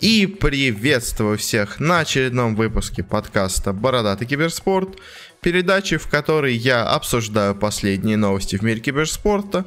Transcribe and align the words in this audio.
И 0.00 0.26
приветствую 0.26 1.36
всех 1.38 1.80
на 1.80 2.00
очередном 2.00 2.54
выпуске 2.54 3.02
подкаста 3.02 3.72
«Бородатый 3.72 4.26
киберспорт», 4.26 4.96
передачи, 5.40 5.96
в 5.96 6.06
которой 6.06 6.54
я 6.54 6.84
обсуждаю 6.84 7.56
последние 7.56 8.16
новости 8.16 8.54
в 8.54 8.62
мире 8.62 8.78
киберспорта, 8.78 9.64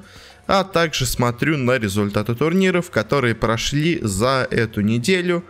а 0.48 0.64
также 0.64 1.06
смотрю 1.06 1.58
на 1.58 1.78
результаты 1.78 2.34
турниров, 2.34 2.92
которые 2.92 3.36
прошли 3.36 4.00
за 4.02 4.48
эту 4.50 4.80
неделю. 4.80 5.44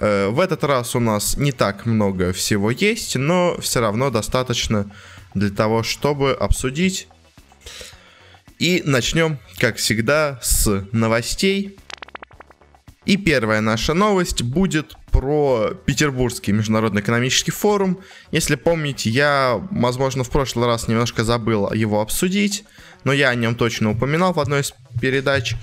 Э, 0.00 0.28
в 0.28 0.40
этот 0.40 0.64
раз 0.64 0.96
у 0.96 1.00
нас 1.00 1.36
не 1.36 1.52
так 1.52 1.84
много 1.84 2.32
всего 2.32 2.70
есть, 2.70 3.16
но 3.16 3.60
все 3.60 3.80
равно 3.80 4.08
достаточно 4.08 4.90
для 5.34 5.50
того, 5.50 5.82
чтобы 5.82 6.32
обсудить. 6.32 7.06
И 8.58 8.82
начнем, 8.86 9.38
как 9.58 9.76
всегда, 9.76 10.38
с 10.40 10.86
новостей. 10.92 11.76
И 13.04 13.16
первая 13.16 13.60
наша 13.60 13.94
новость 13.94 14.42
будет 14.42 14.96
про 15.10 15.72
Петербургский 15.86 16.52
международный 16.52 17.02
экономический 17.02 17.50
форум. 17.50 17.98
Если 18.30 18.54
помните, 18.54 19.10
я, 19.10 19.60
возможно, 19.70 20.22
в 20.24 20.30
прошлый 20.30 20.66
раз 20.66 20.88
немножко 20.88 21.24
забыл 21.24 21.72
его 21.72 22.00
обсудить, 22.00 22.64
но 23.04 23.12
я 23.12 23.30
о 23.30 23.34
нем 23.34 23.56
точно 23.56 23.90
упоминал 23.90 24.32
в 24.32 24.40
одной 24.40 24.60
из 24.60 24.72
передач. 25.00 25.56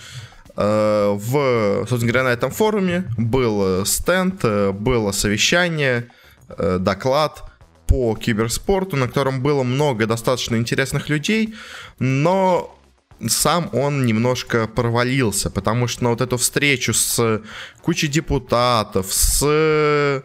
Э, 0.58 1.16
в, 1.18 1.86
собственно 1.88 2.12
говоря, 2.12 2.24
на 2.24 2.34
этом 2.34 2.52
форуме 2.52 3.06
был 3.18 3.86
стенд, 3.86 4.42
э, 4.44 4.72
было 4.74 5.14
совещание, 5.14 6.10
э, 6.50 6.78
доклад 6.80 7.44
по 7.88 8.16
киберспорту, 8.16 8.98
на 8.98 9.08
котором 9.08 9.42
было 9.42 9.64
много 9.64 10.06
достаточно 10.06 10.58
интересных 10.58 11.10
людей, 11.10 11.56
но 11.98 12.79
сам 13.28 13.70
он 13.74 14.06
немножко 14.06 14.68
провалился, 14.68 15.50
потому 15.50 15.88
что 15.88 16.06
на 16.06 16.10
вот 16.12 16.22
эту 16.22 16.38
встречу 16.38 16.94
с 16.94 17.42
кучей 17.82 18.08
депутатов, 18.08 19.08
с 19.12 19.42
э, 19.44 20.22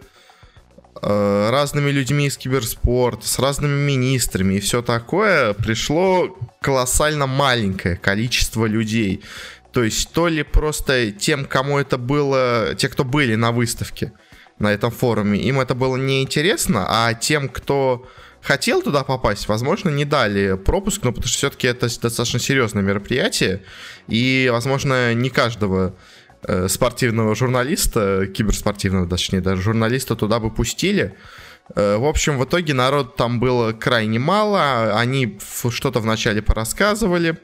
разными 1.50 1.90
людьми 1.90 2.26
из 2.26 2.36
киберспорта, 2.36 3.26
с 3.26 3.38
разными 3.38 3.80
министрами 3.80 4.54
и 4.54 4.60
все 4.60 4.82
такое, 4.82 5.54
пришло 5.54 6.38
колоссально 6.60 7.26
маленькое 7.26 7.96
количество 7.96 8.66
людей. 8.66 9.22
То 9.72 9.82
есть 9.82 10.12
то 10.12 10.28
ли 10.28 10.44
просто 10.44 11.10
тем, 11.10 11.46
кому 11.46 11.78
это 11.78 11.98
было, 11.98 12.74
те, 12.76 12.88
кто 12.88 13.04
были 13.04 13.34
на 13.34 13.50
выставке 13.50 14.12
на 14.60 14.72
этом 14.72 14.92
форуме, 14.92 15.40
им 15.40 15.58
это 15.58 15.74
было 15.74 15.96
неинтересно, 15.96 16.86
а 16.88 17.12
тем, 17.14 17.48
кто 17.48 18.06
хотел 18.44 18.82
туда 18.82 19.04
попасть, 19.04 19.48
возможно, 19.48 19.88
не 19.88 20.04
дали 20.04 20.56
пропуск, 20.56 21.02
но 21.02 21.10
потому 21.10 21.26
что 21.26 21.38
все-таки 21.38 21.66
это 21.66 21.88
достаточно 22.00 22.38
серьезное 22.38 22.82
мероприятие, 22.82 23.62
и, 24.06 24.48
возможно, 24.52 25.14
не 25.14 25.30
каждого 25.30 25.94
э, 26.42 26.68
спортивного 26.68 27.34
журналиста, 27.34 28.26
киберспортивного, 28.26 29.08
точнее, 29.08 29.40
даже 29.40 29.62
журналиста 29.62 30.14
туда 30.14 30.40
бы 30.40 30.50
пустили. 30.50 31.16
Э, 31.74 31.96
в 31.96 32.04
общем, 32.04 32.38
в 32.38 32.44
итоге 32.44 32.74
народ 32.74 33.16
там 33.16 33.40
было 33.40 33.72
крайне 33.72 34.18
мало, 34.18 34.98
они 34.98 35.38
что-то 35.70 36.00
вначале 36.00 36.42
порассказывали, 36.42 37.38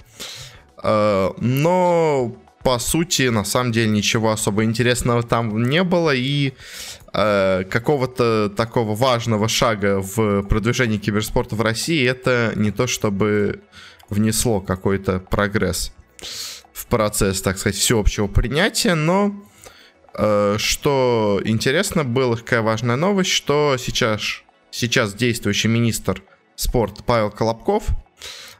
э, 0.82 1.30
но 1.38 2.36
по 2.62 2.78
сути, 2.78 3.28
на 3.28 3.44
самом 3.44 3.72
деле 3.72 3.88
ничего 3.88 4.32
особо 4.32 4.64
интересного 4.64 5.22
там 5.22 5.62
не 5.62 5.82
было, 5.82 6.14
и 6.14 6.52
э, 7.12 7.64
какого-то 7.64 8.50
такого 8.50 8.94
важного 8.94 9.48
шага 9.48 10.00
в 10.00 10.42
продвижении 10.42 10.98
киберспорта 10.98 11.56
в 11.56 11.62
России 11.62 12.06
это 12.06 12.52
не 12.56 12.70
то 12.70 12.86
чтобы 12.86 13.60
внесло 14.08 14.60
какой-то 14.60 15.20
прогресс 15.20 15.92
в 16.72 16.86
процесс, 16.86 17.40
так 17.42 17.58
сказать, 17.58 17.76
всеобщего 17.76 18.26
принятия, 18.26 18.94
но 18.94 19.34
э, 20.14 20.56
что 20.58 21.40
интересно 21.44 22.04
было, 22.04 22.36
какая 22.36 22.62
важная 22.62 22.96
новость, 22.96 23.30
что 23.30 23.76
сейчас, 23.78 24.42
сейчас 24.70 25.14
действующий 25.14 25.68
министр 25.68 26.22
спорта 26.56 27.02
Павел 27.02 27.30
Колобков 27.30 27.88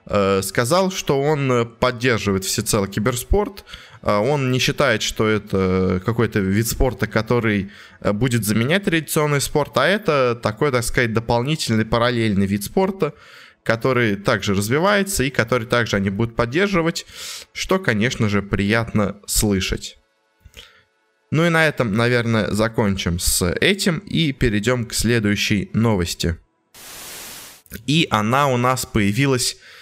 сказал, 0.07 0.91
что 0.91 1.21
он 1.21 1.69
поддерживает 1.79 2.45
всецело 2.45 2.89
киберспорт, 2.89 3.65
а, 4.03 4.21
он 4.21 4.51
не 4.51 4.59
считает, 4.59 5.03
что 5.03 5.29
это 5.29 6.03
какой-то 6.05 6.41
вид 6.41 6.67
спорта, 6.67 7.07
который 7.07 7.71
э, 8.01 8.13
будет 8.13 8.45
заменять 8.45 8.85
традиционный 8.85 9.41
спорт, 9.41 9.77
а 9.77 9.87
это 9.87 10.39
такой, 10.43 10.73
так 10.73 10.85
сказать, 10.85 11.13
дополнительный 11.13 11.85
параллельный 11.85 12.47
вид 12.47 12.65
спорта, 12.65 13.15
который 13.63 14.17
также 14.17 14.55
развивается 14.55 15.25
и 15.25 15.31
который 15.31 15.67
также 15.67 15.97
они 15.97 16.09
будут 16.09 16.35
поддерживать, 16.35 17.05
что, 17.53 17.79
конечно 17.79 18.29
же, 18.31 18.41
приятно 18.41 19.21
слышать. 19.27 19.99
Ну 21.31 21.47
и 21.47 21.51
на 21.51 21.69
этом, 21.69 21.95
наверное, 21.95 22.51
закончим 22.51 23.19
с 23.19 23.47
этим 23.61 23.99
и 23.99 24.33
перейдем 24.33 24.87
к 24.87 24.95
следующей 24.95 25.71
новости. 25.75 26.39
И 27.87 28.09
она 28.11 28.49
у 28.49 28.57
нас 28.57 28.85
появилась 28.87 29.57
Э, 29.57 29.80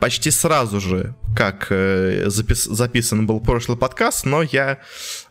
почти 0.00 0.30
сразу 0.30 0.80
же, 0.80 1.14
как 1.36 1.66
э, 1.70 2.24
запис 2.26 2.64
записан 2.64 3.26
был 3.26 3.40
прошлый 3.40 3.76
подкаст, 3.76 4.24
но 4.24 4.42
я 4.42 4.78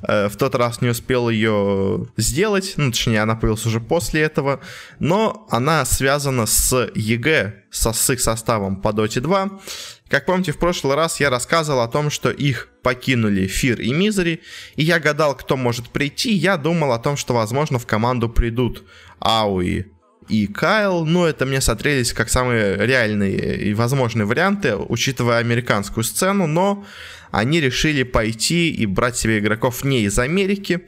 э, 0.08 0.30
в 0.30 0.38
тот 0.38 0.56
раз 0.56 0.82
не 0.82 0.90
успел 0.90 1.30
ее 1.30 2.08
сделать, 2.16 2.74
ну, 2.78 2.92
точнее, 2.92 3.22
она 3.22 3.36
появилась 3.36 3.66
уже 3.66 3.80
после 3.80 4.22
этого, 4.22 4.60
но 5.00 5.48
она 5.50 5.84
связана 5.86 6.46
с 6.46 6.92
EG, 6.94 7.64
со, 7.72 7.92
с 7.92 8.10
их 8.10 8.22
составом 8.22 8.82
по 8.82 8.90
Dota 8.90 9.20
2. 9.20 9.60
Как 10.08 10.28
помните, 10.28 10.52
в 10.52 10.60
прошлый 10.60 10.96
раз 10.96 11.20
я 11.20 11.32
рассказывал 11.32 11.82
о 11.82 11.88
том, 11.88 12.12
что 12.12 12.30
их 12.30 12.70
покинули 12.84 13.48
Fear 13.48 13.82
и 13.82 13.92
Misery, 13.92 14.42
и 14.76 14.84
я 14.84 15.00
гадал, 15.00 15.36
кто 15.36 15.58
может 15.58 15.90
прийти. 15.90 16.34
Я 16.34 16.58
думал 16.58 16.92
о 16.92 17.00
том, 17.00 17.18
что, 17.18 17.34
возможно, 17.34 17.80
в 17.80 17.88
команду 17.88 18.30
придут 18.30 18.84
Aui, 19.20 19.86
и 20.28 20.48
Кайл, 20.48 21.06
ну, 21.06 21.26
это 21.26 21.46
мне 21.46 21.62
смотрелись 21.62 22.14
как 22.14 22.30
самые 22.30 22.78
реальные 22.78 23.64
и 23.64 23.74
возможные 23.74 24.26
варианты, 24.26 24.76
учитывая 24.76 25.38
американскую 25.38 26.04
сцену, 26.04 26.48
но 26.48 26.86
они 27.32 27.62
решили 27.62 28.04
пойти 28.04 28.72
и 28.72 28.86
брать 28.86 29.18
себе 29.18 29.40
игроков 29.40 29.84
не 29.84 30.04
из 30.04 30.18
Америки, 30.18 30.82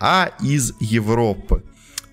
а 0.00 0.30
из 0.40 0.72
Европы. 0.80 1.62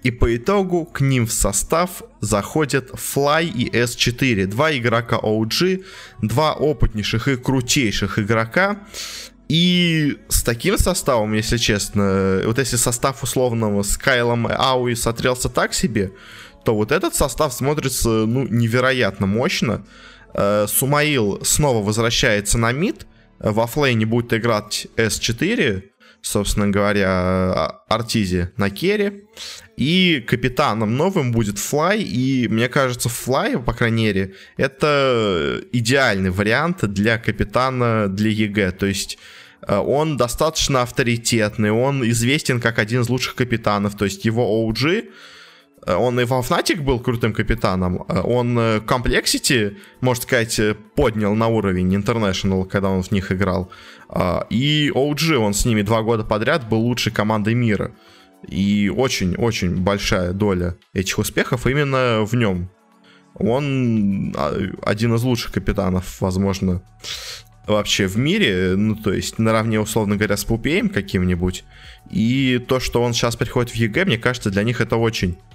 И 0.04 0.12
по 0.12 0.36
итогу 0.36 0.86
к 0.86 1.02
ним 1.02 1.26
в 1.26 1.32
состав 1.32 2.04
заходят 2.22 2.92
Fly 2.92 3.46
и 3.46 3.70
S4, 3.70 4.46
два 4.46 4.72
игрока 4.76 5.18
OG, 5.18 5.84
два 6.22 6.54
опытнейших 6.54 7.28
и 7.28 7.38
крутейших 7.38 8.20
игрока. 8.20 8.82
И 9.48 10.18
с 10.28 10.44
таким 10.44 10.78
составом, 10.78 11.34
если 11.34 11.58
честно, 11.58 12.42
вот 12.46 12.60
если 12.60 12.78
состав 12.78 13.24
условного 13.24 13.84
с 13.84 13.98
Кайлом 13.98 14.48
Ауи 14.48 14.96
смотрелся 14.96 15.50
так 15.50 15.74
себе, 15.74 16.12
то 16.66 16.76
вот 16.76 16.92
этот 16.92 17.16
состав 17.16 17.54
смотрится, 17.54 18.10
ну, 18.10 18.48
невероятно 18.48 19.28
мощно. 19.28 19.86
Э, 20.34 20.66
SumaiL 20.68 21.40
снова 21.46 21.86
возвращается 21.86 22.58
на 22.58 22.72
мид. 22.72 23.06
В 23.40 23.68
оффлейне 23.68 24.06
будет 24.06 24.34
играть 24.34 24.88
S4, 24.98 25.84
собственно 26.22 26.70
говоря, 26.70 27.82
Arteezy 27.88 28.52
на 28.58 28.70
керри. 28.70 29.26
И 29.78 30.24
капитаном 30.28 30.96
новым 30.96 31.32
будет 31.32 31.60
Fly. 31.60 32.02
И 32.02 32.48
мне 32.48 32.68
кажется, 32.68 33.10
Fly, 33.10 33.60
по 33.60 33.74
крайней 33.74 34.06
мере, 34.06 34.34
это 34.58 35.62
идеальный 35.72 36.32
вариант 36.32 36.84
для 36.86 37.20
капитана 37.20 38.08
для 38.08 38.32
EG. 38.32 38.72
То 38.72 38.88
есть 38.88 39.20
э, 39.68 39.78
он 39.78 40.18
достаточно 40.18 40.82
авторитетный, 40.82 41.70
он 41.70 42.04
известен 42.10 42.60
как 42.60 42.80
один 42.80 43.02
из 43.02 43.10
лучших 43.10 43.36
капитанов. 43.36 43.96
То 43.96 44.06
есть 44.06 44.26
его 44.26 44.68
OG 44.68 45.10
он 45.94 46.20
и 46.20 46.26
во 46.26 46.40
Fnatic 46.40 46.82
был 46.82 47.00
крутым 47.00 47.34
капитаном. 47.34 48.06
Э, 48.08 48.22
он 48.22 48.58
Complexity, 48.58 49.78
можно 50.02 50.24
сказать, 50.24 50.60
э, 50.60 50.76
поднял 50.96 51.36
на 51.36 51.48
уровень 51.48 51.96
International, 51.96 52.66
когда 52.66 52.90
он 52.90 53.04
в 53.04 53.12
них 53.12 53.32
играл. 53.32 53.72
И 54.50 54.92
OG, 54.94 55.36
он 55.36 55.54
с 55.54 55.66
ними 55.66 55.82
два 55.82 56.02
года 56.02 56.24
подряд 56.24 56.70
был 56.70 56.80
лучшей 56.80 57.12
командой 57.12 57.54
мира. 57.54 57.92
И 58.48 58.92
очень-очень 58.96 59.78
большая 59.78 60.32
доля 60.32 60.76
этих 60.94 61.18
успехов 61.18 61.66
именно 61.66 62.24
в 62.24 62.36
нем. 62.36 62.70
Он 63.34 64.34
а, 64.38 64.56
один 64.84 65.16
из 65.16 65.24
лучших 65.24 65.52
капитанов, 65.54 66.22
возможно, 66.22 66.84
вообще 67.68 68.08
в 68.08 68.18
мире, 68.18 68.76
ну, 68.78 68.96
то 68.96 69.12
есть 69.12 69.40
наравне, 69.40 69.80
условно 69.80 70.16
говоря, 70.16 70.38
с 70.38 70.46
Пупеем 70.46 70.90
каким-нибудь. 70.90 71.66
И 72.12 72.64
то, 72.68 72.80
что 72.80 73.02
он 73.02 73.14
сейчас 73.14 73.36
приходит 73.36 73.72
в 73.72 73.76
EG, 73.76 74.06
мне 74.06 74.18
кажется, 74.18 74.52
для 74.52 74.64
них 74.64 74.80
это 74.80 74.96
очень 74.98 75.38
Э, 75.38 75.55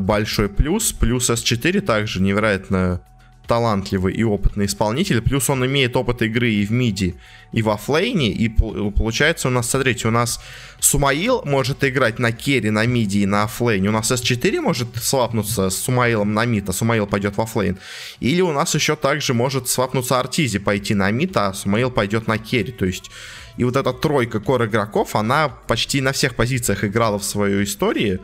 большой 0.00 0.48
плюс. 0.48 0.92
Плюс 0.92 1.30
S4 1.30 1.80
также 1.80 2.20
невероятно 2.22 3.00
талантливый 3.46 4.12
и 4.12 4.22
опытный 4.24 4.66
исполнитель. 4.66 5.22
Плюс 5.22 5.48
он 5.48 5.64
имеет 5.64 5.96
опыт 5.96 6.20
игры 6.20 6.50
и 6.50 6.66
в 6.66 6.70
миде, 6.70 7.14
и 7.50 7.62
в 7.62 7.78
оффлейне. 7.78 8.28
И 8.30 8.50
получается 8.50 9.48
у 9.48 9.50
нас, 9.50 9.70
смотрите, 9.70 10.06
у 10.06 10.10
нас 10.10 10.38
SumaiL 10.80 11.40
может 11.46 11.82
играть 11.82 12.18
на 12.18 12.30
керри, 12.30 12.68
на 12.68 12.84
миде 12.84 13.20
и 13.20 13.26
на 13.26 13.46
оффлейне. 13.46 13.88
У 13.88 13.92
нас 13.92 14.12
S4 14.12 14.60
может 14.60 14.94
свапнуться 14.96 15.70
с 15.70 15.76
Сумаилом 15.78 16.34
на 16.34 16.44
мид, 16.44 16.68
а 16.68 16.74
SumaiL 16.74 17.06
пойдет 17.06 17.38
в 17.38 17.46
оффлейн. 17.46 17.78
Или 18.20 18.42
у 18.42 18.52
нас 18.52 18.74
еще 18.74 18.96
также 18.96 19.32
может 19.32 19.66
свапнуться 19.66 20.20
Arteezy, 20.20 20.58
пойти 20.58 20.94
на 20.94 21.10
мид, 21.10 21.34
а 21.38 21.54
SumaiL 21.54 21.90
пойдет 21.90 22.26
на 22.26 22.36
керри. 22.36 22.72
То 22.72 22.84
есть 22.84 23.10
И 23.58 23.64
вот 23.64 23.76
эта 23.76 23.92
тройка 23.92 24.40
кор 24.40 24.64
игроков, 24.64 25.16
она 25.16 25.48
почти 25.48 26.00
на 26.00 26.12
всех 26.12 26.36
позициях 26.36 26.84
играла 26.84 27.18
в 27.18 27.24
свою 27.24 27.64
историю. 27.64 28.20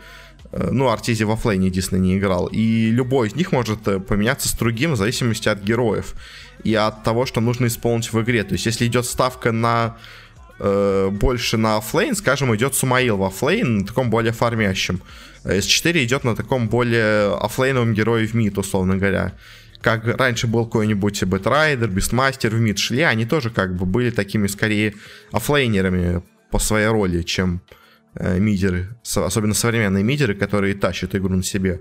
Э, 0.54 0.70
ну, 0.70 0.88
Arteezy 0.88 1.24
в 1.24 1.36
оффлейне 1.36 1.66
единственное 1.66 2.02
не 2.02 2.16
играл. 2.16 2.46
И 2.46 2.90
любой 2.90 3.28
из 3.28 3.34
них 3.34 3.52
может 3.52 3.86
э, 3.88 3.98
поменяться 3.98 4.48
с 4.48 4.52
другим 4.52 4.92
в 4.92 4.96
зависимости 4.96 5.48
от 5.48 5.60
героев. 5.62 6.14
И 6.62 6.74
от 6.74 7.02
того, 7.02 7.26
что 7.26 7.40
нужно 7.40 7.66
исполнить 7.66 8.12
в 8.12 8.22
игре. 8.22 8.44
То 8.44 8.52
есть, 8.52 8.66
если 8.66 8.86
идет 8.86 9.04
ставка 9.04 9.50
на 9.50 9.96
э, 10.60 11.08
больше 11.10 11.56
на 11.56 11.78
оффлейн, 11.78 12.14
скажем, 12.14 12.54
идет 12.54 12.74
SumaiL 12.74 13.16
в 13.16 13.24
оффлейн, 13.24 13.78
на 13.78 13.86
таком 13.86 14.10
более 14.10 14.32
фармящем. 14.32 15.00
S4 15.44 15.92
э, 15.92 16.04
идет 16.04 16.24
на 16.24 16.36
таком 16.36 16.68
более 16.68 17.34
оффлейновом 17.36 17.92
герое 17.92 18.26
в 18.26 18.34
мид, 18.34 18.56
условно 18.56 18.96
говоря. 18.96 19.32
Как 19.80 20.06
раньше 20.06 20.46
был 20.46 20.64
какой-нибудь 20.64 21.24
Batrider, 21.24 21.88
Beastmaster 21.88 22.54
в 22.54 22.60
мид 22.60 22.78
шли, 22.78 23.02
они 23.02 23.26
тоже 23.26 23.50
как 23.50 23.76
бы 23.76 23.84
были 23.84 24.10
такими 24.10 24.46
скорее 24.46 24.94
оффлейнерами 25.30 26.22
по 26.50 26.58
своей 26.58 26.86
роли, 26.86 27.20
чем 27.22 27.60
мидеры, 28.18 28.96
особенно 29.14 29.54
современные 29.54 30.04
мидеры, 30.04 30.34
которые 30.34 30.74
тащат 30.74 31.14
игру 31.14 31.36
на 31.36 31.42
себе. 31.42 31.80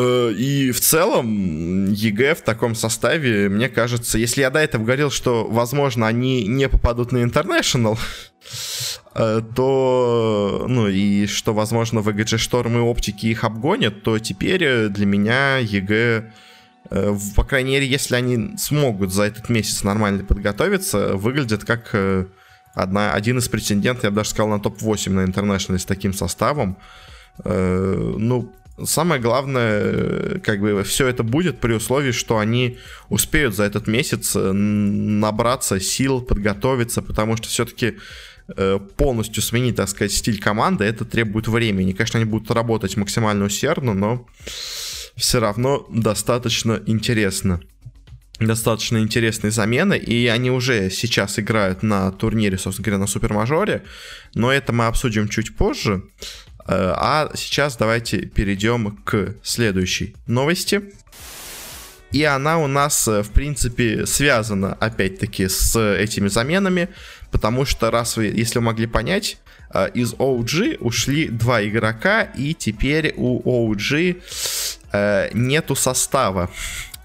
Э, 0.00 0.32
и 0.32 0.70
в 0.70 0.80
целом 0.80 1.92
EG 1.92 2.34
в 2.34 2.42
таком 2.42 2.74
составе, 2.74 3.48
мне 3.48 3.68
кажется, 3.68 4.18
если 4.18 4.40
я 4.40 4.50
до 4.50 4.60
этого 4.60 4.82
говорил, 4.82 5.10
что, 5.10 5.46
возможно, 5.46 6.06
они 6.06 6.46
не 6.46 6.68
попадут 6.68 7.12
на 7.12 7.18
International, 7.18 7.98
э, 9.14 9.42
то, 9.54 10.66
ну, 10.68 10.88
и 10.88 11.26
что, 11.26 11.52
возможно, 11.52 12.00
VGJ 12.00 12.38
Storm 12.38 12.76
и 12.76 12.80
оптики 12.80 13.26
их 13.26 13.44
обгонят, 13.44 14.02
то 14.02 14.18
теперь 14.18 14.64
э, 14.64 14.88
для 14.88 15.06
меня 15.06 15.58
EG, 15.58 16.32
по 17.36 17.44
крайней 17.44 17.72
мере, 17.72 17.86
если 17.86 18.16
они 18.16 18.56
смогут 18.56 19.12
за 19.12 19.24
этот 19.24 19.48
месяц 19.48 19.84
нормально 19.84 20.24
подготовиться, 20.24 21.14
выглядит 21.14 21.64
как 21.64 21.94
одна, 22.74 23.12
один 23.12 23.38
из 23.38 23.48
претендентов, 23.48 24.04
я 24.04 24.10
бы 24.10 24.16
даже 24.16 24.30
сказал, 24.30 24.48
на 24.48 24.60
топ-8 24.60 25.10
на 25.10 25.24
International 25.24 25.78
с 25.78 25.84
таким 25.84 26.12
составом. 26.12 26.76
Ну, 27.44 28.52
Самое 28.84 29.20
главное, 29.20 29.82
э, 29.82 30.38
как 30.42 30.60
бы 30.60 30.82
все 30.84 31.06
это 31.08 31.22
будет 31.22 31.58
при 31.58 31.74
условии, 31.74 32.12
что 32.12 32.38
они 32.38 32.78
успеют 33.08 33.54
за 33.54 33.64
этот 33.64 33.86
месяц 33.86 34.34
э, 34.34 34.52
набраться 34.52 35.80
сил, 35.80 36.22
подготовиться, 36.22 37.02
потому 37.02 37.36
что 37.36 37.48
все-таки 37.48 37.98
э, 38.56 38.78
полностью 38.96 39.42
сменить, 39.42 39.76
так 39.76 39.88
сказать, 39.88 40.12
стиль 40.12 40.40
команды, 40.40 40.84
это 40.84 41.04
требует 41.04 41.48
времени. 41.48 41.92
Конечно, 41.92 42.20
они 42.20 42.28
будут 42.28 42.50
работать 42.50 42.96
максимально 42.96 43.46
усердно, 43.46 43.92
но 43.92 44.26
все 45.16 45.40
равно 45.40 45.86
достаточно 45.90 46.80
интересно. 46.86 47.60
Достаточно 48.40 48.96
интересные 48.98 49.50
замены, 49.50 49.98
и 49.98 50.26
они 50.26 50.50
уже 50.50 50.88
сейчас 50.88 51.38
играют 51.38 51.82
на 51.82 52.10
турнире, 52.10 52.56
собственно 52.56 52.86
говоря, 52.86 53.00
на 53.00 53.06
супермажоре, 53.06 53.82
но 54.34 54.50
это 54.50 54.72
мы 54.72 54.86
обсудим 54.86 55.28
чуть 55.28 55.54
позже. 55.54 56.02
Э, 56.66 56.94
а 56.96 57.30
сейчас 57.34 57.76
давайте 57.76 58.20
перейдем 58.26 58.96
к 59.04 59.34
следующей 59.42 60.16
новости. 60.26 60.82
И 62.12 62.24
она 62.24 62.58
у 62.58 62.66
нас, 62.66 63.06
э, 63.08 63.22
в 63.22 63.30
принципе, 63.30 64.06
связана, 64.06 64.72
опять-таки, 64.72 65.46
с 65.46 65.78
этими 65.78 66.28
заменами, 66.28 66.88
потому 67.30 67.66
что, 67.66 67.90
раз 67.90 68.16
вы, 68.16 68.26
если 68.26 68.58
вы 68.58 68.64
могли 68.64 68.86
понять, 68.86 69.36
э, 69.74 69.90
из 69.92 70.14
OG 70.14 70.78
ушли 70.78 71.28
два 71.28 71.62
игрока, 71.62 72.22
и 72.22 72.54
теперь 72.54 73.12
у 73.18 73.68
OG 73.68 74.22
нету 75.34 75.76
состава, 75.76 76.50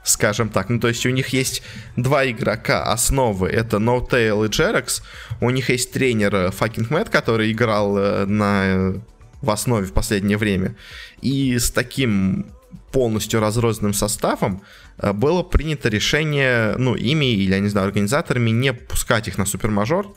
скажем 0.05 0.49
так. 0.49 0.69
Ну, 0.69 0.79
то 0.79 0.87
есть 0.87 1.05
у 1.05 1.09
них 1.09 1.29
есть 1.29 1.61
два 1.97 2.25
игрока 2.29 2.83
основы, 2.83 3.49
это 3.49 3.77
NoTail 3.77 4.45
и 4.45 4.49
Jerex. 4.49 5.01
У 5.41 5.49
них 5.49 5.69
есть 5.69 5.91
тренер 5.91 6.33
Fucking 6.33 6.87
Matt, 6.89 7.09
который 7.09 7.51
играл 7.51 7.95
на 8.25 9.01
в 9.41 9.51
основе 9.51 9.85
в 9.85 9.93
последнее 9.93 10.37
время. 10.37 10.75
И 11.21 11.57
с 11.57 11.69
таким 11.71 12.47
полностью 12.91 13.39
разрозненным 13.39 13.93
составом 13.93 14.63
э, 14.97 15.11
было 15.11 15.43
принято 15.43 15.89
решение, 15.89 16.75
ну, 16.77 16.95
ими 16.95 17.33
или, 17.33 17.51
я 17.51 17.59
не 17.59 17.69
знаю, 17.69 17.87
организаторами 17.87 18.49
не 18.51 18.73
пускать 18.73 19.27
их 19.27 19.37
на 19.37 19.45
супермажор. 19.45 20.07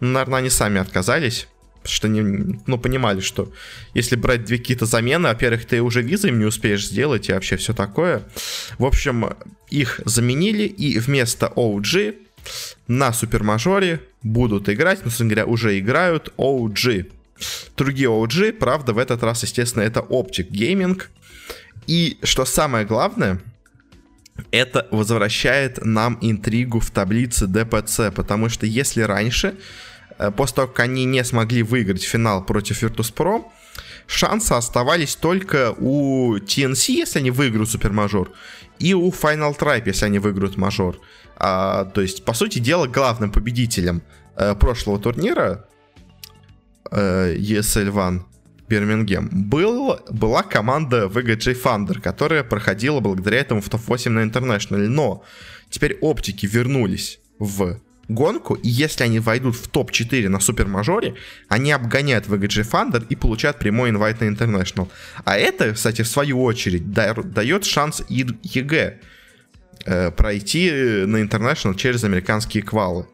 Ну, 0.00 0.08
наверное, 0.08 0.38
они 0.38 0.50
сами 0.50 0.80
отказались, 0.80 1.48
потому 1.82 1.94
что 1.94 2.06
они, 2.08 2.20
ну, 2.66 2.78
понимали, 2.78 3.20
что 3.20 3.52
если 3.94 4.16
брать 4.16 4.44
две 4.44 4.58
какие-то 4.58 4.86
замены, 4.86 5.28
во-первых, 5.28 5.64
ты 5.64 5.80
уже 5.80 6.02
визы 6.02 6.28
им 6.28 6.38
не 6.38 6.44
успеешь 6.44 6.86
сделать 6.86 7.28
и 7.28 7.32
вообще 7.32 7.56
все 7.56 7.72
такое. 7.72 8.22
В 8.78 8.84
общем, 8.84 9.34
их 9.70 10.00
заменили, 10.04 10.64
и 10.64 10.98
вместо 10.98 11.46
OG 11.46 12.16
на 12.86 13.12
супермажоре 13.12 14.00
будут 14.22 14.68
играть, 14.68 15.00
ну, 15.04 15.10
собственно 15.10 15.30
говоря, 15.30 15.46
уже 15.46 15.78
играют 15.78 16.32
OG. 16.36 17.10
Другие 17.76 18.08
OG, 18.08 18.54
правда, 18.54 18.92
в 18.92 18.98
этот 18.98 19.22
раз, 19.22 19.42
естественно, 19.42 19.82
это 19.82 20.00
Optic 20.00 20.50
Gaming. 20.50 21.00
И 21.86 22.18
что 22.22 22.44
самое 22.44 22.84
главное, 22.84 23.40
это 24.50 24.86
возвращает 24.90 25.84
нам 25.84 26.18
интригу 26.20 26.80
в 26.80 26.90
таблице 26.90 27.46
DPC, 27.46 28.12
потому 28.12 28.48
что 28.48 28.66
если 28.66 29.02
раньше, 29.02 29.54
после 30.36 30.56
того, 30.56 30.68
как 30.68 30.80
они 30.80 31.04
не 31.04 31.24
смогли 31.24 31.62
выиграть 31.62 32.02
финал 32.02 32.44
против 32.44 32.82
Virtus.pro, 32.82 33.44
шансы 34.06 34.52
оставались 34.52 35.14
только 35.16 35.74
у 35.78 36.36
TNC, 36.36 36.92
если 36.92 37.18
они 37.20 37.30
выиграют 37.30 37.70
супермажор, 37.70 38.32
и 38.78 38.94
у 38.94 39.10
Final 39.10 39.56
Tribe, 39.56 39.84
если 39.86 40.06
они 40.06 40.18
выиграют 40.18 40.56
мажор. 40.56 40.98
А, 41.36 41.84
то 41.84 42.00
есть, 42.00 42.24
по 42.24 42.32
сути 42.32 42.58
дела, 42.58 42.86
главным 42.86 43.30
победителем 43.30 44.02
э, 44.36 44.54
прошлого 44.54 44.98
турнира 44.98 45.66
э, 46.90 47.36
ESL 47.36 47.92
One 47.92 48.22
Бирмингем, 48.68 49.28
был, 49.32 50.00
была 50.10 50.42
команда 50.42 51.06
VGJ 51.06 51.62
Thunder, 51.62 52.00
которая 52.00 52.42
проходила 52.42 53.00
благодаря 53.00 53.38
этому 53.38 53.60
в 53.60 53.68
топ-8 53.68 54.10
на 54.10 54.20
International. 54.20 54.88
Но 54.88 55.24
теперь 55.70 55.98
оптики 56.00 56.46
вернулись 56.46 57.20
в 57.38 57.78
гонку, 58.08 58.54
и 58.54 58.68
если 58.68 59.04
они 59.04 59.20
войдут 59.20 59.56
в 59.56 59.68
топ-4 59.68 60.28
на 60.28 60.40
супермажоре, 60.40 61.14
они 61.48 61.72
обгоняют 61.72 62.26
VGJ 62.26 62.70
Thunder 62.70 63.06
и 63.08 63.16
получают 63.16 63.58
прямой 63.58 63.90
инвайт 63.90 64.20
на 64.20 64.24
International. 64.24 64.88
А 65.24 65.36
это, 65.36 65.74
кстати, 65.74 66.02
в 66.02 66.08
свою 66.08 66.42
очередь, 66.42 66.90
дает 66.90 67.64
шанс 67.64 68.02
EG 68.08 69.00
э, 69.84 70.10
пройти 70.10 70.70
на 71.06 71.22
International 71.22 71.74
через 71.74 72.04
американские 72.04 72.62
квалы. 72.62 73.06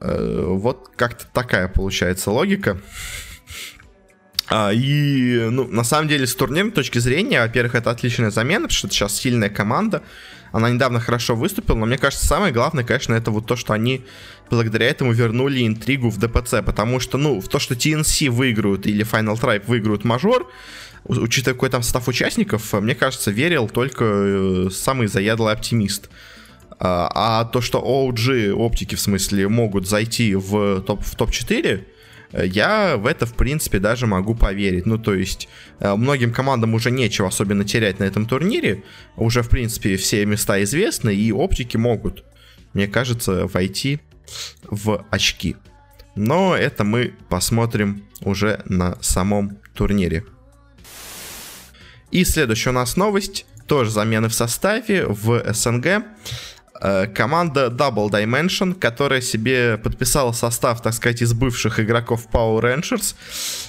Э, 0.00 0.44
вот 0.48 0.88
как-то 0.96 1.26
такая 1.32 1.68
получается 1.68 2.30
логика. 2.30 2.80
А, 4.48 4.70
и, 4.72 5.48
ну, 5.50 5.66
на 5.68 5.84
самом 5.84 6.08
деле, 6.08 6.26
с 6.26 6.34
турнирной 6.34 6.72
точки 6.72 6.98
зрения, 6.98 7.40
во-первых, 7.40 7.74
это 7.76 7.90
отличная 7.90 8.30
замена, 8.30 8.62
потому 8.62 8.76
что 8.76 8.86
это 8.88 8.96
сейчас 8.96 9.16
сильная 9.16 9.48
команда. 9.48 10.02
Она 10.52 10.70
недавно 10.70 11.00
хорошо 11.00 11.34
выступила, 11.34 11.76
но 11.76 11.86
мне 11.86 11.98
кажется, 11.98 12.26
самое 12.26 12.52
главное, 12.52 12.84
конечно, 12.84 13.14
это 13.14 13.30
вот 13.30 13.46
то, 13.46 13.56
что 13.56 13.72
они 13.72 14.04
благодаря 14.50 14.86
этому 14.86 15.12
вернули 15.12 15.66
интригу 15.66 16.10
в 16.10 16.18
ДПЦ, 16.18 16.56
потому 16.64 17.00
что, 17.00 17.16
ну, 17.16 17.40
в 17.40 17.48
то, 17.48 17.58
что 17.58 17.74
TNC 17.74 18.30
выиграют 18.30 18.86
или 18.86 19.04
Final 19.04 19.40
Tribe 19.40 19.64
выиграют 19.66 20.04
мажор, 20.04 20.50
учитывая 21.04 21.54
какой 21.54 21.70
там 21.70 21.82
состав 21.82 22.06
участников, 22.06 22.72
мне 22.74 22.94
кажется, 22.94 23.30
верил 23.30 23.68
только 23.68 24.04
э, 24.04 24.68
самый 24.70 25.06
заядлый 25.06 25.52
оптимист. 25.52 26.10
А, 26.78 27.10
а 27.14 27.44
то, 27.44 27.60
что 27.60 27.78
OG, 27.80 28.52
оптики 28.52 28.94
в 28.94 29.00
смысле, 29.00 29.48
могут 29.48 29.88
зайти 29.88 30.34
в 30.34 30.82
топ-4, 30.82 31.04
в 31.04 31.16
топ 31.16 31.30
я 32.32 32.96
в 32.96 33.06
это, 33.06 33.26
в 33.26 33.34
принципе, 33.34 33.78
даже 33.78 34.06
могу 34.06 34.34
поверить. 34.34 34.86
Ну, 34.86 34.98
то 34.98 35.14
есть, 35.14 35.48
э, 35.80 35.94
многим 35.94 36.32
командам 36.32 36.74
уже 36.74 36.90
нечего 36.90 37.28
особенно 37.28 37.64
терять 37.64 37.98
на 37.98 38.04
этом 38.04 38.26
турнире. 38.26 38.84
Уже, 39.16 39.42
в 39.42 39.48
принципе, 39.48 39.96
все 39.96 40.24
места 40.24 40.62
известны, 40.62 41.14
и 41.14 41.32
оптики 41.32 41.76
могут, 41.76 42.24
мне 42.72 42.88
кажется, 42.88 43.46
войти 43.46 44.00
в 44.64 45.04
очки. 45.10 45.56
Но 46.14 46.56
это 46.56 46.84
мы 46.84 47.14
посмотрим 47.28 48.04
уже 48.20 48.62
на 48.66 48.96
самом 49.00 49.58
турнире. 49.74 50.24
И 52.10 52.24
следующая 52.24 52.70
у 52.70 52.74
нас 52.74 52.96
новость. 52.96 53.46
Тоже 53.66 53.90
замены 53.90 54.28
в 54.28 54.34
составе 54.34 55.06
в 55.06 55.42
СНГ. 55.52 56.04
Э, 56.84 57.06
команда 57.06 57.66
Double 57.66 58.10
Dimension, 58.10 58.74
которая 58.74 59.20
себе 59.20 59.78
подписала 59.78 60.32
состав, 60.32 60.82
так 60.82 60.92
сказать, 60.94 61.22
из 61.22 61.32
бывших 61.32 61.78
игроков 61.78 62.26
Power 62.32 62.60
Rangers, 62.60 63.14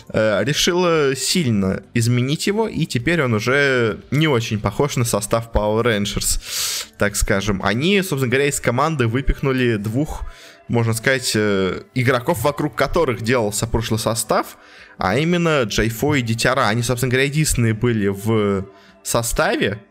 э, 0.10 0.43
решила 0.43 1.15
сильно 1.15 1.84
изменить 1.93 2.48
его, 2.48 2.67
и 2.67 2.88
теперь 2.88 3.22
он 3.22 3.36
уже 3.36 4.00
не 4.10 4.27
очень 4.27 4.60
похож 4.60 4.96
на 4.96 5.05
состав 5.05 5.51
Power 5.53 5.84
Rangers, 5.84 6.88
так 6.98 7.15
скажем. 7.15 7.62
Они, 7.63 8.01
собственно 8.01 8.32
говоря, 8.32 8.48
из 8.48 8.60
команды 8.60 9.05
выпихнули 9.05 9.75
двух, 9.75 10.24
можно 10.67 10.93
сказать, 10.93 11.34
э, 11.36 11.84
игроков, 11.93 12.41
вокруг 12.41 12.74
которых 12.74 13.22
делался 13.22 13.67
прошлый 13.67 14.00
состав, 14.00 14.58
а 14.98 15.20
именно 15.20 15.62
Джейфо 15.63 16.15
и 16.15 16.24
Дитяра. 16.24 16.67
Они, 16.67 16.82
собственно 16.82 17.12
говоря, 17.12 17.27
единственные 17.27 17.75
были 17.75 18.08
в 18.08 18.65
составе, 19.03 19.84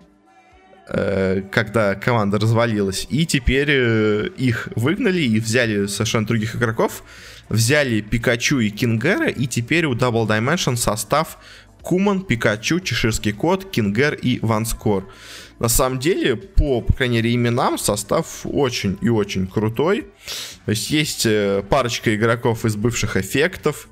когда 1.51 1.95
команда 1.95 2.39
развалилась. 2.39 3.07
И 3.09 3.25
теперь 3.25 3.71
э, 3.71 4.29
их 4.37 4.69
выгнали 4.77 5.23
и 5.23 5.41
взяли 5.41 5.87
совершенно 5.87 6.27
других 6.27 6.55
игроков. 6.55 7.03
Взяли 7.49 8.03
Пикачу 8.03 8.59
и 8.59 8.69
Кингера, 8.69 9.29
и 9.29 9.47
теперь 9.47 9.87
у 9.87 9.95
Double 9.95 10.27
Dimension 10.27 10.77
состав 10.77 11.39
Куман, 11.81 12.23
Пикачу, 12.23 12.81
Чеширский 12.81 13.33
Кот, 13.33 13.71
Кингер 13.71 14.15
и 14.15 14.39
Ванскор. 14.41 15.09
На 15.59 15.69
самом 15.69 15.99
деле, 15.99 16.37
по, 16.37 16.83
по 16.83 16.93
крайней 16.93 17.17
мере, 17.17 17.35
именам 17.35 17.79
состав 17.79 18.41
очень 18.45 18.99
и 19.01 19.09
очень 19.09 19.47
крутой. 19.47 20.09
То 20.67 20.71
есть 20.71 20.91
есть 20.91 21.25
э, 21.25 21.63
парочка 21.69 22.15
игроков 22.15 22.65
из 22.67 22.77
бывших 22.77 23.17
эффектов, 23.17 23.89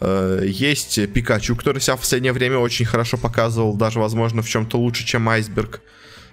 э, 0.00 0.44
есть 0.46 1.12
Пикачу, 1.12 1.56
который 1.56 1.80
себя 1.80 1.96
в 1.96 2.00
последнее 2.00 2.32
время 2.32 2.58
очень 2.58 2.86
хорошо 2.86 3.18
показывал, 3.18 3.74
даже, 3.74 3.98
возможно, 3.98 4.40
в 4.42 4.48
чем-то 4.48 4.78
лучше, 4.78 5.04
чем 5.04 5.28
Айсберг. 5.28 5.82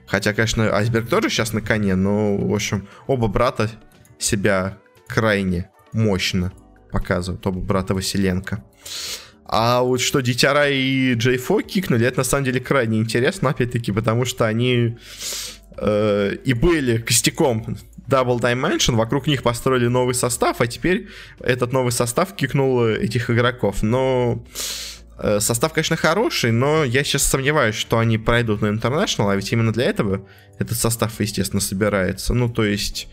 Хотя, 0.09 0.33
конечно, 0.33 0.75
Айсберг 0.75 1.07
тоже 1.07 1.29
сейчас 1.29 1.53
на 1.53 1.61
коне, 1.61 1.95
но, 1.95 2.35
в 2.35 2.53
общем, 2.53 2.87
оба 3.05 3.27
брата 3.27 3.69
себя 4.17 4.79
крайне 5.07 5.69
мощно 5.93 6.51
показывают, 6.91 7.45
оба 7.45 7.59
брата 7.59 7.93
Василенко. 7.93 8.63
А 9.45 9.81
вот 9.81 10.01
что 10.01 10.21
Дитяра 10.21 10.69
и 10.69 11.13
Джей 11.13 11.37
Фо 11.37 11.61
кикнули, 11.61 12.07
это 12.07 12.19
на 12.19 12.23
самом 12.23 12.45
деле 12.45 12.59
крайне 12.59 12.99
интересно, 12.99 13.51
опять-таки, 13.51 13.91
потому 13.91 14.25
что 14.25 14.47
они 14.47 14.97
э, 15.77 16.35
и 16.43 16.53
были 16.53 16.97
костяком 16.97 17.77
Double 18.07 18.39
Dimension, 18.39 18.95
вокруг 18.95 19.27
них 19.27 19.43
построили 19.43 19.87
новый 19.87 20.15
состав, 20.15 20.59
а 20.59 20.65
теперь 20.65 21.07
этот 21.39 21.71
новый 21.71 21.91
состав 21.91 22.35
кикнул 22.35 22.83
этих 22.85 23.29
игроков. 23.29 23.83
Но 23.83 24.43
состав, 25.39 25.73
конечно, 25.73 25.95
хороший, 25.95 26.51
но 26.51 26.83
я 26.83 27.03
сейчас 27.03 27.23
сомневаюсь, 27.23 27.75
что 27.75 27.99
они 27.99 28.17
пройдут 28.17 28.61
на 28.61 28.67
International, 28.67 29.31
а 29.31 29.35
ведь 29.35 29.51
именно 29.51 29.73
для 29.73 29.85
этого 29.85 30.25
этот 30.59 30.77
состав, 30.77 31.19
естественно, 31.19 31.61
собирается. 31.61 32.33
Ну, 32.33 32.49
то 32.49 32.63
есть... 32.63 33.07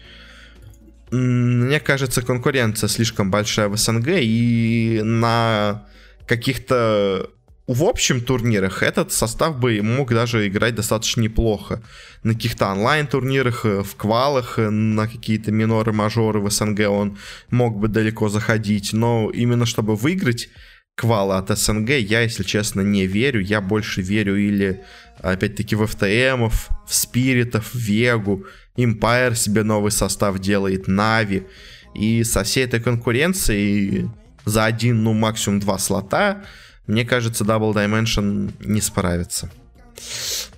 Мне 1.12 1.78
кажется, 1.78 2.20
конкуренция 2.20 2.88
слишком 2.88 3.30
большая 3.30 3.68
в 3.68 3.76
СНГ, 3.76 4.08
и 4.08 5.00
на 5.04 5.86
каких-то 6.26 7.30
в 7.66 7.82
общем 7.82 8.20
турнирах 8.20 8.84
этот 8.84 9.12
состав 9.12 9.58
бы 9.58 9.82
мог 9.82 10.10
даже 10.10 10.46
играть 10.46 10.76
достаточно 10.76 11.22
неплохо. 11.22 11.82
На 12.22 12.34
каких-то 12.34 12.70
онлайн-турнирах, 12.70 13.66
э, 13.66 13.82
в 13.82 13.96
квалах, 13.96 14.58
э, 14.58 14.70
на 14.70 15.08
какие-то 15.08 15.50
миноры, 15.50 15.92
мажоры 15.92 16.40
в 16.40 16.48
СНГ 16.48 16.88
он 16.88 17.18
мог 17.50 17.76
бы 17.76 17.88
далеко 17.88 18.28
заходить. 18.28 18.92
Но 18.92 19.30
именно 19.30 19.66
чтобы 19.66 19.96
выиграть 19.96 20.48
квалы 20.96 21.36
от 21.36 21.56
СНГ, 21.56 21.90
я, 21.90 22.22
если 22.22 22.42
честно, 22.42 22.80
не 22.80 23.06
верю. 23.06 23.40
Я 23.40 23.60
больше 23.60 24.00
верю 24.02 24.36
или, 24.36 24.82
опять-таки, 25.20 25.76
в 25.76 25.82
FTM, 25.82 26.50
в 26.50 26.94
Спиритов, 26.94 27.74
в 27.74 27.78
Вегу. 27.78 28.46
Empire 28.76 29.34
себе 29.34 29.62
новый 29.62 29.92
состав 29.92 30.38
делает, 30.38 30.88
Нави. 30.88 31.46
И 31.94 32.24
со 32.24 32.42
всей 32.42 32.64
этой 32.64 32.80
конкуренцией 32.80 34.10
за 34.44 34.64
один, 34.64 35.02
ну 35.02 35.12
максимум 35.12 35.60
два 35.60 35.78
слота, 35.78 36.44
мне 36.86 37.04
кажется, 37.04 37.44
Double 37.44 37.74
Dimension 37.74 38.52
не 38.60 38.80
справится. 38.80 39.50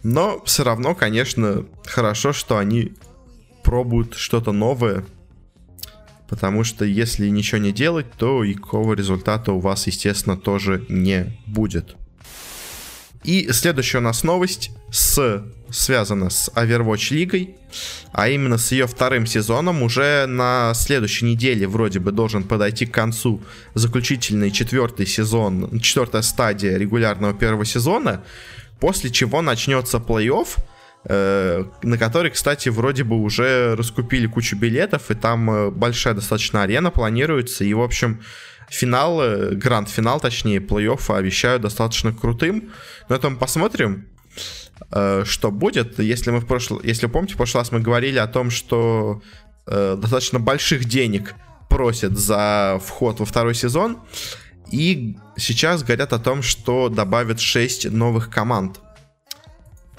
Но 0.02 0.42
все 0.44 0.64
равно, 0.64 0.94
конечно, 0.94 1.64
хорошо, 1.84 2.32
что 2.32 2.58
они 2.58 2.92
пробуют 3.62 4.14
что-то 4.14 4.52
новое, 4.52 5.04
потому 6.28 6.62
что 6.64 6.84
если 6.84 7.28
ничего 7.28 7.58
не 7.58 7.72
делать, 7.72 8.06
то 8.16 8.44
и 8.44 8.54
какого 8.54 8.94
результата 8.94 9.52
у 9.52 9.58
вас, 9.58 9.86
естественно, 9.86 10.36
тоже 10.36 10.84
не 10.88 11.36
будет. 11.46 11.96
И 13.24 13.48
следующая 13.50 13.98
у 13.98 14.02
нас 14.02 14.22
новость 14.22 14.70
с, 14.90 15.42
связана 15.70 16.30
с 16.30 16.50
Overwatch 16.54 17.12
лигой, 17.12 17.56
а 18.12 18.28
именно 18.28 18.58
с 18.58 18.70
ее 18.72 18.86
вторым 18.86 19.26
сезоном. 19.26 19.82
Уже 19.82 20.26
на 20.26 20.72
следующей 20.74 21.24
неделе 21.24 21.66
вроде 21.66 21.98
бы 21.98 22.12
должен 22.12 22.44
подойти 22.44 22.86
к 22.86 22.94
концу 22.94 23.42
заключительный 23.74 24.50
четвертый 24.50 25.06
сезон, 25.06 25.80
четвертая 25.80 26.22
стадия 26.22 26.78
регулярного 26.78 27.34
первого 27.34 27.64
сезона, 27.64 28.22
после 28.78 29.10
чего 29.10 29.42
начнется 29.42 29.98
плей-офф, 29.98 30.56
на 31.04 31.96
который, 31.98 32.30
кстати, 32.30 32.68
вроде 32.68 33.04
бы 33.04 33.16
уже 33.16 33.74
раскупили 33.76 34.26
кучу 34.26 34.56
билетов, 34.56 35.10
и 35.10 35.14
там 35.14 35.50
э, 35.50 35.70
большая 35.70 36.14
достаточно 36.14 36.62
арена 36.62 36.90
планируется, 36.90 37.64
и, 37.64 37.72
в 37.72 37.80
общем, 37.80 38.20
финал, 38.68 39.20
э, 39.22 39.54
гранд-финал, 39.54 40.20
точнее, 40.20 40.58
плей-оффа 40.58 41.16
обещаю 41.16 41.60
достаточно 41.60 42.12
крутым. 42.12 42.70
Но 43.08 43.16
это 43.16 43.30
мы 43.30 43.36
посмотрим, 43.36 44.08
э, 44.92 45.24
что 45.24 45.50
будет. 45.50 45.98
Если 45.98 46.30
мы 46.30 46.40
в 46.40 46.46
прошлом, 46.46 46.80
если 46.82 47.06
помните, 47.06 47.34
в 47.34 47.36
прошлый 47.36 47.62
раз 47.62 47.72
мы 47.72 47.80
говорили 47.80 48.18
о 48.18 48.26
том, 48.26 48.50
что 48.50 49.22
э, 49.66 49.96
достаточно 49.98 50.38
больших 50.38 50.84
денег 50.84 51.34
просят 51.68 52.16
за 52.18 52.80
вход 52.84 53.20
во 53.20 53.26
второй 53.26 53.54
сезон. 53.54 53.98
И 54.70 55.16
сейчас 55.36 55.82
говорят 55.82 56.12
о 56.12 56.18
том, 56.18 56.42
что 56.42 56.88
добавят 56.88 57.40
6 57.40 57.90
новых 57.90 58.28
команд 58.28 58.80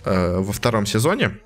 во 0.06 0.51
втором 0.51 0.86
сезоне. 0.86 1.39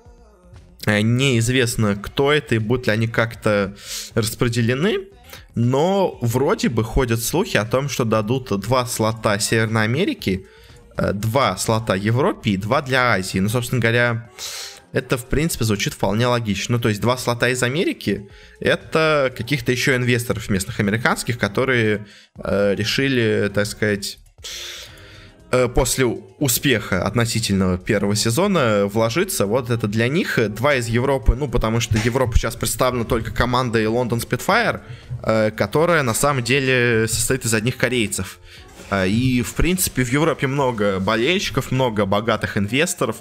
Неизвестно, 0.86 1.96
кто 1.96 2.32
это 2.32 2.54
и 2.56 2.58
будут 2.58 2.86
ли 2.86 2.92
они 2.92 3.06
как-то 3.06 3.74
распределены. 4.14 5.08
Но 5.54 6.18
вроде 6.20 6.68
бы 6.68 6.84
ходят 6.84 7.22
слухи 7.22 7.56
о 7.56 7.64
том, 7.64 7.88
что 7.88 8.04
дадут 8.04 8.48
два 8.60 8.86
слота 8.86 9.38
Северной 9.38 9.84
Америки, 9.84 10.46
э, 10.96 11.12
два 11.12 11.56
слота 11.56 11.94
Европе 11.94 12.50
и 12.50 12.56
два 12.56 12.82
для 12.82 13.12
Азии. 13.12 13.38
Ну, 13.38 13.48
собственно 13.48 13.80
говоря, 13.80 14.30
это, 14.92 15.16
в 15.16 15.26
принципе, 15.26 15.64
звучит 15.64 15.94
вполне 15.94 16.26
логично. 16.26 16.76
Ну, 16.76 16.82
то 16.82 16.88
есть 16.88 17.00
два 17.00 17.16
слота 17.16 17.48
из 17.48 17.62
Америки— 17.62 18.28
это 18.60 19.32
каких-то 19.36 19.70
еще 19.70 19.94
инвесторов 19.94 20.48
местных 20.48 20.80
американских, 20.80 21.38
которые 21.38 22.06
э, 22.36 22.74
решили, 22.74 23.50
так 23.54 23.66
сказать, 23.66 24.18
Э, 24.44 24.93
после 25.74 26.06
успеха 26.38 27.06
относительного 27.06 27.78
первого 27.78 28.16
сезона 28.16 28.86
вложиться. 28.86 29.46
Вот 29.46 29.70
это 29.70 29.88
для 29.88 30.08
них. 30.08 30.38
Два 30.54 30.74
из 30.74 30.88
Европы, 30.88 31.34
ну, 31.36 31.48
потому 31.48 31.80
что 31.80 31.98
Европа 31.98 32.36
сейчас 32.36 32.56
представлена 32.56 33.04
только 33.04 33.30
командой 33.30 33.86
Лондон 33.86 34.18
Spitfire, 34.18 34.80
э, 35.22 35.50
которая 35.50 36.02
на 36.02 36.14
самом 36.14 36.42
деле 36.42 37.06
состоит 37.08 37.44
из 37.44 37.54
одних 37.54 37.76
корейцев. 37.76 38.38
Э, 38.90 39.08
и, 39.08 39.42
в 39.42 39.54
принципе, 39.54 40.04
в 40.04 40.12
Европе 40.12 40.46
много 40.46 41.00
болельщиков, 41.00 41.70
много 41.70 42.04
богатых 42.04 42.56
инвесторов, 42.56 43.16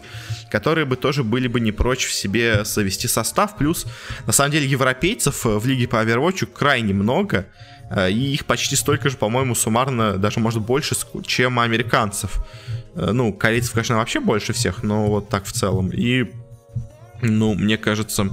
которые 0.52 0.86
бы 0.86 0.96
тоже 0.96 1.24
были 1.24 1.48
бы 1.48 1.60
не 1.60 1.72
прочь 1.72 2.06
в 2.06 2.14
себе 2.14 2.66
совести 2.66 3.08
состав. 3.08 3.58
Плюс, 3.58 3.86
на 4.26 4.34
самом 4.34 4.52
деле, 4.52 4.68
европейцев 4.68 5.46
в 5.46 5.66
лиге 5.66 5.88
по 5.88 5.98
Overwatch 6.04 6.46
крайне 6.48 6.94
много. 6.94 7.48
Э, 7.90 8.12
и 8.12 8.34
их 8.34 8.46
почти 8.46 8.76
столько 8.76 9.10
же, 9.10 9.18
по-моему, 9.18 9.56
суммарно, 9.56 10.18
даже 10.18 10.40
может 10.40 10.62
больше, 10.62 10.96
чем 11.26 11.60
американцев. 11.60 12.44
Э, 12.96 13.12
ну, 13.12 13.34
корейцев, 13.34 13.74
конечно, 13.74 13.98
вообще 13.98 14.20
больше 14.20 14.54
всех, 14.54 14.84
но 14.84 15.08
вот 15.08 15.30
так 15.30 15.46
в 15.46 15.52
целом. 15.52 15.90
И, 15.90 16.32
ну, 17.22 17.54
мне 17.54 17.78
кажется, 17.78 18.30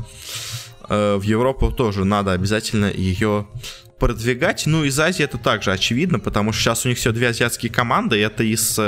э, 0.88 1.16
в 1.16 1.22
Европу 1.22 1.70
тоже 1.70 2.04
надо 2.04 2.32
обязательно 2.32 2.90
ее 2.90 3.46
продвигать. 3.98 4.64
Ну, 4.64 4.84
из 4.84 4.98
Азии 4.98 5.24
это 5.24 5.36
также 5.36 5.72
очевидно, 5.72 6.18
потому 6.18 6.52
что 6.52 6.62
сейчас 6.62 6.86
у 6.86 6.88
них 6.88 6.96
все 6.96 7.12
две 7.12 7.28
азиатские 7.28 7.70
команды. 7.70 8.18
Это 8.18 8.42
из 8.42 8.80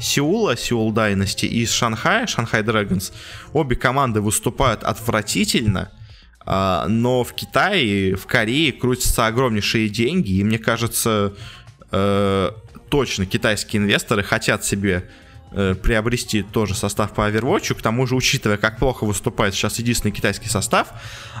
Сеула, 0.00 0.56
Сеул 0.56 0.92
Дайности, 0.92 1.46
и 1.46 1.62
из 1.62 1.72
Шанхая, 1.72 2.28
Шанхай 2.28 2.62
Драгонс. 2.62 3.12
Обе 3.52 3.74
команды 3.74 4.20
выступают 4.20 4.84
отвратительно. 4.84 5.90
Но 6.46 7.24
в 7.24 7.32
Китае, 7.32 8.16
в 8.16 8.26
Корее 8.26 8.72
крутятся 8.72 9.26
огромнейшие 9.26 9.88
деньги, 9.88 10.32
и 10.32 10.44
мне 10.44 10.58
кажется, 10.58 11.32
э, 11.90 12.50
точно 12.90 13.26
китайские 13.26 13.82
инвесторы 13.82 14.22
хотят 14.22 14.64
себе 14.64 15.08
э, 15.52 15.74
приобрести 15.74 16.42
тоже 16.42 16.74
состав 16.74 17.12
по 17.12 17.28
Overwatch. 17.30 17.74
К 17.74 17.82
тому 17.82 18.06
же, 18.06 18.14
учитывая, 18.16 18.56
как 18.56 18.78
плохо 18.78 19.04
выступает 19.04 19.54
сейчас 19.54 19.78
единственный 19.78 20.10
китайский 20.10 20.48
состав, 20.48 20.88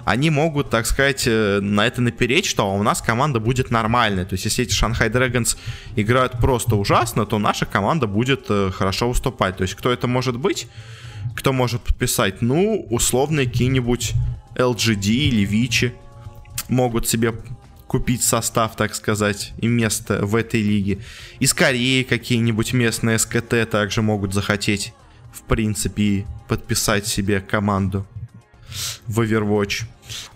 они 0.04 0.30
могут, 0.30 0.70
так 0.70 0.86
сказать, 0.86 1.24
э, 1.26 1.60
на 1.60 1.86
это 1.86 2.00
напереть, 2.00 2.46
что 2.46 2.72
у 2.72 2.82
нас 2.82 3.02
команда 3.02 3.40
будет 3.40 3.70
нормальная. 3.70 4.24
То 4.24 4.34
есть, 4.34 4.44
если 4.44 4.64
эти 4.64 4.72
Shanghai 4.72 5.10
Dragons 5.10 5.56
играют 5.96 6.32
просто 6.38 6.76
ужасно, 6.76 7.26
то 7.26 7.38
наша 7.38 7.66
команда 7.66 8.06
будет 8.06 8.46
хорошо 8.72 9.08
выступать. 9.08 9.56
То 9.56 9.62
есть, 9.62 9.74
кто 9.74 9.92
это 9.92 10.06
может 10.06 10.38
быть? 10.38 10.68
Кто 11.34 11.52
может 11.52 11.82
подписать? 11.82 12.42
Ну, 12.42 12.86
условно, 12.90 13.44
какие-нибудь 13.44 14.14
LGD 14.56 15.06
или 15.06 15.44
Вичи 15.44 15.94
могут 16.68 17.08
себе 17.08 17.34
купить 17.86 18.22
состав, 18.22 18.76
так 18.76 18.94
сказать, 18.94 19.52
и 19.58 19.66
место 19.66 20.24
в 20.26 20.34
этой 20.34 20.62
лиге. 20.62 20.98
Из 21.38 21.54
Кореи 21.54 22.02
какие-нибудь 22.02 22.72
местные 22.72 23.18
СКТ 23.18 23.70
также 23.70 24.02
могут 24.02 24.34
захотеть, 24.34 24.92
в 25.32 25.42
принципе, 25.42 26.26
подписать 26.48 27.06
себе 27.06 27.40
команду 27.40 28.06
в 29.06 29.20
Overwatch. 29.20 29.84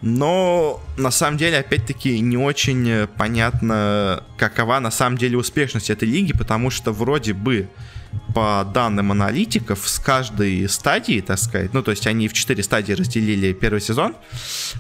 Но 0.03 0.81
на 0.97 1.11
самом 1.11 1.37
деле, 1.37 1.59
опять-таки, 1.59 2.21
не 2.21 2.37
очень 2.37 3.07
понятно, 3.17 4.25
какова 4.37 4.79
на 4.79 4.91
самом 4.91 5.19
деле 5.19 5.37
успешность 5.37 5.91
этой 5.91 6.09
лиги, 6.09 6.33
потому 6.33 6.71
что 6.71 6.93
вроде 6.93 7.33
бы 7.33 7.69
по 8.35 8.69
данным 8.73 9.11
аналитиков, 9.11 9.88
с 9.88 9.99
каждой 9.99 10.69
стадии, 10.69 11.21
так 11.21 11.38
сказать, 11.38 11.73
ну, 11.73 11.83
то 11.83 11.91
есть 11.91 12.07
они 12.07 12.29
в 12.29 12.33
четыре 12.33 12.62
стадии 12.62 12.93
разделили 12.93 13.53
первый 13.53 13.81
сезон, 13.81 14.15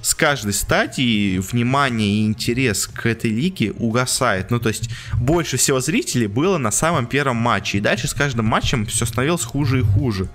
с 0.02 0.14
каждой 0.14 0.52
стадии 0.52 1.38
внимание 1.38 2.08
и 2.08 2.26
интерес 2.26 2.86
к 2.86 3.06
этой 3.06 3.30
лиге 3.30 3.72
угасает. 3.72 4.50
Ну, 4.50 4.60
то 4.60 4.68
есть 4.68 4.90
больше 5.14 5.56
всего 5.56 5.80
зрителей 5.80 6.26
было 6.26 6.58
на 6.58 6.70
самом 6.70 7.06
первом 7.06 7.36
матче, 7.36 7.78
и 7.78 7.80
дальше 7.80 8.06
с 8.06 8.14
каждым 8.14 8.46
матчем 8.46 8.86
все 8.86 9.06
становилось 9.06 9.44
хуже 9.44 9.80
и 9.80 9.82
хуже. 9.82 10.28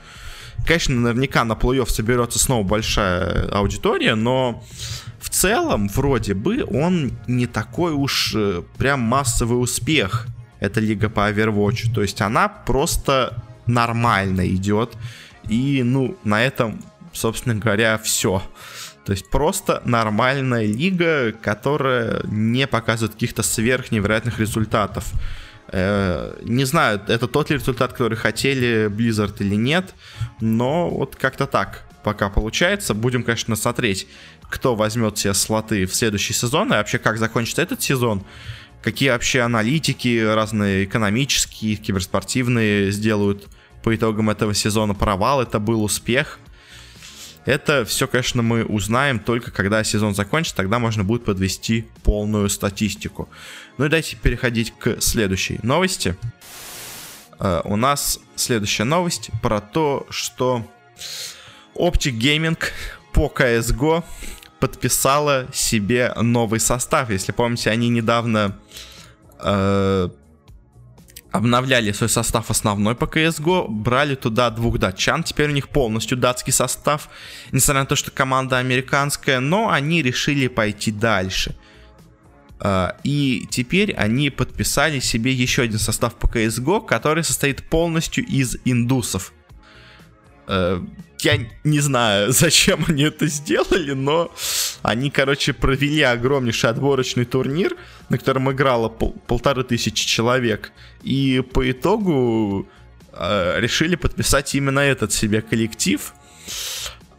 Конечно, 0.66 0.96
наверняка 0.96 1.44
на 1.44 1.54
плей-офф 1.54 1.90
соберется 1.90 2.40
снова 2.40 2.64
большая 2.64 3.50
аудитория, 3.50 4.16
но 4.16 4.64
в 5.20 5.30
целом, 5.30 5.88
вроде 5.88 6.34
бы, 6.34 6.66
он 6.70 7.14
не 7.28 7.48
такой 7.48 7.94
уж 7.94 8.34
э, 8.36 8.64
прям 8.78 9.00
массовый 9.00 9.62
успех 9.62 10.28
эта 10.64 10.80
лига 10.80 11.10
по 11.10 11.30
Overwatch. 11.30 11.94
То 11.94 12.02
есть 12.02 12.22
она 12.22 12.48
просто 12.48 13.44
нормально 13.68 14.48
идет. 14.48 14.94
И, 15.50 15.84
ну, 15.84 16.18
на 16.24 16.42
этом, 16.42 16.82
собственно 17.12 17.56
говоря, 17.56 17.98
все. 17.98 18.42
То 19.06 19.12
есть 19.12 19.30
просто 19.30 19.82
нормальная 19.84 20.66
лига, 20.66 21.34
которая 21.34 22.22
не 22.24 22.66
показывает 22.66 23.14
каких-то 23.14 23.44
сверхневероятных 23.44 24.40
результатов. 24.40 25.12
Э, 25.68 26.38
не 26.44 26.64
знаю, 26.64 27.02
это 27.08 27.28
тот 27.28 27.50
ли 27.50 27.58
результат, 27.58 27.92
который 27.92 28.16
хотели 28.16 28.88
Blizzard 28.88 29.36
или 29.40 29.56
нет, 29.56 29.94
но 30.40 30.90
вот 30.90 31.18
как-то 31.18 31.46
так 31.46 31.84
пока 32.06 32.30
получается. 32.30 32.94
Будем, 32.94 33.24
конечно, 33.24 33.58
смотреть, 33.58 34.08
кто 34.50 34.76
возьмет 34.76 35.18
себе 35.18 35.34
слоты 35.34 35.86
в 35.86 35.94
следующий 35.94 36.34
сезон 36.34 36.68
и 36.68 36.78
вообще 36.78 37.00
как 37.00 37.18
закончится 37.18 37.62
этот 37.62 37.82
сезон 37.82 38.24
какие 38.84 39.10
вообще 39.10 39.42
аналитики 39.42 40.20
разные 40.24 40.84
экономические, 40.84 41.78
киберспортивные 41.78 42.92
сделают 42.92 43.48
по 43.82 43.96
итогам 43.96 44.30
этого 44.30 44.54
сезона 44.54 44.94
провал, 44.94 45.42
это 45.42 45.60
был 45.60 45.84
успех. 45.84 46.40
Это 47.46 47.84
все, 47.84 48.08
конечно, 48.08 48.42
мы 48.42 48.64
узнаем 48.64 49.20
только 49.20 49.52
когда 49.52 49.84
сезон 49.84 50.16
закончится, 50.16 50.56
тогда 50.56 50.80
можно 50.80 51.04
будет 51.04 51.26
подвести 51.26 51.88
полную 52.04 52.50
статистику. 52.50 53.28
Ну 53.78 53.86
и 53.86 53.90
давайте 53.90 54.16
переходить 54.16 54.74
к 54.78 55.02
следующей 55.02 55.60
новости. 55.64 56.16
Uh, 57.40 57.62
у 57.66 57.76
нас 57.76 58.20
следующая 58.36 58.86
новость 58.86 59.30
про 59.42 59.60
то, 59.60 60.08
что 60.10 60.66
Optic 61.76 62.18
Gaming 62.18 62.58
по 63.12 63.28
CSGO 63.28 64.06
подписала 64.64 65.48
себе 65.52 66.14
новый 66.16 66.62
состав. 66.62 67.10
Если 67.10 67.34
помните, 67.34 67.70
они 67.70 67.90
недавно 67.90 68.58
э, 69.42 70.10
обновляли 71.32 71.92
свой 71.92 72.08
состав 72.08 72.50
основной 72.50 72.96
по 72.96 73.04
CSGO, 73.04 73.68
брали 73.68 74.16
туда 74.16 74.50
двух 74.52 74.80
датчан, 74.80 75.24
теперь 75.24 75.50
у 75.50 75.54
них 75.54 75.68
полностью 75.68 76.18
датский 76.18 76.54
состав, 76.54 77.10
несмотря 77.52 77.82
на 77.82 77.88
то, 77.88 77.98
что 77.98 78.10
команда 78.12 78.60
американская, 78.60 79.42
но 79.42 79.70
они 79.70 80.02
решили 80.02 80.48
пойти 80.48 80.92
дальше. 80.92 81.58
Uh, 82.60 82.96
и 83.04 83.46
теперь 83.50 83.92
они 83.92 84.30
подписали 84.30 85.02
себе 85.02 85.34
еще 85.34 85.64
один 85.64 85.80
состав 85.80 86.16
по 86.16 86.28
CSGO, 86.28 86.86
который 86.86 87.26
состоит 87.26 87.70
полностью 87.70 88.26
из 88.26 88.56
индусов. 88.64 89.34
Uh, 90.48 90.88
я 91.26 91.40
не 91.64 91.80
знаю, 91.80 92.32
зачем 92.34 92.86
они 92.88 93.04
это 93.04 93.28
сделали, 93.28 93.94
но 93.94 94.32
они, 94.82 95.10
короче, 95.10 95.54
провели 95.54 96.02
огромнейший 96.02 96.70
отборочный 96.70 97.26
турнир, 97.26 97.76
на 98.10 98.18
котором 98.18 98.52
играло 98.52 98.90
пол 98.90 99.16
полторы 99.28 99.64
тысячи 99.64 100.06
человек. 100.06 100.72
И 101.04 101.44
по 101.54 101.70
итогу 101.70 102.68
э, 103.12 103.60
решили 103.60 103.96
подписать 103.96 104.54
именно 104.56 104.80
этот 104.80 105.12
себе 105.12 105.42
коллектив. 105.42 106.14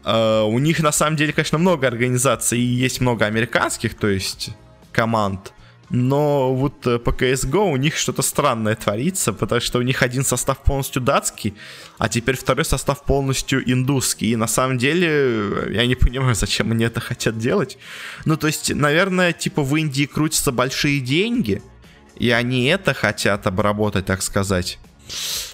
Э, 0.04 0.42
у 0.42 0.58
них 0.58 0.80
на 0.80 0.92
самом 0.92 1.16
деле, 1.16 1.32
конечно, 1.32 1.58
много 1.58 1.87
организаций, 1.87 2.58
и 2.58 2.62
есть 2.62 3.00
много 3.00 3.26
американских, 3.26 3.94
то 3.94 4.08
есть 4.08 4.50
команд 4.92 5.52
но 5.95 6.53
вот 6.53 6.87
э, 6.89 6.99
по 6.99 7.11
CSGO 7.11 7.71
у 7.71 7.77
них 7.77 7.97
что-то 7.97 8.23
странное 8.23 8.75
творится, 8.75 9.33
потому 9.33 9.61
что 9.61 9.78
у 9.78 9.83
них 9.83 10.02
один 10.02 10.25
состав 10.25 10.59
полностью 10.59 11.00
датский, 11.00 11.54
а 11.99 12.09
теперь 12.09 12.37
второй 12.37 12.65
состав 12.65 13.04
полностью 13.04 13.63
индусский. 13.71 14.33
И 14.33 14.37
на 14.37 14.49
самом 14.49 14.76
деле 14.76 15.09
э, 15.09 15.73
я 15.73 15.87
не 15.87 15.95
понимаю, 15.95 16.35
зачем 16.35 16.73
они 16.73 16.85
это 16.85 16.99
хотят 16.99 17.39
делать. 17.39 17.78
Ну, 18.25 18.37
то 18.37 18.49
есть, 18.49 18.75
наверное, 18.75 19.33
типа 19.33 19.63
в 19.63 19.76
Индии 19.76 20.07
крутятся 20.07 20.50
большие 20.50 20.99
деньги, 21.00 21.63
и 22.17 22.30
они 22.30 22.65
это 22.65 22.93
хотят 22.93 23.47
обработать, 23.47 24.07
так 24.07 24.23
сказать, 24.23 24.80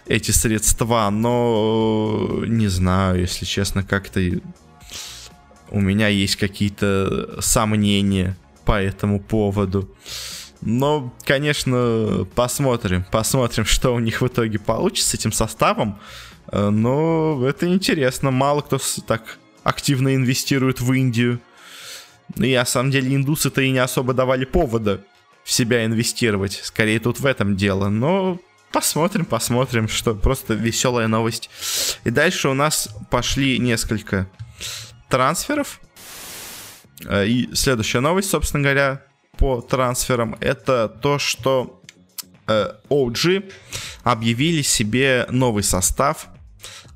эти 0.06 0.30
средства, 0.30 1.10
но 1.10 2.44
не 2.46 2.68
знаю, 2.68 3.20
если 3.20 3.44
честно, 3.44 3.82
как-то 3.82 4.20
у 5.68 5.80
меня 5.80 6.08
есть 6.08 6.36
какие-то 6.36 7.40
сомнения 7.42 8.36
по 8.70 8.80
этому 8.80 9.18
поводу. 9.18 9.90
Но, 10.60 11.12
конечно, 11.24 12.24
посмотрим, 12.36 13.04
посмотрим, 13.10 13.64
что 13.64 13.92
у 13.92 13.98
них 13.98 14.20
в 14.20 14.28
итоге 14.28 14.60
получится 14.60 15.10
с 15.10 15.14
этим 15.14 15.32
составом. 15.32 15.98
Э, 16.52 16.70
но 16.70 17.44
это 17.44 17.66
интересно, 17.66 18.30
мало 18.30 18.60
кто 18.60 18.78
так 19.08 19.38
активно 19.64 20.14
инвестирует 20.14 20.80
в 20.80 20.92
Индию. 20.92 21.40
И 22.36 22.54
на 22.54 22.64
самом 22.64 22.92
деле 22.92 23.16
индусы-то 23.16 23.60
и 23.60 23.72
не 23.72 23.80
особо 23.80 24.14
давали 24.14 24.44
повода 24.44 25.04
в 25.42 25.50
себя 25.50 25.84
инвестировать. 25.84 26.60
Скорее 26.62 27.00
тут 27.00 27.18
в 27.18 27.26
этом 27.26 27.56
дело. 27.56 27.88
Но 27.88 28.38
посмотрим, 28.70 29.24
посмотрим, 29.24 29.88
что 29.88 30.14
просто 30.14 30.54
веселая 30.54 31.08
новость. 31.08 31.50
И 32.04 32.10
дальше 32.10 32.48
у 32.48 32.54
нас 32.54 32.88
пошли 33.10 33.58
несколько 33.58 34.30
трансферов. 35.08 35.80
Э, 37.06 37.26
и 37.26 37.54
следующая 37.54 38.00
новость, 38.00 38.30
собственно 38.30 38.62
говоря, 38.62 39.02
по 39.36 39.60
трансферам, 39.60 40.36
это 40.40 40.88
то, 40.88 41.18
что 41.18 41.82
OG 42.46 43.38
э, 43.38 43.50
объявили 44.02 44.62
себе 44.62 45.26
новый 45.30 45.62
состав. 45.62 46.28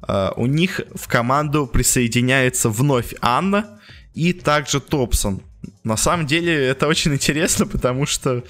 Э, 0.06 0.30
у 0.36 0.46
них 0.46 0.80
в 0.94 1.08
команду 1.08 1.66
присоединяется 1.66 2.68
вновь 2.68 3.14
Анна 3.20 3.80
и 4.14 4.32
также 4.32 4.80
Топсон. 4.80 5.42
На 5.82 5.96
самом 5.96 6.26
деле 6.26 6.52
это 6.66 6.86
очень 6.86 7.14
интересно, 7.14 7.66
потому 7.66 8.06
что 8.06 8.44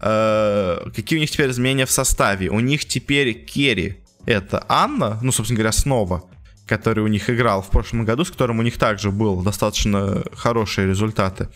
э, 0.00 0.90
какие 0.94 1.18
у 1.18 1.20
них 1.20 1.30
теперь 1.30 1.50
изменения 1.50 1.86
в 1.86 1.90
составе? 1.90 2.48
У 2.50 2.60
них 2.60 2.84
теперь 2.86 3.44
Керри 3.44 4.02
это 4.26 4.64
Анна, 4.68 5.18
ну, 5.22 5.30
собственно 5.32 5.58
говоря, 5.58 5.72
снова 5.72 6.24
который 6.66 7.04
у 7.04 7.06
них 7.06 7.30
играл 7.30 7.62
в 7.62 7.70
прошлом 7.70 8.04
году, 8.04 8.24
с 8.24 8.30
которым 8.30 8.58
у 8.58 8.62
них 8.62 8.76
также 8.76 9.10
был 9.10 9.42
достаточно 9.42 10.22
хорошие 10.34 10.88
результаты. 10.88 11.48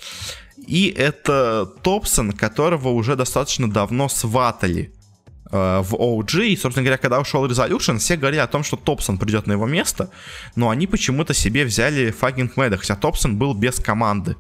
И 0.66 0.94
это 0.96 1.66
Топсон, 1.82 2.32
которого 2.32 2.88
уже 2.90 3.16
достаточно 3.16 3.68
давно 3.70 4.08
сватали 4.08 4.92
э, 5.50 5.82
в 5.82 5.94
OG. 5.94 6.46
И, 6.46 6.56
собственно 6.56 6.84
говоря, 6.84 6.98
когда 6.98 7.18
ушел 7.20 7.44
Resolution, 7.46 7.98
все 7.98 8.16
говорили 8.16 8.40
о 8.40 8.46
том, 8.46 8.62
что 8.62 8.76
Топсон 8.76 9.18
придет 9.18 9.46
на 9.46 9.52
его 9.52 9.66
место, 9.66 10.10
но 10.54 10.70
они 10.70 10.86
почему-то 10.86 11.34
себе 11.34 11.64
взяли 11.64 12.10
Фагинг 12.12 12.56
Мэда, 12.56 12.76
хотя 12.76 12.94
Топсон 12.94 13.36
был 13.36 13.54
без 13.54 13.76
команды. 13.76 14.36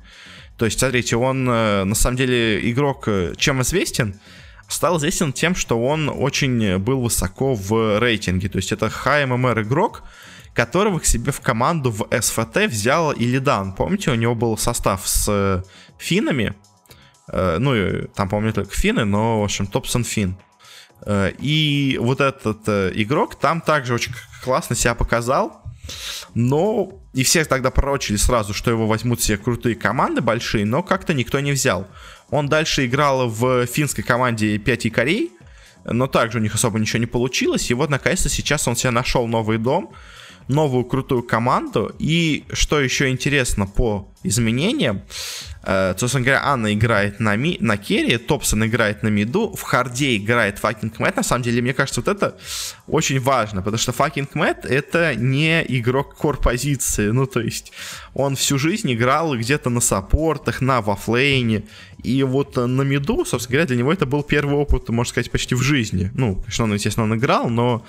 То 0.56 0.66
есть, 0.66 0.78
смотрите, 0.78 1.16
он 1.16 1.48
э, 1.48 1.84
на 1.84 1.94
самом 1.94 2.16
деле 2.16 2.70
игрок 2.70 3.08
э, 3.08 3.34
чем 3.36 3.62
известен? 3.62 4.20
Стал 4.68 4.98
известен 4.98 5.32
тем, 5.32 5.56
что 5.56 5.84
он 5.84 6.08
очень 6.08 6.78
был 6.78 7.00
высоко 7.00 7.54
в 7.54 7.98
рейтинге. 7.98 8.48
То 8.48 8.58
есть 8.58 8.70
это 8.70 8.86
high 8.86 9.26
MMR 9.26 9.62
игрок, 9.62 10.04
которого 10.60 10.98
к 10.98 11.06
себе 11.06 11.32
в 11.32 11.40
команду 11.40 11.90
в 11.90 12.06
СФТ 12.20 12.66
взял 12.68 13.12
Илидан. 13.12 13.72
Помните, 13.72 14.10
у 14.10 14.14
него 14.14 14.34
был 14.34 14.58
состав 14.58 15.08
с 15.08 15.26
э, 15.26 15.62
финами, 15.96 16.54
э, 17.28 17.56
ну, 17.58 18.06
там, 18.14 18.28
помню, 18.28 18.52
только 18.52 18.74
финны, 18.74 19.06
но, 19.06 19.40
в 19.40 19.44
общем, 19.44 19.66
Топсон 19.66 20.04
фин. 20.04 20.36
Э, 21.06 21.32
и 21.38 21.96
вот 21.98 22.20
этот 22.20 22.68
игрок 22.94 23.36
там 23.36 23.62
также 23.62 23.94
очень 23.94 24.12
классно 24.44 24.76
себя 24.76 24.94
показал, 24.94 25.62
но 26.34 26.92
и 27.14 27.22
все 27.22 27.46
тогда 27.46 27.70
пророчили 27.70 28.18
сразу, 28.18 28.52
что 28.52 28.70
его 28.70 28.86
возьмут 28.86 29.20
все 29.20 29.38
крутые 29.38 29.76
команды 29.76 30.20
большие, 30.20 30.66
но 30.66 30.82
как-то 30.82 31.14
никто 31.14 31.40
не 31.40 31.52
взял. 31.52 31.86
Он 32.28 32.50
дальше 32.50 32.84
играл 32.84 33.30
в 33.30 33.64
финской 33.64 34.04
команде 34.04 34.58
5 34.58 34.92
Корей, 34.92 35.32
но 35.86 36.06
также 36.06 36.36
у 36.36 36.42
них 36.42 36.54
особо 36.54 36.78
ничего 36.78 36.98
не 36.98 37.06
получилось. 37.06 37.70
И 37.70 37.74
вот, 37.74 37.88
наконец-то, 37.88 38.28
сейчас 38.28 38.68
он 38.68 38.76
себе 38.76 38.90
нашел 38.90 39.26
новый 39.26 39.56
дом 39.56 39.94
новую 40.50 40.84
крутую 40.84 41.22
команду. 41.22 41.94
И 41.98 42.44
что 42.52 42.80
еще 42.80 43.08
интересно 43.08 43.66
по 43.66 44.08
изменениям, 44.22 45.02
э, 45.62 45.94
собственно 45.96 46.24
говоря, 46.24 46.44
Ana 46.44 46.74
играет 46.74 47.20
на, 47.20 47.36
ми, 47.36 47.56
на 47.60 47.76
керри, 47.78 48.18
Topson 48.18 48.66
играет 48.66 49.02
на 49.02 49.08
миду, 49.08 49.54
в 49.56 49.62
харде 49.62 50.16
играет 50.16 50.58
Fucking 50.58 50.98
Mad. 50.98 51.16
На 51.16 51.22
самом 51.22 51.42
деле, 51.42 51.62
мне 51.62 51.72
кажется, 51.72 52.02
вот 52.02 52.08
это 52.08 52.36
очень 52.86 53.20
важно, 53.20 53.62
потому 53.62 53.78
что 53.78 53.92
Fucking 53.92 54.34
Mad 54.34 54.66
это 54.66 55.14
не 55.14 55.64
игрок 55.68 56.16
кор-позиции, 56.16 57.10
ну, 57.10 57.26
то 57.26 57.40
есть 57.40 57.72
он 58.12 58.36
всю 58.36 58.58
жизнь 58.58 58.92
играл 58.92 59.36
где-то 59.36 59.70
на 59.70 59.80
саппортах, 59.80 60.60
на 60.60 60.82
оффлейне, 60.82 61.62
и 62.02 62.22
вот 62.22 62.56
на 62.56 62.82
миду, 62.82 63.24
собственно 63.24 63.52
говоря, 63.52 63.66
для 63.66 63.76
него 63.76 63.92
это 63.92 64.04
был 64.04 64.22
первый 64.22 64.56
опыт, 64.56 64.88
можно 64.88 65.10
сказать, 65.10 65.30
почти 65.30 65.54
в 65.54 65.62
жизни. 65.62 66.10
Ну, 66.14 66.36
конечно, 66.36 66.64
он, 66.64 66.74
естественно, 66.74 67.04
он 67.04 67.14
играл, 67.16 67.48
но 67.48 67.84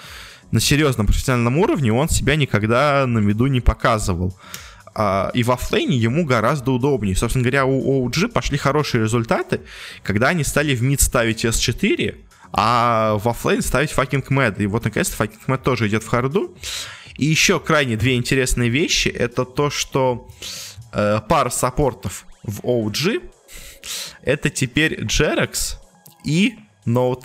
на 0.52 0.60
серьезном 0.60 1.08
профессиональном 1.08 1.58
уровне 1.58 1.94
он 1.94 2.10
себя 2.10 2.36
никогда 2.36 3.06
на 3.08 3.20
миду 3.20 3.48
не 3.48 3.62
показывал. 3.62 4.38
А, 4.94 5.32
и 5.34 5.44
в 5.44 5.56
оффлейне 5.56 5.98
ему 5.98 6.26
гораздо 6.26 6.72
удобнее. 6.72 7.16
Собственно 7.16 7.44
говоря, 7.44 7.66
у 7.66 8.08
OG 8.08 8.30
пошли 8.30 8.58
хорошие 8.58 9.04
результаты, 9.04 9.62
когда 10.04 10.30
они 10.30 10.44
стали 10.44 10.76
в 10.76 10.84
мид 10.84 11.00
ставить 11.02 11.46
S4, 11.46 12.16
а 12.52 13.18
в 13.24 13.34
оффлейн 13.34 13.62
ставить 13.62 13.92
Fucking 13.92 14.30
Mad. 14.30 14.60
И 14.60 14.68
вот, 14.68 14.84
наконец-то, 14.84 15.16
Fucking 15.16 15.48
Mad 15.48 15.64
тоже 15.64 15.88
идет 15.88 16.04
в 16.04 16.08
харду. 16.08 16.56
И 17.16 17.26
еще 17.26 17.60
крайне 17.60 17.96
две 17.96 18.16
интересные 18.16 18.70
вещи. 18.70 19.08
Это 19.08 19.46
то, 19.46 19.70
что 19.70 20.28
э, 20.92 21.20
пара 21.28 21.50
саппортов 21.50 22.26
в 22.44 22.60
OG 22.62 23.32
это 24.24 24.50
теперь 24.50 25.04
Джерекс 25.04 25.80
и 26.26 26.56
No. 26.86 27.16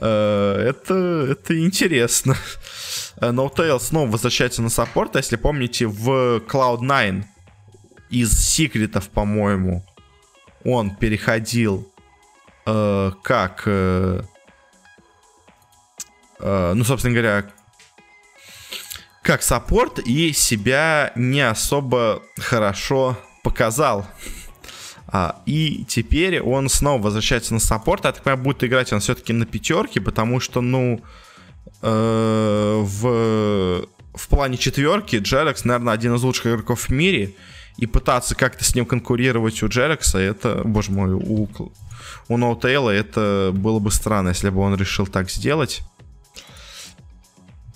Э, 0.00 0.54
это, 0.68 1.28
это 1.30 1.58
интересно. 1.58 2.36
No 3.20 3.54
Tail 3.54 3.78
снова 3.80 4.10
возвращается 4.10 4.62
на 4.62 4.70
саппорт. 4.70 5.16
Если 5.16 5.36
помните, 5.36 5.86
в 5.86 6.38
Cloud9 6.38 7.24
из 8.10 8.32
секретов, 8.32 9.08
по-моему, 9.10 9.84
он 10.64 10.94
переходил 10.96 11.92
э, 12.66 13.12
как... 13.22 13.62
Э, 13.66 14.22
э, 16.40 16.72
ну, 16.74 16.84
собственно 16.84 17.14
говоря, 17.14 17.50
как 19.22 19.42
саппорт 19.42 19.98
и 20.00 20.32
себя 20.32 21.12
не 21.14 21.42
особо 21.42 22.22
хорошо 22.38 23.18
показал. 23.42 24.06
А, 25.12 25.42
и 25.44 25.84
теперь 25.88 26.40
он 26.40 26.68
снова 26.68 27.02
возвращается 27.02 27.54
на 27.54 27.60
саппорт. 27.60 28.04
Я 28.04 28.12
так 28.12 28.22
понимаю, 28.22 28.44
будет 28.44 28.62
играть 28.62 28.92
он 28.92 29.00
все-таки 29.00 29.32
на 29.32 29.44
пятерке, 29.44 30.00
потому 30.00 30.38
что, 30.38 30.60
ну, 30.60 31.02
э, 31.82 32.80
в, 32.80 33.86
в 34.14 34.28
плане 34.28 34.56
четверки 34.56 35.16
JerAx, 35.16 35.64
наверное, 35.64 35.94
один 35.94 36.14
из 36.14 36.22
лучших 36.22 36.46
игроков 36.46 36.88
в 36.88 36.90
мире. 36.90 37.34
И 37.76 37.86
пытаться 37.86 38.34
как-то 38.34 38.62
с 38.62 38.74
ним 38.74 38.84
конкурировать 38.84 39.62
у 39.62 39.68
JerAx 39.68 39.99
'а, 39.99 40.18
это, 40.18 40.62
боже 40.64 40.92
мой, 40.92 41.12
у, 41.12 41.48
у 42.28 42.36
N0tail 42.36 42.77
'а 42.77 42.90
это 42.90 43.52
было 43.54 43.78
бы 43.78 43.90
странно, 43.90 44.28
если 44.28 44.50
бы 44.50 44.60
он 44.60 44.76
решил 44.76 45.06
так 45.06 45.30
сделать. 45.30 45.80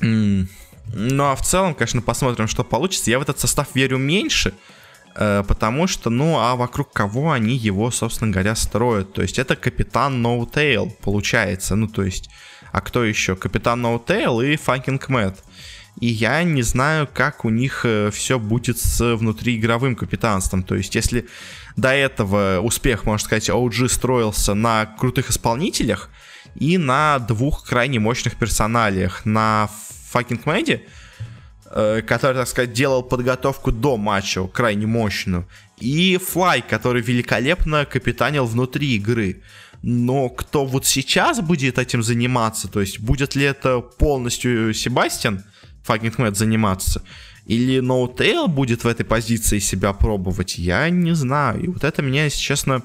Ну 0.01 1.25
а 1.25 1.35
в 1.35 1.43
целом, 1.43 1.75
конечно, 1.75 2.03
посмотрим, 2.03 2.49
что 2.49 2.65
получится. 2.65 3.11
Я 3.11 3.19
в 3.19 3.23
этот 3.23 3.39
состав 3.41 3.69
верю 3.75 3.99
меньше, 3.99 4.53
потому 5.15 5.87
что, 5.87 6.11
ну, 6.11 6.39
а 6.39 6.57
вокруг 6.57 6.93
кого 6.93 7.33
они 7.33 7.57
его, 7.57 7.91
собственно 7.91 8.33
говоря, 8.33 8.55
строят? 8.57 9.13
То 9.13 9.23
есть 9.23 9.39
это 9.39 9.57
капитан 9.57 10.25
no 10.25 10.91
получается. 11.03 11.77
Ну, 11.77 11.89
то 11.89 12.03
есть, 12.03 12.31
а 12.73 12.81
кто 12.81 13.05
еще? 13.05 13.37
Капитан 13.37 13.85
no 13.85 14.45
и 14.45 14.57
Факинг 14.57 15.09
Мэтт. 15.09 15.43
И 16.01 16.09
я 16.09 16.43
не 16.43 16.63
знаю, 16.63 17.09
как 17.13 17.45
у 17.45 17.51
них 17.51 17.83
э, 17.85 18.11
все 18.11 18.41
будет 18.41 18.79
с 18.79 19.15
внутриигровым 19.15 19.95
капитанством. 19.95 20.65
То 20.65 20.75
есть, 20.75 20.97
если 20.97 21.29
до 21.77 21.91
этого 21.91 22.59
успех, 22.61 23.05
можно 23.05 23.25
сказать, 23.25 23.49
OG 23.49 23.89
строился 23.89 24.55
на 24.55 24.87
крутых 24.87 25.31
исполнителях 25.31 26.11
и 26.57 26.79
на 26.79 27.21
двух 27.21 27.65
крайне 27.65 28.01
мощных 28.01 28.35
персоналиях. 28.37 29.25
На 29.25 29.71
Fucking 30.11 30.47
Mad 30.47 30.65
'е, 30.65 30.83
Э, 30.83 30.89
который, 32.07 32.37
так 32.37 32.49
сказать, 32.49 32.73
делал 32.73 33.03
подготовку 33.03 33.73
до 33.73 33.97
матча 33.97 34.47
крайне 34.47 34.87
мощную, 34.87 35.49
и 35.79 36.19
Fly, 36.19 36.63
который 36.63 37.03
великолепно 37.03 37.85
капитанил 37.85 38.47
внутри 38.47 38.95
игры. 38.95 39.43
Но 39.83 40.29
кто 40.29 40.65
вот 40.65 40.87
сейчас 40.87 41.41
будет 41.41 41.79
этим 41.79 42.03
заниматься, 42.03 42.69
то 42.69 42.81
есть 42.81 43.01
будет 43.01 43.35
ли 43.35 43.45
это 43.45 43.81
полностью 43.81 44.73
Себастьян, 44.73 45.45
Fucking 45.83 46.19
Mad, 46.19 46.39
заниматься, 46.39 47.03
или 47.47 47.81
N0tail 47.81 48.47
будет 48.49 48.85
в 48.85 48.87
этой 48.87 49.05
позиции 49.05 49.59
себя 49.59 49.93
пробовать, 49.93 50.57
я 50.57 50.89
не 50.89 51.15
знаю. 51.15 51.63
И 51.63 51.69
вот 51.69 51.85
это 51.85 52.01
меня, 52.01 52.25
если 52.25 52.41
честно, 52.41 52.83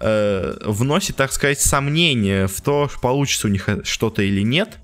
э, 0.00 0.56
вносит, 0.66 1.16
так 1.16 1.32
сказать, 1.32 1.60
сомнение 1.60 2.48
в 2.48 2.60
то, 2.60 2.90
получится 3.00 3.46
у 3.46 3.50
них 3.50 3.68
что-то 3.84 4.22
или 4.22 4.42
нет. 4.42 4.78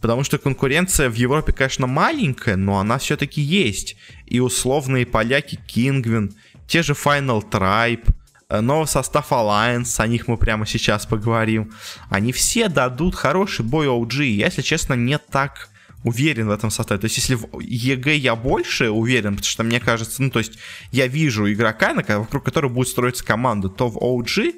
Потому 0.00 0.24
что 0.24 0.38
конкуренция 0.38 1.10
в 1.10 1.14
Европе, 1.14 1.52
конечно, 1.52 1.86
маленькая, 1.86 2.56
но 2.56 2.78
она 2.78 2.98
все-таки 2.98 3.40
есть. 3.40 3.96
И 4.26 4.40
условные 4.40 5.04
поляки 5.06 5.58
Kinguin, 5.68 6.32
те 6.66 6.82
же 6.82 6.94
Final 6.94 7.42
Tribe, 7.48 8.08
э, 8.48 8.60
новый 8.60 8.86
состав 8.86 9.30
Alliance, 9.30 10.00
о 10.00 10.06
них 10.06 10.26
мы 10.26 10.38
прямо 10.38 10.66
сейчас 10.66 11.04
поговорим. 11.04 11.72
Они 12.08 12.32
все 12.32 12.68
дадут 12.68 13.14
хороший 13.14 13.64
бой 13.64 13.86
OG. 13.86 14.24
Я, 14.24 14.46
если 14.46 14.62
честно, 14.62 14.94
не 14.94 15.18
так 15.18 15.68
уверен 16.02 16.48
в 16.48 16.50
этом 16.50 16.70
составе. 16.70 17.00
То 17.00 17.04
есть, 17.04 17.18
если 17.18 17.34
в 17.34 17.60
EG 17.60 18.16
я 18.16 18.34
больше 18.36 18.90
уверен, 18.90 19.36
потому 19.36 19.50
что 19.50 19.64
мне 19.64 19.80
кажется, 19.80 20.22
ну, 20.22 20.30
то 20.30 20.38
есть, 20.38 20.52
я 20.92 21.06
вижу 21.06 21.50
игрока, 21.52 21.92
вокруг 21.94 22.44
которого 22.44 22.72
будет 22.72 22.88
строиться 22.88 23.24
команда, 23.24 23.68
то 23.68 23.88
в 23.88 23.98
OG 23.98 24.54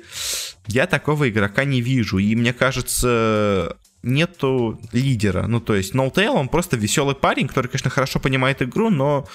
я 0.68 0.86
такого 0.86 1.28
игрока 1.28 1.64
не 1.64 1.80
вижу. 1.80 2.18
И 2.18 2.36
мне 2.36 2.52
кажется, 2.52 3.76
нету 4.02 4.80
лидера. 4.92 5.46
Ну, 5.46 5.60
то 5.60 5.74
есть, 5.74 5.94
Ноутейл, 5.94 6.34
он 6.34 6.48
просто 6.48 6.76
веселый 6.76 7.14
парень, 7.14 7.48
который, 7.48 7.68
конечно, 7.68 7.90
хорошо 7.90 8.18
понимает 8.18 8.62
игру, 8.62 8.90
но 8.90 9.26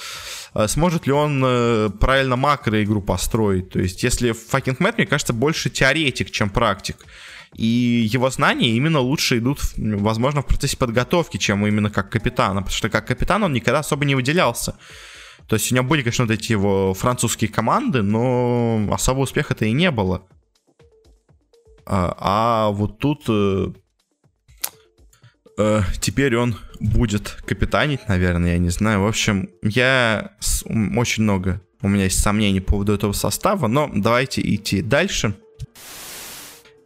э, 0.54 0.68
сможет 0.68 1.08
ли 1.08 1.14
он 1.14 1.42
э, 1.46 1.90
правильно 2.00 2.36
макро-игру 2.36 3.02
построить? 3.02 3.70
То 3.70 3.80
есть, 3.80 4.04
если 4.04 4.32
Fucking 4.32 4.78
Мэтт, 4.80 4.98
мне 4.98 5.08
кажется, 5.08 5.34
больше 5.34 5.70
теоретик, 5.70 6.32
чем 6.32 6.50
практик. 6.50 7.06
И 7.56 7.66
его 8.12 8.30
знания 8.30 8.72
именно 8.72 9.00
лучше 9.00 9.38
идут, 9.38 9.60
возможно, 9.78 10.42
в 10.42 10.46
процессе 10.46 10.78
подготовки, 10.78 11.38
чем 11.38 11.66
именно 11.66 11.90
как 11.90 12.10
капитана. 12.12 12.62
Потому 12.62 12.78
что 12.78 12.90
как 12.90 13.08
капитан 13.08 13.44
он 13.44 13.54
никогда 13.54 13.80
особо 13.80 14.06
не 14.06 14.16
выделялся. 14.16 14.76
То 15.48 15.56
есть 15.56 15.72
у 15.72 15.76
него 15.76 15.86
были, 15.88 16.02
конечно, 16.02 16.26
вот 16.26 16.32
эти 16.32 16.52
его 16.52 16.94
французские 16.94 17.50
команды, 17.50 18.02
но 18.02 18.86
особого 18.92 19.24
успеха-то 19.24 19.66
и 19.66 19.72
не 19.72 19.92
было. 19.92 20.24
А, 21.86 22.16
а 22.20 22.70
вот 22.72 23.00
тут 23.00 23.30
э, 25.58 25.82
теперь 26.00 26.36
он 26.38 26.56
будет 26.80 27.38
капитанить, 27.46 28.08
наверное, 28.08 28.54
я 28.54 28.58
не 28.58 28.70
знаю. 28.70 29.02
В 29.02 29.08
общем, 29.08 29.50
я 29.62 30.32
с, 30.40 30.64
очень 30.66 31.24
много 31.24 31.62
у 31.82 31.88
меня 31.88 32.06
есть 32.06 32.22
сомнений 32.22 32.60
по 32.60 32.72
поводу 32.72 32.94
этого 32.94 33.14
состава, 33.14 33.68
но 33.68 33.90
давайте 33.94 34.42
идти 34.42 34.82
дальше. 34.82 35.36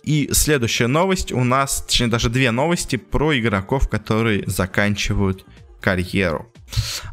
И 0.04 0.30
следующая 0.32 0.88
новость 0.88 1.32
у 1.32 1.44
нас, 1.44 1.84
точнее 1.84 2.08
даже 2.08 2.30
две 2.30 2.52
новости 2.52 2.96
про 2.96 3.38
игроков, 3.38 3.88
которые 3.88 4.44
заканчивают 4.48 5.46
карьеру. 5.80 6.52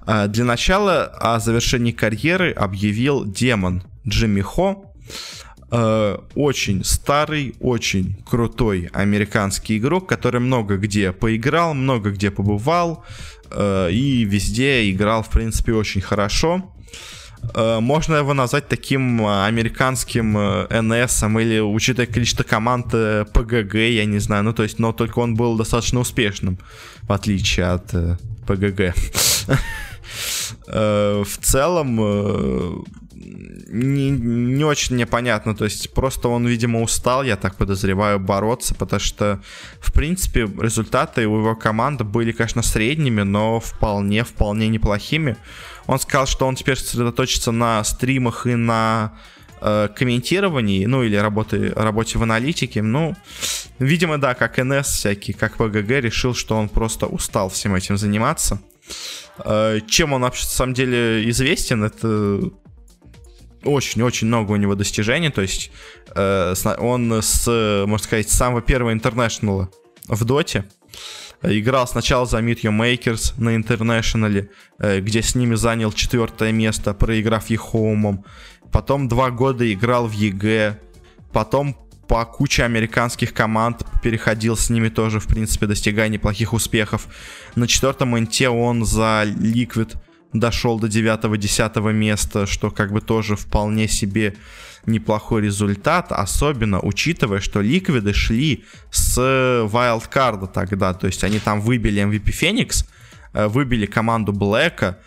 Э, 0.07 0.27
для 0.29 0.44
начала 0.44 1.05
о 1.05 1.38
завершении 1.40 1.92
карьеры 1.92 2.53
объявил 2.53 3.25
демон 3.25 3.83
Джимми 4.07 4.40
Хо. 4.40 4.94
Э, 5.71 6.17
очень 6.35 6.83
старый, 6.83 7.55
очень 7.61 8.17
крутой 8.25 8.89
американский 8.95 9.77
игрок, 9.77 10.09
который 10.09 10.41
много 10.41 10.79
где 10.79 11.13
поиграл, 11.13 11.75
много 11.75 12.11
где 12.11 12.31
побывал 12.31 13.05
э, 13.51 13.91
и 13.93 14.25
везде 14.25 14.91
играл, 14.91 15.23
в 15.23 15.29
принципе, 15.29 15.75
очень 15.75 16.01
хорошо. 16.01 16.73
Э, 17.55 17.81
можно 17.81 18.15
его 18.15 18.33
назвать 18.33 18.69
таким 18.69 19.27
американским 19.27 20.33
НС 20.33 21.23
или, 21.23 21.61
учитывая 21.61 22.07
количество 22.07 22.45
команд 22.45 22.87
ПГГ, 22.87 23.75
я 23.75 24.07
не 24.07 24.21
знаю, 24.21 24.45
ну 24.45 24.55
то 24.55 24.63
есть, 24.63 24.79
но 24.79 24.93
только 24.93 25.19
он 25.19 25.35
был 25.35 25.59
достаточно 25.59 26.01
успешным, 26.01 26.59
в 27.03 27.13
отличие 27.13 27.67
от 27.67 27.93
ПГГ. 28.47 28.95
В 30.66 31.38
целом, 31.40 32.85
не, 33.68 34.11
не 34.11 34.64
очень 34.64 34.97
непонятно. 34.97 35.55
То 35.55 35.64
есть 35.64 35.92
просто 35.92 36.29
он, 36.29 36.47
видимо, 36.47 36.83
устал, 36.83 37.23
я 37.23 37.37
так 37.37 37.57
подозреваю, 37.57 38.18
бороться, 38.18 38.75
потому 38.75 39.01
что, 39.01 39.40
в 39.81 39.92
принципе, 39.92 40.49
результаты 40.61 41.27
у 41.27 41.38
его 41.38 41.57
команды 41.57 42.05
были, 42.05 42.33
конечно, 42.33 42.62
средними, 42.62 43.23
но 43.23 43.61
вполне, 43.61 44.25
вполне 44.25 44.68
неплохими. 44.68 45.37
Он 45.87 45.99
сказал, 45.99 46.27
что 46.27 46.47
он 46.47 46.55
теперь 46.55 46.77
сосредоточится 46.77 47.53
на 47.53 47.83
стримах 47.85 48.47
и 48.47 48.55
на 48.55 49.12
э, 49.61 49.88
комментировании, 49.94 50.87
ну 50.87 51.03
или 51.03 51.16
работы, 51.16 51.73
работе 51.75 52.18
в 52.18 52.23
аналитике, 52.23 52.83
ну, 52.83 53.16
видимо, 53.79 54.18
да, 54.18 54.35
как 54.35 54.59
НС 54.59 54.88
всякий, 54.88 55.33
как 55.33 55.57
ПГГ, 55.57 55.90
решил, 56.03 56.35
что 56.35 56.57
он 56.57 56.68
просто 56.68 57.07
устал 57.07 57.49
всем 57.49 57.75
этим 57.75 57.97
заниматься. 57.97 58.61
Э, 59.44 59.81
чем 59.88 60.12
он 60.12 60.22
вообще, 60.22 60.44
на 60.44 60.51
самом 60.51 60.74
деле, 60.74 61.29
известен, 61.31 61.85
это 61.85 62.51
очень-очень 63.64 64.29
много 64.29 64.53
у 64.53 64.57
него 64.57 64.74
достижений, 64.74 65.31
то 65.31 65.42
есть 65.42 65.70
э, 66.14 66.55
он 66.79 67.12
с, 67.12 67.85
можно 67.87 68.05
сказать, 68.05 68.31
с 68.31 68.37
самого 68.37 68.62
первого 68.62 68.92
интернешнала 68.92 69.68
в 70.07 70.24
доте, 70.24 70.64
Играл 71.42 71.87
сначала 71.87 72.27
за 72.27 72.38
Meet 72.38 72.62
Your 72.62 72.77
Makers 72.77 73.35
на 73.38 73.55
Интернешнале, 73.55 74.51
э, 74.79 75.01
где 75.01 75.22
с 75.22 75.37
ними 75.37 75.55
занял 75.55 75.92
четвертое 75.92 76.51
место, 76.51 76.94
проиграв 76.94 77.48
Ехомом. 77.48 78.24
Потом 78.72 79.07
два 79.07 79.31
года 79.31 79.70
играл 79.72 80.09
в 80.09 80.12
EG. 80.12 80.81
Потом 81.33 81.77
по 82.09 82.25
куче 82.25 82.64
американских 82.64 83.35
команд 83.35 83.85
переходил 84.03 84.57
с 84.57 84.71
ними 84.71 84.88
тоже, 84.88 85.21
в 85.21 85.27
принципе, 85.27 85.66
достигая 85.66 86.09
неплохих 86.09 86.55
успехов. 86.55 87.07
На 87.55 87.68
четвертом 87.68 88.18
инте 88.18 88.49
он 88.49 88.85
за 88.85 89.25
Liquid 89.27 89.97
дошел 90.33 90.81
до 90.81 90.87
9-10 90.87 91.92
места, 91.92 92.47
что 92.47 92.71
как 92.71 92.92
бы 92.92 93.01
тоже 93.01 93.37
вполне 93.37 93.88
себе 93.88 94.35
неплохой 94.87 95.42
результат, 95.42 96.11
особенно 96.11 96.81
учитывая, 96.81 97.40
что 97.40 97.61
ликвиды 97.61 98.14
шли 98.14 98.64
с 98.90 99.66
вайлдкарда 99.71 100.47
тогда, 100.47 100.94
то 100.94 101.07
есть 101.07 101.25
они 101.25 101.38
там 101.38 101.61
выбили 101.61 102.03
MVP 102.03 102.25
Phoenix, 102.25 102.87
э, 103.35 103.49
выбили 103.49 103.85
команду 103.85 104.33
Блэка, 104.33 104.99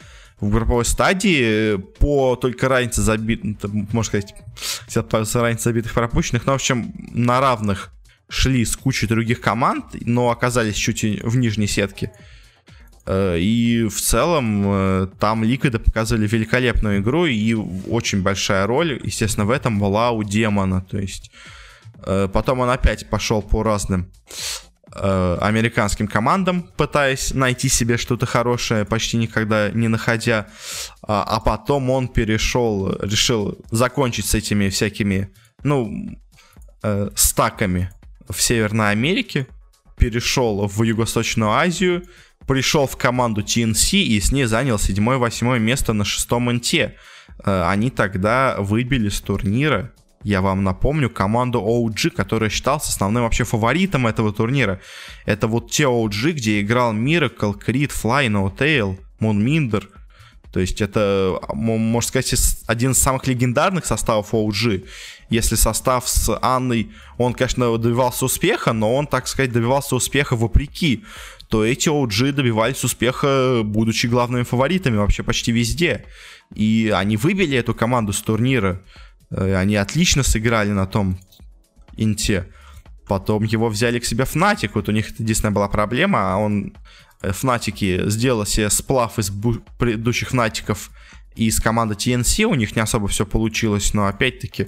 в 0.41 0.49
групповой 0.49 0.85
стадии 0.85 1.77
по 1.77 2.35
только 2.35 2.67
разнице 2.67 3.01
забитых, 3.01 3.71
можно 3.71 4.03
сказать, 4.03 4.35
разница 5.13 5.69
забитых 5.69 5.93
пропущенных, 5.93 6.45
но, 6.45 6.53
в 6.53 6.55
общем, 6.55 6.93
на 7.13 7.39
равных 7.39 7.93
шли 8.27 8.65
с 8.65 8.75
кучей 8.75 9.07
других 9.07 9.39
команд, 9.39 9.85
но 10.01 10.31
оказались 10.31 10.75
чуть 10.75 11.03
в 11.03 11.37
нижней 11.37 11.67
сетке. 11.67 12.11
Э, 13.05 13.37
и 13.37 13.83
в 13.83 14.01
целом 14.01 14.63
э, 14.65 15.07
там 15.19 15.43
Ликвиды 15.43 15.79
показывали 15.79 16.27
великолепную 16.27 17.01
игру, 17.01 17.25
и 17.25 17.53
очень 17.53 18.21
большая 18.21 18.65
роль, 18.65 18.99
естественно, 19.03 19.45
в 19.45 19.51
этом 19.51 19.79
была 19.79 20.11
у 20.11 20.23
Демона. 20.23 20.81
То 20.81 20.97
есть 20.97 21.31
э, 22.03 22.27
потом 22.31 22.61
он 22.61 22.69
опять 22.69 23.09
пошел 23.09 23.41
по 23.41 23.63
разным 23.63 24.11
американским 24.93 26.07
командам, 26.07 26.63
пытаясь 26.75 27.33
найти 27.33 27.69
себе 27.69 27.97
что-то 27.97 28.25
хорошее, 28.25 28.85
почти 28.85 29.17
никогда 29.17 29.69
не 29.69 29.87
находя. 29.87 30.47
А, 31.01 31.23
а 31.23 31.39
потом 31.39 31.89
он 31.89 32.07
перешел, 32.07 32.97
решил 33.01 33.57
закончить 33.71 34.25
с 34.25 34.35
этими 34.35 34.69
всякими, 34.69 35.29
ну, 35.63 36.19
стаками 37.15 37.91
в 38.27 38.41
Северной 38.41 38.91
Америке, 38.91 39.47
перешел 39.97 40.67
в 40.67 40.81
Юго-Восточную 40.81 41.51
Азию, 41.51 42.03
пришел 42.47 42.87
в 42.87 42.97
команду 42.97 43.41
TNC 43.41 43.99
и 43.99 44.19
с 44.19 44.31
ней 44.31 44.45
занял 44.45 44.77
7-8 44.77 45.59
место 45.59 45.93
на 45.93 46.05
шестом 46.05 46.51
инте. 46.51 46.95
Э, 47.45 47.65
они 47.67 47.89
тогда 47.91 48.55
выбили 48.59 49.09
с 49.09 49.21
турнира, 49.21 49.93
я 50.23 50.41
вам 50.41 50.63
напомню, 50.63 51.09
команду 51.09 51.59
OG, 51.59 52.11
которая 52.11 52.49
считалась 52.49 52.87
основным 52.87 53.23
вообще 53.23 53.43
фаворитом 53.43 54.07
этого 54.07 54.31
турнира. 54.33 54.79
Это 55.25 55.47
вот 55.47 55.71
те 55.71 55.83
OG, 55.83 56.33
где 56.33 56.61
играл 56.61 56.93
Miracle, 56.93 57.55
Creed, 57.57 57.91
Fly, 57.91 58.27
No 58.27 58.55
Tail, 58.55 58.97
Moonminder. 59.19 59.83
То 60.51 60.59
есть 60.59 60.81
это, 60.81 61.39
можно 61.53 62.05
сказать, 62.05 62.33
один 62.67 62.91
из 62.91 62.97
самых 62.97 63.25
легендарных 63.25 63.85
составов 63.85 64.33
OG. 64.33 64.85
Если 65.29 65.55
состав 65.55 66.09
с 66.09 66.37
Анной, 66.41 66.91
он, 67.17 67.33
конечно, 67.33 67.77
добивался 67.77 68.25
успеха, 68.25 68.73
но 68.73 68.93
он, 68.93 69.07
так 69.07 69.27
сказать, 69.27 69.53
добивался 69.53 69.95
успеха 69.95 70.35
вопреки 70.35 71.03
то 71.51 71.65
эти 71.65 71.89
OG 71.89 72.31
добивались 72.31 72.81
успеха, 72.85 73.61
будучи 73.65 74.07
главными 74.07 74.43
фаворитами 74.43 74.95
вообще 74.95 75.21
почти 75.21 75.51
везде. 75.51 76.05
И 76.55 76.89
они 76.95 77.17
выбили 77.17 77.57
эту 77.57 77.75
команду 77.75 78.13
с 78.13 78.21
турнира. 78.21 78.81
Э, 79.31 79.55
они 79.55 79.75
отлично 79.75 80.23
сыграли 80.23 80.71
на 80.71 80.85
том 80.85 81.19
инте. 81.97 82.47
Потом 83.07 83.43
его 83.43 83.69
взяли 83.69 83.99
к 83.99 84.05
себе 84.05 84.25
Fnatic. 84.25 84.71
Вот 84.73 84.89
у 84.89 84.91
них 84.91 85.19
единственная 85.19 85.53
была 85.53 85.67
проблема. 85.67 86.33
А 86.33 86.37
он, 86.37 86.75
Fnatic, 87.21 88.05
э, 88.05 88.09
сделал 88.09 88.45
себе 88.45 88.69
сплав 88.69 89.17
из 89.19 89.31
предыдущих 89.77 90.29
Фнатиков 90.29 90.91
и 91.35 91.45
из 91.45 91.59
команды 91.59 91.95
TNC. 91.95 92.43
У 92.45 92.55
них 92.55 92.75
не 92.75 92.81
особо 92.81 93.07
все 93.07 93.25
получилось, 93.25 93.93
но 93.93 94.07
опять-таки 94.07 94.67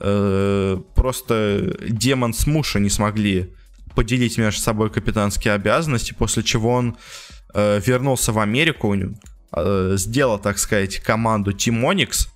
э, 0.00 0.80
просто 0.94 1.76
Демон 1.88 2.32
с 2.32 2.46
Муша 2.46 2.80
не 2.80 2.90
смогли 2.90 3.54
поделить 3.94 4.38
между 4.38 4.60
собой 4.60 4.90
капитанские 4.90 5.54
обязанности, 5.54 6.14
после 6.14 6.42
чего 6.42 6.72
он 6.72 6.96
э, 7.54 7.80
вернулся 7.84 8.32
в 8.32 8.38
Америку, 8.38 8.94
э, 9.52 9.94
сделал, 9.96 10.38
так 10.38 10.58
сказать, 10.58 10.98
команду 10.98 11.52
Тимоникс, 11.52 12.28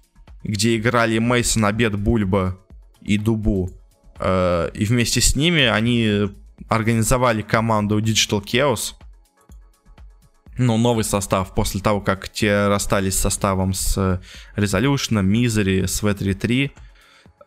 где 0.49 0.77
играли 0.77 1.19
Мейсон, 1.19 1.67
Обед, 1.67 1.97
Бульба 1.97 2.59
и 3.03 3.19
Дубу. 3.19 3.71
Э, 4.19 4.71
и 4.75 4.85
вместе 4.87 5.21
с 5.21 5.37
ними 5.37 5.63
они 5.63 6.31
организовали 6.69 7.43
команду 7.43 8.01
Digital 8.01 8.43
Chaos. 8.43 8.95
Ну, 10.57 10.77
новый 10.77 11.05
состав 11.05 11.55
после 11.55 11.81
того, 11.81 12.01
как 12.01 12.31
те 12.31 12.67
расстались 12.67 13.15
с 13.15 13.21
составом 13.21 13.75
с 13.75 14.21
Resolution, 14.57 15.23
Misery, 15.23 15.87
с 15.87 16.03
V3-3. 16.03 16.71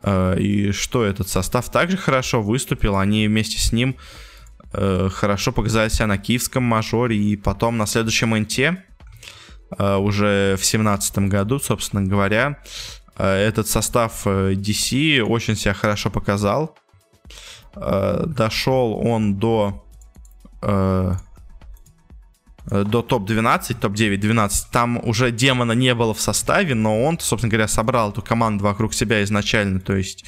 Э, 0.04 0.40
и 0.40 0.72
что 0.72 1.04
этот 1.04 1.28
состав 1.28 1.70
также 1.72 1.98
хорошо 1.98 2.42
выступил. 2.42 2.98
Они 2.98 3.28
вместе 3.28 3.58
с 3.60 3.72
ним 3.72 3.96
э, 4.74 5.10
хорошо 5.12 5.52
показали 5.52 5.90
себя 5.90 6.06
на 6.06 6.20
киевском 6.20 6.64
мажоре. 6.64 7.18
И 7.18 7.36
потом 7.36 7.80
на 7.80 7.88
следующем 7.88 8.38
инте, 8.38 8.68
э, 8.68 8.91
уже 9.78 10.58
в 10.60 10.66
семнадцатом 10.66 11.30
году, 11.30 11.60
собственно 11.60 12.02
говоря, 12.04 12.58
этот 13.18 13.68
состав 13.68 14.26
DC 14.26 15.22
очень 15.22 15.56
себя 15.56 15.74
хорошо 15.74 16.10
показал. 16.10 16.76
Дошел 17.76 19.00
он 19.02 19.36
до 19.36 19.84
Э, 22.70 22.84
до 22.84 23.02
топ-12, 23.02 23.80
топ-9, 23.80 24.18
12, 24.18 24.72
там 24.72 25.00
уже 25.04 25.32
демона 25.32 25.72
не 25.72 25.96
было 25.96 26.14
в 26.14 26.22
составе, 26.22 26.76
но 26.76 27.04
он, 27.04 27.20
собственно 27.20 27.50
говоря, 27.50 27.68
собрал 27.68 28.12
эту 28.12 28.22
команду 28.22 28.64
вокруг 28.64 28.94
себя 28.94 29.24
изначально, 29.24 29.80
то 29.80 29.96
есть 29.96 30.26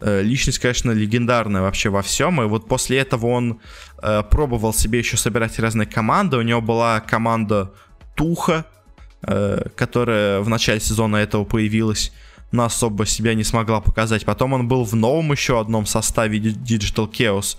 э, 0.00 0.22
личность, 0.22 0.58
конечно, 0.58 0.90
легендарная 0.90 1.62
вообще 1.62 1.90
во 1.90 2.02
всем, 2.02 2.42
и 2.42 2.46
вот 2.46 2.68
после 2.68 2.98
этого 2.98 3.26
он 3.26 3.60
э, 4.02 4.22
пробовал 4.30 4.74
себе 4.74 4.98
еще 4.98 5.16
собирать 5.16 5.58
разные 5.58 5.86
команды, 5.86 6.36
у 6.38 6.42
него 6.42 6.60
была 6.60 7.00
команда 7.00 7.72
Туха, 8.14 8.66
э, 9.22 9.68
которая 9.76 10.40
в 10.40 10.48
начале 10.48 10.80
сезона 10.80 11.16
этого 11.16 11.44
появилась, 11.44 12.12
но 12.52 12.64
особо 12.64 13.06
себя 13.06 13.34
не 13.34 13.44
смогла 13.44 13.80
показать, 13.80 14.24
потом 14.24 14.52
он 14.52 14.68
был 14.68 14.84
в 14.84 14.94
новом 14.94 15.32
еще 15.32 15.60
одном 15.60 15.86
составе 15.86 16.38
Digital 16.38 17.10
Chaos, 17.10 17.56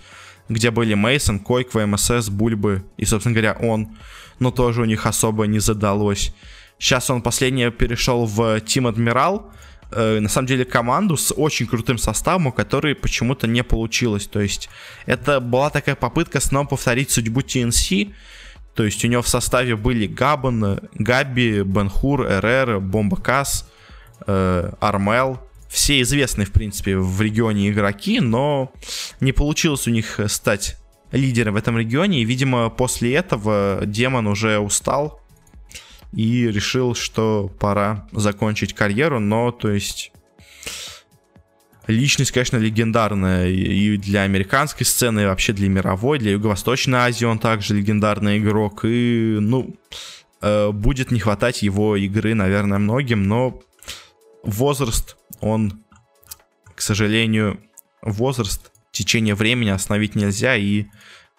где 0.47 0.71
были 0.71 0.93
Мейсон, 0.93 1.39
Койк, 1.39 1.73
ВМСС, 1.73 2.29
Бульбы 2.29 2.83
и, 2.97 3.05
собственно 3.05 3.33
говоря, 3.33 3.57
он. 3.59 3.97
Но 4.39 4.51
тоже 4.51 4.81
у 4.81 4.85
них 4.85 5.05
особо 5.05 5.47
не 5.47 5.59
задалось. 5.59 6.33
Сейчас 6.77 7.09
он 7.09 7.21
последнее 7.21 7.71
перешел 7.71 8.25
в 8.25 8.57
Team 8.57 8.87
Адмирал. 8.87 9.51
Э, 9.91 10.19
на 10.19 10.29
самом 10.29 10.47
деле 10.47 10.65
команду 10.65 11.15
с 11.17 11.33
очень 11.35 11.67
крутым 11.67 11.97
составом, 11.97 12.47
у 12.47 12.51
которой 12.51 12.95
почему-то 12.95 13.47
не 13.47 13.63
получилось. 13.63 14.27
То 14.27 14.41
есть 14.41 14.69
это 15.05 15.39
была 15.39 15.69
такая 15.69 15.95
попытка 15.95 16.39
снова 16.39 16.67
повторить 16.67 17.11
судьбу 17.11 17.41
TNC. 17.41 18.13
То 18.75 18.83
есть 18.83 19.03
у 19.05 19.07
него 19.07 19.21
в 19.21 19.27
составе 19.27 19.75
были 19.75 20.05
Габан, 20.05 20.81
Габи, 20.93 21.61
Бенхур, 21.63 22.21
РР, 22.21 22.79
Бомбакас, 22.79 23.69
э, 24.27 24.71
Армел. 24.79 25.39
Все 25.69 26.01
известные, 26.01 26.45
в 26.45 26.51
принципе, 26.51 26.97
в 26.97 27.21
регионе 27.21 27.69
игроки, 27.69 28.19
но 28.19 28.71
не 29.19 29.31
получилось 29.31 29.87
у 29.87 29.91
них 29.91 30.19
стать 30.27 30.77
лидером 31.11 31.53
в 31.53 31.57
этом 31.57 31.77
регионе, 31.77 32.21
и, 32.21 32.25
видимо, 32.25 32.69
после 32.69 33.15
этого 33.15 33.81
Демон 33.85 34.27
уже 34.27 34.59
устал 34.59 35.21
и 36.13 36.47
решил, 36.47 36.95
что 36.95 37.51
пора 37.59 38.07
закончить 38.11 38.73
карьеру, 38.73 39.19
но, 39.19 39.51
то 39.51 39.69
есть, 39.69 40.11
личность, 41.87 42.31
конечно, 42.31 42.57
легендарная 42.57 43.49
и 43.49 43.97
для 43.97 44.21
американской 44.23 44.85
сцены, 44.85 45.21
и 45.21 45.25
вообще 45.25 45.53
для 45.53 45.69
мировой, 45.69 46.19
для 46.19 46.31
Юго-Восточной 46.31 46.99
Азии 46.99 47.25
он 47.25 47.39
также 47.39 47.75
легендарный 47.75 48.39
игрок, 48.39 48.85
и, 48.85 49.37
ну, 49.39 49.75
э, 50.41 50.71
будет 50.71 51.11
не 51.11 51.19
хватать 51.19 51.61
его 51.61 51.95
игры, 51.95 52.33
наверное, 52.33 52.79
многим, 52.79 53.23
но 53.23 53.61
возраст 54.43 55.17
он, 55.41 55.83
к 56.75 56.81
сожалению, 56.81 57.59
возраст, 58.01 58.71
течение 58.91 59.35
времени 59.35 59.69
остановить 59.69 60.15
нельзя, 60.15 60.55
и 60.55 60.85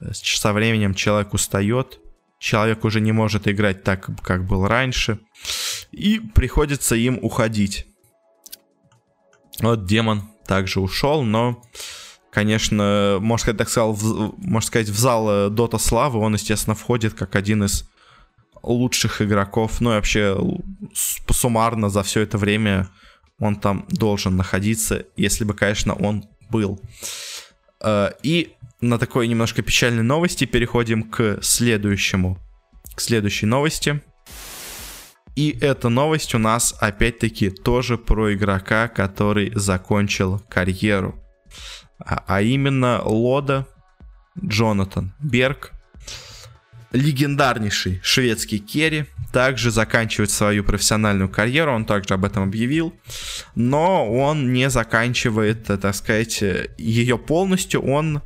э, 0.01 0.13
со 0.13 0.53
временем 0.53 0.95
человек 0.95 1.35
устает, 1.35 2.01
человек 2.39 2.85
уже 2.85 3.01
не 3.01 3.13
может 3.13 3.49
играть 3.49 3.83
так, 3.83 4.09
как 4.23 4.47
был 4.47 4.67
раньше, 4.67 5.19
и 5.91 6.21
приходится 6.21 6.95
им 6.95 7.19
уходить. 7.23 7.87
Вот 9.61 9.87
Демон 9.87 10.29
также 10.47 10.81
ушел, 10.81 11.23
но, 11.23 11.63
конечно, 12.31 13.19
можно 13.21 13.43
сказать, 13.43 13.59
так 13.59 13.69
сказал, 13.69 13.93
в, 13.93 14.35
можно 14.39 14.67
сказать, 14.67 14.89
в 14.89 14.99
зал 14.99 15.51
Дота 15.51 15.79
Славы 15.79 16.21
он, 16.21 16.35
естественно, 16.35 16.75
входит 16.75 17.15
как 17.15 17.37
один 17.37 17.65
из 17.65 17.89
лучших 18.63 19.23
игроков, 19.23 19.81
ну 19.81 19.93
и 19.93 19.95
вообще 19.95 20.37
суммарно 20.95 21.89
за 21.89 22.03
все 22.03 22.21
это 22.23 22.37
время 22.39 22.89
он 23.39 23.57
там 23.57 23.87
должен 23.89 24.37
находиться, 24.37 25.07
если 25.17 25.45
бы, 25.45 25.55
конечно, 25.55 25.95
он 25.95 26.25
был. 26.51 26.81
Э, 27.81 28.11
и 28.23 28.55
на 28.81 28.99
такой 28.99 29.29
немножко 29.29 29.63
печальной 29.63 30.03
новости 30.03 30.45
переходим 30.45 31.03
к 31.05 31.39
следующему, 31.43 32.39
к 32.95 33.01
следующей 33.01 33.47
новости. 33.47 34.03
И 35.37 35.57
эта 35.61 35.91
новость 35.91 36.35
у 36.35 36.39
нас 36.39 36.75
опять-таки 36.81 37.51
тоже 37.51 37.99
про 37.99 38.35
игрока, 38.35 38.89
который 38.89 39.53
закончил 39.55 40.41
карьеру. 40.49 41.23
А, 41.99 42.25
а 42.27 42.41
именно 42.41 43.03
Лода 43.05 43.67
Джонатан 44.43 45.13
Берг, 45.21 45.73
легендарнейший 46.93 48.01
шведский 48.03 48.59
керри, 48.59 49.05
также 49.33 49.71
заканчивает 49.71 50.31
свою 50.31 50.65
профессиональную 50.65 51.29
карьеру, 51.29 51.75
он 51.75 51.85
также 51.85 52.15
об 52.15 52.25
этом 52.25 52.45
объявил, 52.45 52.95
но 53.55 54.11
он 54.11 54.55
не 54.55 54.71
заканчивает, 54.71 55.69
э, 55.69 55.77
так 55.77 55.95
сказать, 55.95 56.43
ее 56.79 57.19
полностью, 57.19 57.83
он 57.83 58.23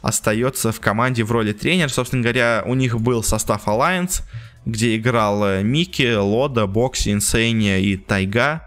остается 0.00 0.72
в 0.72 0.80
команде 0.80 1.24
в 1.24 1.32
роли 1.32 1.52
тренера, 1.52 1.88
собственно 1.88 2.22
говоря, 2.22 2.62
у 2.64 2.74
них 2.74 2.98
был 2.98 3.22
состав 3.22 3.66
Alliance, 3.66 4.22
где 4.66 4.96
играл 4.96 5.44
э, 5.44 5.62
Микки, 5.62 6.14
Лода, 6.14 6.66
Бокси, 6.66 7.12
Инсейния 7.12 7.78
и 7.78 7.96
Тайга. 7.96 8.62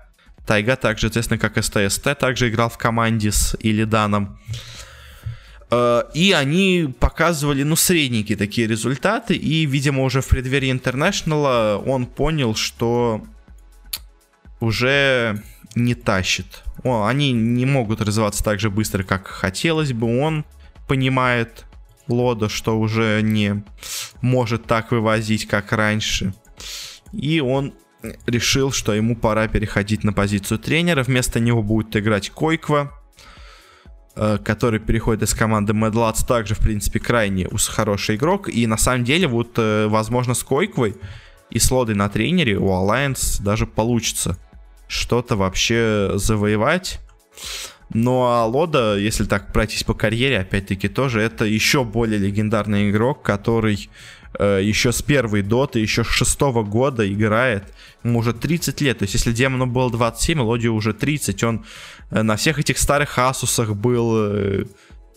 Тайга 0.46 0.76
также 0.76 1.08
известно 1.08 1.38
как 1.38 1.62
СТСТ, 1.62 2.18
также 2.18 2.50
играл 2.50 2.70
в 2.70 2.78
команде 2.78 3.32
с 3.32 3.56
Илиданом. 3.60 4.40
Э, 5.72 6.04
и 6.14 6.32
они 6.32 6.94
показывали, 7.00 7.64
ну, 7.64 7.76
средненькие 7.76 8.38
такие 8.38 8.68
результаты. 8.68 9.36
И, 9.36 9.66
видимо, 9.66 10.04
уже 10.04 10.22
в 10.22 10.28
преддверии 10.28 10.72
Интернешнала 10.72 11.82
он 11.86 12.06
понял, 12.06 12.56
что 12.56 13.24
уже 14.60 15.44
не 15.76 15.96
тащит. 15.96 16.64
О, 16.84 17.06
они 17.06 17.32
не 17.32 17.66
могут 17.66 18.02
развиваться 18.02 18.44
так 18.44 18.60
же 18.60 18.70
быстро, 18.70 19.04
как 19.04 19.28
хотелось 19.28 19.94
бы. 19.94 20.22
Он 20.22 20.46
понимает 20.88 21.67
Лода, 22.08 22.50
что 22.50 22.80
уже 22.80 23.22
не 23.22 23.64
может 24.22 24.66
так 24.66 24.92
вывозить, 24.92 25.48
как 25.48 25.72
раньше. 25.72 26.34
И 27.12 27.40
он 27.40 27.74
решил, 28.26 28.72
что 28.72 28.94
ему 28.94 29.16
пора 29.16 29.48
переходить 29.48 30.04
на 30.04 30.14
позицию 30.14 30.60
тренера. 30.60 31.04
Вместо 31.04 31.40
него 31.40 31.64
будет 31.64 31.96
играть 31.96 32.30
Койква, 32.30 32.92
э, 34.16 34.38
который 34.44 34.80
переходит 34.80 35.24
из 35.24 35.34
команды 35.34 35.74
Mad 35.74 35.94
Lads, 35.94 36.26
также, 36.26 36.56
в 36.56 36.60
принципе, 36.60 37.00
крайне 37.00 37.48
хороший 37.68 38.16
игрок. 38.16 38.50
И 38.50 38.68
на 38.68 38.78
самом 38.78 39.04
деле, 39.04 39.28
вот, 39.28 39.58
э, 39.58 39.88
возможно, 39.88 40.34
с 40.34 40.44
Койквой 40.44 40.96
и 41.50 41.60
с 41.60 41.72
Лодой 41.72 41.96
на 41.96 42.10
тренере 42.10 42.58
у 42.58 42.68
Alliance 42.68 43.42
даже 43.42 43.66
получится 43.66 44.38
что-то 44.88 45.36
вообще 45.36 46.12
завоевать. 46.16 47.00
Ну 47.94 48.24
а 48.24 48.46
Лода, 48.46 48.98
если 48.98 49.24
так 49.24 49.54
пройтись 49.54 49.84
по 49.84 49.94
карьере, 49.94 50.40
опять-таки 50.40 50.90
тоже 50.90 51.22
это 51.22 51.46
еще 51.46 51.84
более 51.84 52.20
легендарный 52.20 52.90
игрок, 52.90 53.22
который 53.22 53.90
э, 54.38 54.60
еще 54.62 54.92
с 54.92 55.02
первой 55.02 55.42
доты, 55.42 55.80
еще 55.80 56.04
с 56.04 56.08
шестого 56.08 56.64
года 56.64 57.12
играет. 57.12 57.74
Ему 58.04 58.20
уже 58.20 58.34
30 58.34 58.82
лет. 58.82 59.00
То 59.00 59.04
есть 59.04 59.14
если 59.14 59.32
Демону 59.32 59.68
было 59.68 59.90
27, 59.90 60.40
Лоди 60.42 60.68
уже 60.68 60.94
30. 60.94 61.44
Он 61.44 61.66
э, 62.12 62.22
на 62.22 62.36
всех 62.36 62.60
этих 62.60 62.78
старых 62.78 63.18
Асусах 63.18 63.74
был, 63.74 64.16
э, 64.18 64.66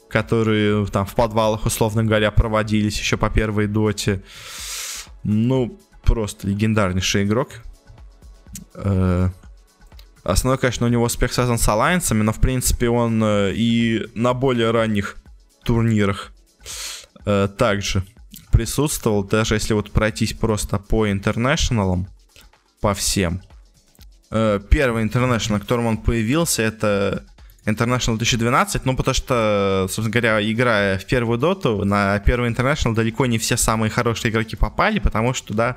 которые 0.08 0.86
там 0.86 1.06
в 1.06 1.14
подвалах, 1.14 1.66
условно 1.66 2.04
говоря, 2.04 2.30
проводились 2.30 2.98
еще 2.98 3.16
по 3.16 3.30
первой 3.30 3.66
доте. 3.66 4.22
Ну, 5.24 5.78
просто 6.04 6.46
легендарнейший 6.46 7.24
игрок. 7.24 7.48
Э, 8.74 9.30
Основной, 10.22 10.58
конечно, 10.58 10.86
у 10.86 10.90
него 10.90 11.04
успех 11.04 11.32
связан 11.32 11.58
с 11.58 11.68
алайенсами, 11.68 12.22
но, 12.22 12.32
в 12.32 12.40
принципе, 12.40 12.88
он 12.88 13.22
э, 13.22 13.52
и 13.54 14.06
на 14.14 14.34
более 14.34 14.70
ранних 14.70 15.16
турнирах 15.64 16.32
э, 17.24 17.48
также 17.56 18.04
присутствовал, 18.52 19.24
даже 19.24 19.54
если 19.54 19.72
вот 19.72 19.90
пройтись 19.90 20.34
просто 20.34 20.78
по 20.78 21.10
интернешналам, 21.10 22.06
по 22.80 22.92
всем. 22.92 23.42
Э, 24.30 24.60
первый 24.68 25.02
интернешнл, 25.02 25.54
на 25.54 25.60
котором 25.60 25.86
он 25.86 25.96
появился, 25.96 26.62
это 26.62 27.24
International 27.64 28.16
2012, 28.16 28.84
ну, 28.84 28.96
потому 28.96 29.14
что, 29.14 29.86
собственно 29.88 30.10
говоря, 30.10 30.50
играя 30.50 30.98
в 30.98 31.06
первую 31.06 31.38
доту, 31.38 31.84
на 31.84 32.18
первый 32.20 32.50
International 32.50 32.94
далеко 32.94 33.26
не 33.26 33.38
все 33.38 33.56
самые 33.56 33.90
хорошие 33.90 34.30
игроки 34.30 34.56
попали, 34.56 34.98
потому 34.98 35.34
что 35.34 35.48
туда 35.48 35.76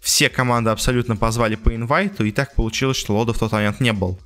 все 0.00 0.28
команды 0.28 0.70
абсолютно 0.70 1.16
позвали 1.16 1.56
по 1.56 1.74
инвайту, 1.74 2.24
и 2.24 2.32
так 2.32 2.54
получилось, 2.54 2.96
что 2.96 3.14
Лода 3.14 3.32
в 3.32 3.38
тот 3.38 3.52
момент 3.52 3.80
не 3.80 3.92
был 3.92 4.18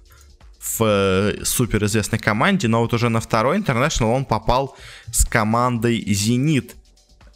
в 0.60 0.82
э, 0.82 1.44
суперизвестной 1.44 2.18
команде, 2.18 2.68
но 2.68 2.80
вот 2.80 2.94
уже 2.94 3.08
на 3.08 3.20
второй 3.20 3.58
International 3.58 4.14
он 4.14 4.24
попал 4.24 4.76
с 5.12 5.26
командой 5.26 6.02
Зенит, 6.06 6.74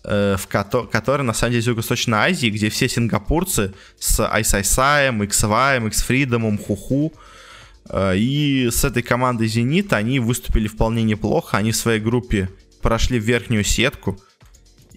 э, 0.05 0.37
в 0.39 0.47
ко- 0.47 0.87
которая 0.87 1.27
на 1.27 1.35
самом 1.35 1.53
деле 1.53 1.65
Юго-Восточной 1.65 2.19
Азии, 2.19 2.49
где 2.49 2.71
все 2.71 2.89
сингапурцы 2.89 3.75
с 3.99 4.27
Айсайсаем, 4.27 5.23
Xваем, 5.23 5.89
Xfreedom, 5.89 6.59
Хуху, 6.59 7.13
и 8.15 8.69
с 8.71 8.85
этой 8.85 9.03
командой 9.03 9.49
Зенит 9.49 9.95
они 9.95 10.21
выступили 10.21 10.69
вполне 10.69 11.03
неплохо, 11.03 11.57
они 11.57 11.73
в 11.73 11.77
своей 11.77 12.01
группе 12.01 12.51
прошли 12.83 13.19
в 13.19 13.25
верхнюю 13.25 13.65
сетку, 13.65 14.21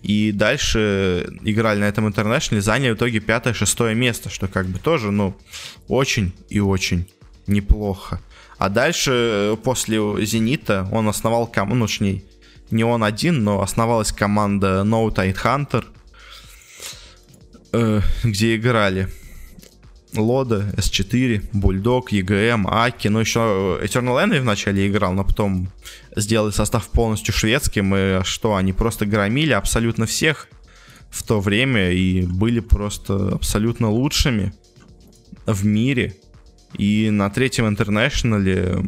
и 0.01 0.31
дальше 0.31 1.27
играли 1.43 1.79
на 1.79 1.85
этом 1.85 2.07
интернешнале, 2.07 2.61
заняли 2.61 2.91
в 2.91 2.95
итоге 2.95 3.19
пятое-шестое 3.19 3.95
место, 3.95 4.29
что 4.29 4.47
как 4.47 4.67
бы 4.67 4.79
тоже, 4.79 5.11
ну, 5.11 5.35
очень 5.87 6.33
и 6.49 6.59
очень 6.59 7.07
неплохо. 7.47 8.19
А 8.57 8.69
дальше, 8.69 9.11
э, 9.11 9.57
после 9.63 9.99
«Зенита», 10.25 10.87
он 10.91 11.07
основал 11.07 11.47
команду, 11.47 11.75
ну, 11.75 11.87
точнее, 11.87 12.23
не 12.71 12.83
он 12.83 13.03
один, 13.03 13.43
но 13.43 13.61
основалась 13.61 14.11
команда 14.11 14.83
No 14.85 15.07
Tide 15.13 15.37
Hunter, 15.43 15.85
э, 17.73 18.01
где 18.23 18.55
играли 18.55 19.09
Лода, 20.15 20.74
S4, 20.78 21.50
Бульдог, 21.54 22.12
EGM, 22.12 22.65
Аки, 22.67 23.08
ну 23.08 23.19
еще 23.19 23.80
Eternal 23.82 24.24
Envy 24.24 24.41
вначале 24.41 24.88
играл, 24.88 25.13
но 25.13 25.24
потом 25.24 25.69
сделали 26.15 26.52
состав 26.52 26.88
полностью 26.89 27.34
шведским, 27.34 27.95
и 27.95 28.24
что, 28.24 28.56
они 28.56 28.74
просто 28.74 29.06
громили 29.06 29.54
абсолютно 29.54 30.06
всех 30.06 30.47
в 31.10 31.24
то 31.24 31.39
время 31.39 31.91
и 31.91 32.26
были 32.26 32.60
просто 32.60 33.30
абсолютно 33.36 33.89
лучшими 33.89 34.54
в 35.45 35.65
мире. 35.65 36.15
И 36.78 37.10
на 37.10 37.30
третьем 37.30 37.67
интернешнале, 37.67 38.84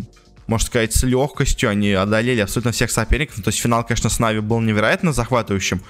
можно 0.48 0.66
сказать, 0.66 0.94
с 0.94 1.04
легкостью 1.04 1.70
они 1.70 1.92
одолели 1.92 2.40
абсолютно 2.42 2.72
всех 2.72 2.92
соперников. 2.92 3.42
То 3.44 3.50
есть 3.50 3.60
финал, 3.60 3.84
конечно, 3.84 4.10
с 4.10 4.20
Na'Vi 4.20 4.40
был 4.40 4.62
невероятно 4.62 5.14
захватывающим, 5.14 5.82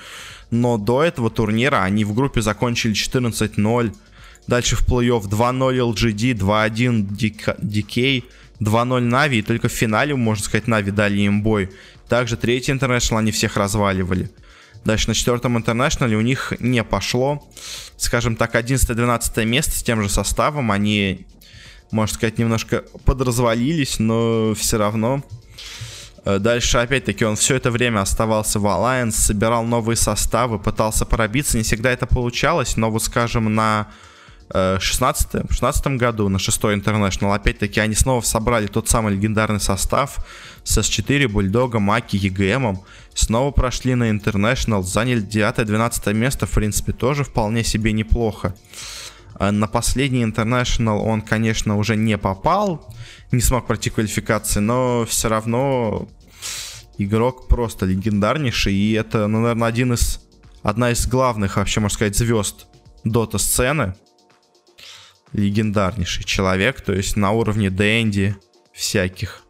но 0.52 0.78
до 0.78 1.04
этого 1.04 1.30
турнира 1.30 1.84
они 1.84 2.04
в 2.04 2.14
группе 2.14 2.42
закончили 2.42 2.94
14-0, 2.94 3.96
Дальше 4.48 4.76
в 4.76 4.86
плей-офф 4.88 5.24
2-0 5.30 5.94
LGD, 5.94 6.34
2-1 6.34 7.08
DK, 7.60 8.24
2-0 8.60 9.00
Na'Vi. 9.00 9.40
И 9.40 9.42
только 9.42 9.70
в 9.70 9.72
финале, 9.72 10.16
можно 10.16 10.44
сказать, 10.44 10.68
Na'Vi 10.68 10.92
дали 10.92 11.22
им 11.22 11.42
бой. 11.42 11.70
Также 12.10 12.38
третий 12.38 12.72
интернешнл 12.72 13.18
они 13.18 13.32
всех 13.32 13.58
разваливали. 13.58 14.30
Дальше 14.86 15.08
на 15.08 15.14
четвертом 15.14 15.58
интернешнале 15.58 16.18
у 16.18 16.22
них 16.22 16.54
не 16.60 16.84
пошло. 16.84 17.48
Скажем 17.96 18.36
так, 18.36 18.56
11-12 18.56 19.46
место 19.46 19.72
с 19.72 19.84
тем 19.84 20.02
же 20.02 20.10
составом. 20.10 20.72
Они, 20.72 21.26
можно 21.92 22.14
сказать, 22.14 22.38
немножко 22.38 22.84
подразвалились, 23.06 24.00
но 24.00 24.54
все 24.56 24.78
равно. 24.78 25.24
Э, 26.26 26.40
дальше, 26.40 26.80
опять-таки, 26.80 27.24
он 27.24 27.38
все 27.38 27.56
это 27.56 27.72
время 27.72 28.02
оставался 28.02 28.60
в 28.60 28.66
Alliance, 28.66 29.12
собирал 29.12 29.64
новые 29.64 29.96
составы, 29.96 30.60
пытался 30.60 31.06
пробиться. 31.06 31.58
Не 31.58 31.64
всегда 31.64 31.92
это 31.92 32.06
получалось, 32.06 32.76
но 32.76 32.92
вот, 32.92 33.04
скажем, 33.04 33.54
на 33.54 33.88
16, 34.52 35.50
16 35.50 35.88
году 35.98 36.30
на 36.30 36.38
6 36.38 36.62
International, 36.62 37.34
опять-таки, 37.34 37.80
они 37.80 37.96
снова 37.96 38.22
собрали 38.22 38.68
тот 38.68 38.88
самый 38.88 39.14
легендарный 39.14 39.60
состав 39.60 40.24
с 40.64 40.78
S4, 40.78 41.28
Бульдога, 41.28 41.80
Маки, 41.80 42.18
EGM, 42.18 42.78
снова 43.16 43.52
прошли 43.52 43.96
на 43.96 44.12
International, 44.12 44.84
заняли 44.84 45.26
9-12 45.26 46.14
место, 46.14 46.46
в 46.46 46.52
принципе, 46.52 46.92
тоже 46.92 47.24
вполне 47.24 47.64
себе 47.64 47.94
неплохо. 47.94 48.56
А 49.36 49.52
на 49.52 49.68
последний 49.68 50.24
International 50.24 51.00
он, 51.00 51.22
конечно, 51.22 51.78
уже 51.78 51.96
не 51.96 52.18
попал, 52.18 52.94
не 53.32 53.42
смог 53.42 53.66
пройти 53.66 53.90
квалификации, 53.90 54.60
но 54.60 55.06
все 55.10 55.30
равно 55.30 56.08
игрок 57.00 57.48
просто 57.48 57.88
легендарнейший, 57.88 58.74
и 58.74 58.94
это, 58.94 59.28
ну, 59.28 59.42
наверное, 59.42 59.68
один 59.68 59.94
из, 59.94 60.20
одна 60.62 60.92
из 60.92 61.08
главных, 61.08 61.58
вообще, 61.58 61.80
можно 61.80 61.96
сказать, 61.96 62.16
звезд 62.16 62.68
дота-сцены 63.04 63.96
легендарнейший 65.34 66.24
человек, 66.24 66.82
то 66.82 66.94
есть 66.94 67.18
на 67.18 67.32
уровне 67.32 67.70
Дэнди, 67.70 68.36
всяких 68.72 69.44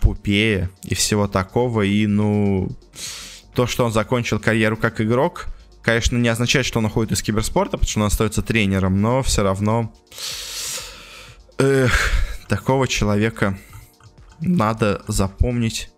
Пупея 0.00 0.70
и 0.82 0.94
всего 0.94 1.28
такого. 1.28 1.82
И, 1.82 2.06
ну, 2.06 2.68
то, 3.54 3.66
что 3.66 3.84
он 3.84 3.92
закончил 3.92 4.40
карьеру 4.40 4.76
как 4.76 5.00
игрок, 5.00 5.46
конечно, 5.82 6.16
не 6.16 6.28
означает, 6.28 6.66
что 6.66 6.78
он 6.78 6.86
уходит 6.86 7.12
из 7.12 7.22
киберспорта, 7.22 7.72
потому 7.72 7.88
что 7.88 8.00
он 8.00 8.06
остается 8.06 8.42
тренером, 8.42 9.00
но 9.00 9.22
все 9.22 9.42
равно 9.42 9.92
эх, 11.58 11.92
такого 12.48 12.88
человека 12.88 13.58
надо 14.40 15.02
запомнить. 15.06 15.90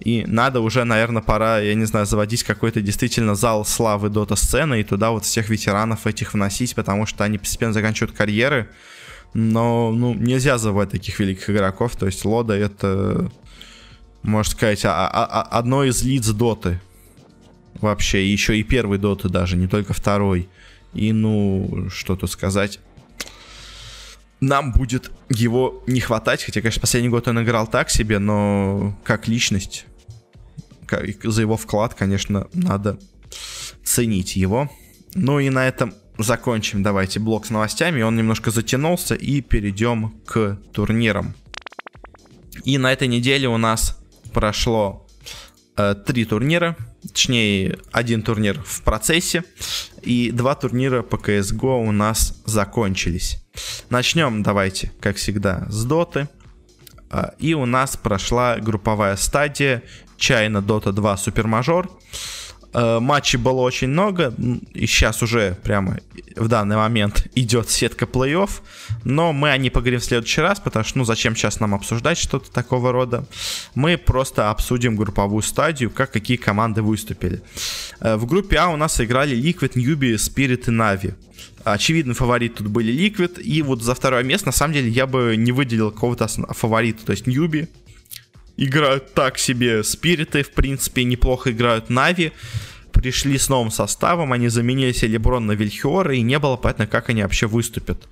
И 0.00 0.24
надо 0.26 0.60
уже, 0.60 0.84
наверное, 0.84 1.22
пора, 1.22 1.58
я 1.58 1.74
не 1.74 1.84
знаю, 1.84 2.06
заводить 2.06 2.42
какой-то 2.42 2.80
действительно 2.80 3.34
зал 3.34 3.66
славы 3.66 4.08
дота 4.08 4.34
сцены 4.34 4.80
и 4.80 4.84
туда 4.84 5.10
вот 5.10 5.26
всех 5.26 5.50
ветеранов 5.50 6.06
этих 6.06 6.32
вносить, 6.32 6.74
потому 6.74 7.04
что 7.04 7.22
они 7.22 7.36
постепенно 7.36 7.74
заканчивают 7.74 8.16
карьеры. 8.16 8.70
Но, 9.34 9.92
ну, 9.92 10.14
нельзя 10.14 10.56
забывать 10.58 10.90
таких 10.90 11.20
великих 11.20 11.50
игроков. 11.50 11.96
То 11.96 12.06
есть 12.06 12.24
Лода 12.24 12.54
это, 12.54 13.30
можно 14.22 14.50
сказать, 14.50 14.84
а, 14.86 15.06
а, 15.06 15.24
а, 15.24 15.58
одно 15.58 15.84
из 15.84 16.02
лиц 16.02 16.26
доты. 16.28 16.80
Вообще, 17.80 18.26
еще 18.26 18.58
и 18.58 18.62
первый 18.62 18.98
доты 18.98 19.28
даже, 19.28 19.56
не 19.56 19.68
только 19.68 19.92
второй. 19.92 20.48
И, 20.94 21.12
ну, 21.12 21.88
что 21.90 22.16
тут 22.16 22.30
сказать 22.30 22.80
нам 24.40 24.72
будет 24.72 25.10
его 25.28 25.82
не 25.86 26.00
хватать. 26.00 26.42
Хотя, 26.42 26.60
конечно, 26.60 26.80
последний 26.80 27.08
год 27.08 27.28
он 27.28 27.42
играл 27.42 27.66
так 27.66 27.90
себе, 27.90 28.18
но 28.18 28.96
как 29.04 29.28
личность, 29.28 29.84
за 31.22 31.42
его 31.42 31.56
вклад, 31.56 31.94
конечно, 31.94 32.48
надо 32.52 32.98
ценить 33.84 34.36
его. 34.36 34.70
Ну 35.14 35.40
и 35.40 35.50
на 35.50 35.66
этом 35.66 35.94
закончим 36.18 36.82
давайте 36.82 37.20
блок 37.20 37.46
с 37.46 37.50
новостями. 37.50 38.02
Он 38.02 38.16
немножко 38.16 38.50
затянулся 38.50 39.14
и 39.14 39.40
перейдем 39.40 40.20
к 40.26 40.58
турнирам. 40.72 41.34
И 42.64 42.78
на 42.78 42.92
этой 42.92 43.08
неделе 43.08 43.48
у 43.48 43.56
нас 43.56 43.98
прошло 44.32 45.06
э, 45.76 45.94
три 46.06 46.24
турнира. 46.24 46.76
Точнее, 47.02 47.78
один 47.90 48.22
турнир 48.22 48.60
в 48.62 48.82
процессе. 48.82 49.44
И 50.02 50.30
два 50.30 50.54
турнира 50.54 51.02
по 51.02 51.16
CSGO 51.16 51.86
у 51.86 51.92
нас 51.92 52.40
закончились. 52.44 53.42
Начнем 53.88 54.42
давайте, 54.42 54.92
как 55.00 55.16
всегда, 55.16 55.66
с 55.68 55.84
доты. 55.84 56.28
А, 57.10 57.34
и 57.38 57.54
у 57.54 57.66
нас 57.66 57.96
прошла 57.96 58.56
групповая 58.56 59.16
стадия 59.16 59.82
China 60.18 60.62
Dota 60.62 60.92
2 60.92 61.16
Супермажор. 61.16 61.86
Мажор 61.86 62.00
Э, 62.12 62.39
матчей 62.72 63.38
было 63.38 63.60
очень 63.60 63.88
много, 63.88 64.34
и 64.72 64.86
сейчас 64.86 65.22
уже 65.22 65.56
прямо 65.62 65.98
в 66.36 66.48
данный 66.48 66.76
момент 66.76 67.26
идет 67.34 67.70
сетка 67.70 68.04
плей-офф, 68.04 68.50
но 69.04 69.32
мы 69.32 69.50
о 69.50 69.56
ней 69.56 69.70
поговорим 69.70 70.00
в 70.00 70.04
следующий 70.04 70.40
раз, 70.40 70.60
потому 70.60 70.84
что, 70.84 70.98
ну, 70.98 71.04
зачем 71.04 71.36
сейчас 71.36 71.60
нам 71.60 71.74
обсуждать 71.74 72.18
что-то 72.18 72.50
такого 72.50 72.92
рода. 72.92 73.24
Мы 73.74 73.96
просто 73.98 74.50
обсудим 74.50 74.96
групповую 74.96 75.42
стадию, 75.42 75.90
как 75.90 76.12
какие 76.12 76.36
команды 76.36 76.82
выступили. 76.82 77.42
Э, 78.00 78.16
в 78.16 78.26
группе 78.26 78.56
А 78.56 78.68
у 78.68 78.76
нас 78.76 79.00
играли 79.00 79.36
Liquid, 79.36 79.74
Newbie, 79.74 80.14
Spirit 80.14 80.64
и 80.68 80.70
Na'Vi. 80.70 81.14
Очевидный 81.64 82.14
фаворит 82.14 82.56
тут 82.56 82.68
были 82.68 82.92
Liquid, 82.92 83.40
и 83.40 83.62
вот 83.62 83.82
за 83.82 83.94
второе 83.94 84.22
место, 84.22 84.48
на 84.48 84.52
самом 84.52 84.74
деле, 84.74 84.88
я 84.88 85.06
бы 85.06 85.34
не 85.36 85.52
выделил 85.52 85.90
какого-то 85.90 86.26
фаворита, 86.28 87.04
то 87.04 87.12
есть 87.12 87.26
Newbie, 87.26 87.68
играют 88.60 89.14
так 89.14 89.38
себе. 89.38 89.82
Spirit 89.82 90.22
'ы, 90.22 90.42
в 90.42 90.52
принципе, 90.52 91.02
неплохо 91.04 91.50
играют 91.50 91.90
Na'Vi. 91.90 92.32
Пришли 92.92 93.38
с 93.38 93.48
новым 93.48 93.70
составом, 93.70 94.32
они 94.32 94.48
заменили 94.48 94.92
себе 94.92 95.12
Lebron 95.12 95.46
на 95.46 95.52
Velheor 95.52 95.95
'а, 95.95 96.14
и 96.14 96.20
не 96.20 96.38
было 96.38 96.56
понятно, 96.56 96.86
как 96.86 97.08
они 97.08 97.22
вообще 97.22 97.46
выступят. 97.46 98.06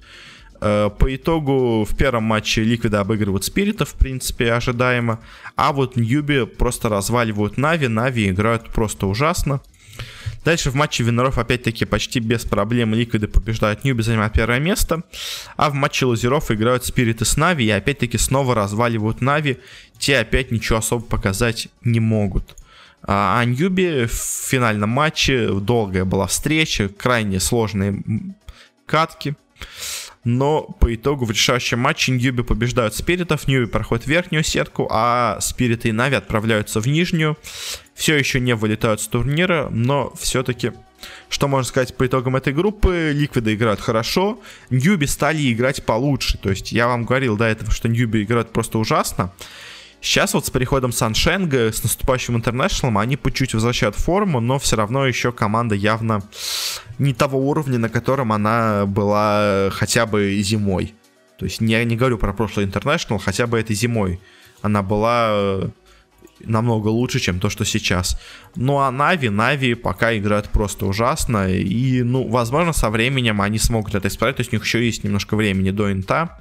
Э, 0.60 0.90
по 0.98 1.14
итогу 1.14 1.84
в 1.84 1.96
первом 1.96 2.24
матче 2.24 2.64
Liquid 2.64 2.91
'а 2.91 3.00
обыгрывают 3.00 3.44
Spirit 3.44 3.72
'ов, 3.72 3.90
в 3.90 3.98
принципе, 3.98 4.52
ожидаемо. 4.52 5.20
А 5.56 5.72
вот 5.72 5.96
Newbee 5.96 6.46
просто 6.46 6.88
разваливают 6.88 7.58
Na'Vi. 7.58 7.88
Na'Vi 7.88 8.30
играют 8.30 8.70
просто 8.70 9.06
ужасно. 9.06 9.60
Дальше 10.44 10.70
в 10.70 10.74
матче 10.74 11.02
Виноров 11.02 11.38
опять-таки 11.38 11.84
почти 11.84 12.20
без 12.20 12.44
проблем 12.44 12.94
Liquid 12.94 13.20
'ы 13.20 13.28
побеждают 13.28 13.84
Newbee, 13.84 14.02
занимают 14.02 14.32
первое 14.32 14.60
место. 14.60 15.02
А 15.56 15.68
в 15.68 15.74
матче 15.74 16.06
лузеров 16.06 16.50
играют 16.50 16.84
Спириты 16.84 17.24
с 17.24 17.36
Нави 17.36 17.66
и 17.66 17.70
опять-таки 17.70 18.18
снова 18.18 18.54
разваливают 18.54 19.20
Нави. 19.20 19.58
Те 19.98 20.18
опять 20.18 20.50
ничего 20.50 20.78
особо 20.78 21.04
показать 21.04 21.68
не 21.82 22.00
могут. 22.00 22.56
А 23.02 23.44
Ньюби 23.44 24.06
в 24.06 24.12
финальном 24.12 24.90
матче 24.90 25.48
долгая 25.52 26.04
была 26.04 26.26
встреча, 26.26 26.88
крайне 26.88 27.40
сложные 27.40 28.02
катки. 28.86 29.34
Но 30.24 30.62
по 30.62 30.94
итогу 30.94 31.24
в 31.24 31.30
решающем 31.30 31.78
матче 31.78 32.12
Ньюби 32.12 32.42
побеждают 32.42 32.94
Спиритов, 32.94 33.46
Ньюби 33.48 33.66
проходит 33.66 34.06
верхнюю 34.06 34.44
сетку, 34.44 34.88
а 34.90 35.38
Спириты 35.40 35.88
и 35.88 35.92
Нави 35.92 36.16
отправляются 36.16 36.80
в 36.80 36.86
нижнюю. 36.86 37.38
Все 37.94 38.16
еще 38.16 38.40
не 38.40 38.54
вылетают 38.54 39.00
с 39.00 39.08
турнира, 39.08 39.68
но 39.70 40.12
все-таки 40.18 40.72
что 41.28 41.46
можно 41.46 41.66
сказать 41.66 41.96
по 41.96 42.06
итогам 42.06 42.36
этой 42.36 42.52
группы? 42.52 43.12
Ликвиды 43.14 43.54
играют 43.54 43.80
хорошо, 43.80 44.40
Ньюби 44.70 45.06
стали 45.06 45.52
играть 45.52 45.84
получше. 45.84 46.38
То 46.38 46.50
есть 46.50 46.72
я 46.72 46.88
вам 46.88 47.04
говорил 47.04 47.36
до 47.36 47.44
этого, 47.44 47.70
что 47.70 47.88
Ньюби 47.88 48.22
играют 48.22 48.52
просто 48.52 48.78
ужасно. 48.78 49.32
Сейчас 50.00 50.32
вот 50.34 50.46
с 50.46 50.50
переходом 50.50 50.92
Саншенга, 50.92 51.72
с 51.72 51.82
наступающим 51.82 52.36
Интернешнлом, 52.36 52.98
они 52.98 53.16
по 53.16 53.32
чуть 53.32 53.54
возвращают 53.54 53.96
форму, 53.96 54.40
но 54.40 54.58
все 54.58 54.76
равно 54.76 55.06
еще 55.06 55.32
команда 55.32 55.74
явно 55.74 56.22
не 56.98 57.12
того 57.14 57.38
уровня, 57.38 57.78
на 57.78 57.88
котором 57.88 58.32
она 58.32 58.86
была 58.86 59.70
хотя 59.72 60.06
бы 60.06 60.40
зимой. 60.40 60.94
То 61.38 61.44
есть 61.44 61.60
не, 61.60 61.84
не 61.84 61.96
говорю 61.96 62.18
про 62.18 62.32
прошлый 62.32 62.66
Интернешнл, 62.66 63.18
хотя 63.18 63.46
бы 63.46 63.58
этой 63.58 63.74
зимой. 63.74 64.20
Она 64.62 64.82
была 64.82 65.28
э, 65.30 65.68
намного 66.40 66.88
лучше, 66.88 67.20
чем 67.20 67.40
то, 67.40 67.48
что 67.48 67.64
сейчас. 67.64 68.20
Ну 68.56 68.78
а 68.78 68.90
Нави, 68.90 69.28
Нави 69.28 69.74
пока 69.74 70.16
играют 70.16 70.48
просто 70.48 70.86
ужасно. 70.86 71.48
И, 71.50 72.02
ну, 72.02 72.26
возможно, 72.28 72.72
со 72.72 72.90
временем 72.90 73.40
они 73.40 73.58
смогут 73.58 73.94
это 73.94 74.08
исправить. 74.08 74.36
То 74.36 74.40
есть 74.40 74.52
у 74.52 74.56
них 74.56 74.64
еще 74.64 74.84
есть 74.84 75.04
немножко 75.04 75.36
времени 75.36 75.70
до 75.70 75.92
инта. 75.92 76.40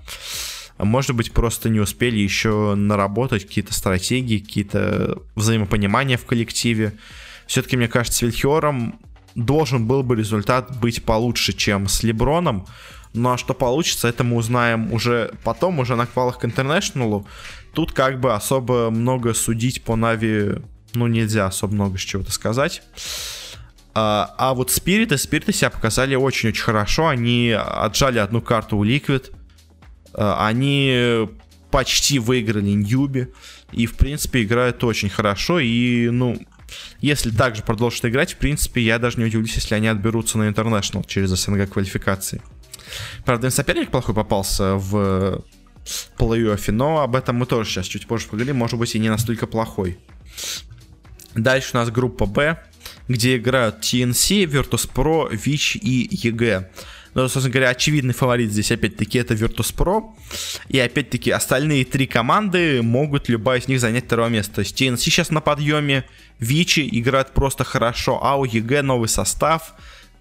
Может 0.78 1.16
быть, 1.16 1.32
просто 1.32 1.70
не 1.70 1.80
успели 1.80 2.18
еще 2.18 2.76
наработать 2.76 3.46
какие-то 3.46 3.74
стратегии, 3.74 4.40
какие-то 4.40 5.20
взаимопонимания 5.36 6.18
в 6.18 6.26
коллективе. 6.26 6.94
Все-таки, 7.48 7.78
мне 7.78 7.88
кажется, 7.88 8.20
с 8.20 8.22
Вильхиором 8.22 9.00
должен 9.36 9.88
был 9.88 10.04
бы 10.04 10.16
результат 10.16 10.78
быть 10.80 11.04
получше, 11.04 11.54
чем 11.54 11.88
с 11.88 12.04
Леброном. 12.04 12.66
Ну 13.14 13.32
а 13.32 13.38
что 13.38 13.54
получится, 13.54 14.08
это 14.08 14.24
мы 14.24 14.36
узнаем 14.36 14.92
уже 14.94 15.32
потом, 15.44 15.80
уже 15.80 15.96
на 15.96 16.06
квалах 16.06 16.40
к 16.40 16.46
Интернешнлу. 16.46 17.28
Тут 17.74 17.92
как 17.92 18.20
бы 18.20 18.34
особо 18.34 18.90
много 18.90 19.34
судить 19.34 19.84
по 19.84 19.96
Нави, 19.96 20.56
ну 20.94 21.08
нельзя 21.08 21.48
особо 21.48 21.74
много 21.74 21.98
с 21.98 22.02
чего-то 22.02 22.32
сказать. 22.32 22.82
А, 23.94 24.36
а 24.38 24.54
вот 24.54 24.70
Спириты, 24.70 25.18
Спириты 25.18 25.54
себя 25.54 25.72
показали 25.72 26.14
очень-очень 26.16 26.62
хорошо. 26.62 27.08
Они 27.08 27.52
отжали 27.52 28.20
одну 28.20 28.42
карту 28.42 28.78
у 28.78 28.86
Liquid. 28.86 29.32
Э, 30.18 30.36
они 30.40 31.28
почти 31.72 32.20
выиграли 32.20 32.72
Ньюби. 32.72 33.28
И, 33.72 33.86
в 33.86 33.96
принципе, 33.96 34.44
играют 34.44 34.84
очень 34.84 35.10
хорошо. 35.10 35.60
И, 35.60 36.10
ну, 36.10 36.40
если 37.02 37.32
также 37.32 37.64
продолжат 37.64 38.06
играть, 38.06 38.34
в 38.34 38.38
принципе, 38.38 38.82
я 38.82 39.00
даже 39.00 39.20
не 39.20 39.26
удивлюсь, 39.26 39.56
если 39.56 39.76
они 39.76 39.88
отберутся 39.88 40.38
на 40.38 40.50
International 40.50 41.06
через 41.08 41.30
СНГ 41.30 41.70
квалификации. 41.70 42.42
Правда, 43.26 43.48
им 43.48 43.52
соперник 43.52 43.92
плохой 43.92 44.16
попался 44.16 44.76
в 44.76 45.44
плей-оффе, 46.18 46.72
но 46.72 47.00
об 47.00 47.16
этом 47.16 47.38
мы 47.38 47.46
тоже 47.46 47.70
сейчас 47.70 47.86
чуть 47.86 48.08
позже 48.08 48.28
поговорим. 48.28 48.58
Может 48.58 48.80
быть, 48.80 48.96
и 48.96 49.00
не 49.00 49.10
настолько 49.10 49.48
плохой. 49.48 49.98
Дальше 51.36 51.72
у 51.74 51.78
нас 51.78 51.92
группа 51.92 52.26
Б, 52.26 52.58
где 53.08 53.38
играют 53.38 53.80
TNC, 53.82 54.46
Virtus.pro, 54.46 55.30
Vici 55.36 55.76
и 55.76 56.10
EG. 56.28 56.66
Но, 57.18 57.28
собственно 57.28 57.52
говоря, 57.52 57.70
очевидный 57.70 58.14
фаворит 58.14 58.52
здесь, 58.52 58.72
опять-таки, 58.72 59.18
это 59.18 59.34
Virtus.pro. 59.34 60.12
И, 60.70 60.80
опять-таки, 60.80 61.32
остальные 61.32 61.84
три 61.86 62.06
команды 62.06 62.84
могут 62.84 63.28
любая 63.28 63.60
из 63.60 63.68
них 63.68 63.80
занять 63.80 64.06
второе 64.06 64.30
место. 64.30 64.54
То 64.54 64.60
есть 64.60 64.80
TNC 64.80 64.98
сейчас 64.98 65.32
на 65.32 65.42
подъеме, 65.42 66.06
Vici 66.38 66.88
играют 66.92 67.34
просто 67.34 67.64
хорошо, 67.64 68.20
а 68.24 68.36
у 68.36 68.46
EG 68.46 68.84
новый 68.84 69.10
состав 69.10 69.74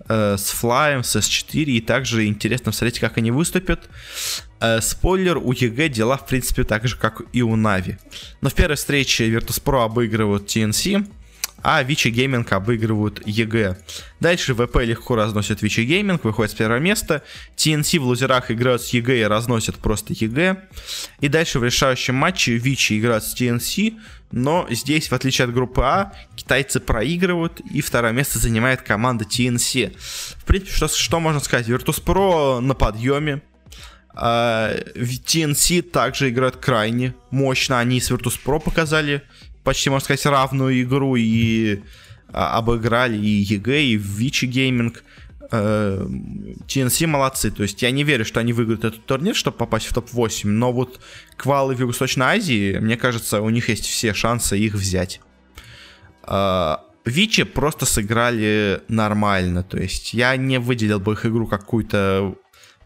э, 0.09 0.37
с 0.39 0.49
Fly 0.53 0.75
'ем, 0.75 1.05
с 1.05 1.17
S4, 1.17 1.65
и 1.65 1.83
также 1.83 2.25
интересно 2.25 2.73
смотреть, 2.73 2.99
как 2.99 3.19
они 3.19 3.31
выступят. 3.31 3.91
Э, 4.61 4.81
спойлер, 4.81 5.37
у 5.37 5.53
EG 5.53 5.91
дела, 5.91 6.17
в 6.17 6.27
принципе, 6.27 6.65
так 6.65 6.89
же, 6.89 6.97
как 6.97 7.21
и 7.35 7.43
у 7.43 7.57
Na'Vi. 7.57 7.99
Но 8.41 8.49
в 8.49 8.55
первой 8.55 8.77
встрече 8.77 9.29
Virtus.pro 9.29 9.85
обыгрывают 9.85 10.45
TNC, 10.47 11.07
а 11.63 11.83
Vici 11.83 12.09
Gaming 12.09 12.53
обыгрывают 12.53 13.27
EG. 13.27 13.79
Дальше 14.21 14.55
VP 14.55 14.77
легко 14.83 15.17
разносит 15.17 15.63
Vici 15.63 15.81
Gaming, 15.81 16.25
выходит 16.25 16.53
с 16.53 16.55
первого 16.55 16.79
места. 16.79 17.23
TNC 17.57 17.99
в 17.99 18.05
лузерах 18.05 18.51
играют 18.51 18.83
с 18.83 18.91
EG 18.91 19.21
и 19.21 19.25
разносят 19.25 19.77
просто 19.77 20.13
EG. 20.13 20.69
И 21.21 21.29
дальше 21.29 21.59
в 21.59 21.65
решающем 21.65 22.15
матче 22.15 22.57
Vici 22.57 22.99
играют 22.99 23.25
с 23.25 23.35
TNC, 23.35 23.99
но 24.33 24.67
здесь, 24.71 25.11
в 25.11 25.15
отличие 25.15 25.47
от 25.47 25.55
группы 25.55 25.83
А, 25.83 26.13
китайцы 26.35 26.81
проигрывают, 26.81 27.61
и 27.61 27.81
второе 27.81 28.13
место 28.13 28.39
занимает 28.39 28.83
команда 28.83 29.25
TNC. 29.25 29.97
В 29.99 30.45
принципе, 30.45 30.73
что, 30.73 30.89
что 30.89 31.21
можно 31.21 31.41
сказать? 31.41 31.69
Virtus.pro 31.69 32.61
на 32.61 32.75
подъеме, 32.75 33.43
TNC 34.17 35.83
также 35.83 36.31
играют 36.31 36.57
крайне 36.57 37.15
мощно. 37.31 37.79
Они 37.79 38.01
с 38.01 38.11
Virtus.pro 38.11 38.61
показали 38.61 39.23
почти, 39.67 39.91
можно 39.91 40.05
сказать, 40.05 40.25
равную 40.27 40.81
игру 40.83 41.17
и 41.17 41.83
а, 42.29 42.57
обыграли 42.59 43.19
и 43.19 43.43
EG, 43.55 43.83
и 43.83 43.97
Vici 43.97 44.47
Gaming. 44.47 45.03
TNC 45.49 47.07
молодцы. 47.07 47.53
То 47.53 47.63
есть 47.63 47.81
я 47.81 47.93
не 47.93 48.03
верю, 48.03 48.25
что 48.25 48.41
они 48.41 48.53
выиграют 48.53 48.85
этот 48.85 49.07
турнир, 49.07 49.37
чтобы 49.37 49.57
попасть 49.57 49.87
в 49.87 49.95
топ-8. 49.95 50.49
Но 50.49 50.73
вот 50.73 51.01
квалы 51.37 51.77
в 51.77 51.79
Юго-Восточной 51.79 52.27
Азии, 52.27 52.79
мне 52.79 52.97
кажется, 52.97 53.41
у 53.41 53.51
них 53.51 53.69
есть 53.69 53.87
все 53.87 54.13
шансы 54.13 54.59
их 54.59 54.75
взять. 54.75 55.21
А, 56.25 56.85
Vici 57.05 57.45
просто 57.45 57.87
сыграли 57.87 58.81
нормально. 58.89 59.63
То 59.63 59.79
есть 59.79 60.15
я 60.15 60.37
не 60.37 60.59
выделил 60.59 60.99
бы 60.99 61.13
их 61.13 61.27
игру 61.27 61.47
какую-то 61.47 62.35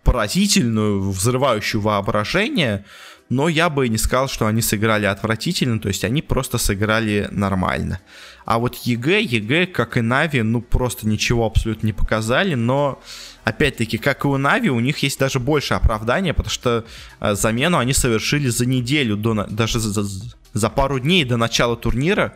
поразительную, 0.03 1.11
взрывающую 1.11 1.81
воображение, 1.81 2.85
но 3.29 3.49
я 3.49 3.71
бы 3.71 3.89
не 3.89 3.97
сказал, 3.97 4.29
что 4.29 4.47
они 4.47 4.61
сыграли 4.61 5.07
отвратительно, 5.07 5.79
то 5.79 5.89
есть 5.89 6.05
они 6.05 6.21
просто 6.21 6.59
сыграли 6.59 7.29
нормально. 7.31 8.01
А 8.45 8.59
вот 8.59 8.75
EG, 8.75 9.23
EG, 9.23 9.67
как 9.67 9.97
и 9.97 10.01
Na'Vi, 10.01 10.43
ну 10.43 10.61
просто 10.61 11.07
ничего 11.07 11.47
абсолютно 11.47 11.87
не 11.87 11.93
показали, 11.93 12.55
но 12.55 13.01
опять-таки, 13.45 13.99
как 13.99 14.25
и 14.25 14.29
у 14.29 14.37
Na'Vi, 14.37 14.71
у 14.71 14.81
них 14.81 14.99
есть 14.99 15.21
даже 15.21 15.39
больше 15.39 15.75
оправдания, 15.75 16.35
потому 16.35 16.51
что 16.51 16.85
э, 17.21 17.35
замену 17.35 17.79
они 17.79 17.93
совершили 17.93 18.49
за 18.49 18.67
неделю, 18.67 19.17
до, 19.17 19.47
даже 19.49 19.79
за, 19.79 20.05
за 20.53 20.71
пару 20.71 20.99
дней 20.99 21.25
до 21.25 21.37
начала 21.37 21.77
турнира, 21.77 22.35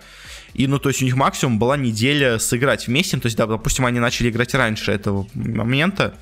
и, 0.54 0.68
ну, 0.68 0.78
то 0.78 0.88
есть 0.90 1.02
у 1.02 1.04
них 1.04 1.16
максимум 1.16 1.58
была 1.58 1.76
неделя 1.76 2.38
сыграть 2.38 2.86
вместе, 2.86 3.18
то 3.18 3.26
есть, 3.26 3.36
да, 3.36 3.46
допустим, 3.46 3.84
они 3.86 3.98
начали 3.98 4.30
играть 4.30 4.54
раньше 4.54 4.92
этого 4.92 5.26
момента, 5.34 6.14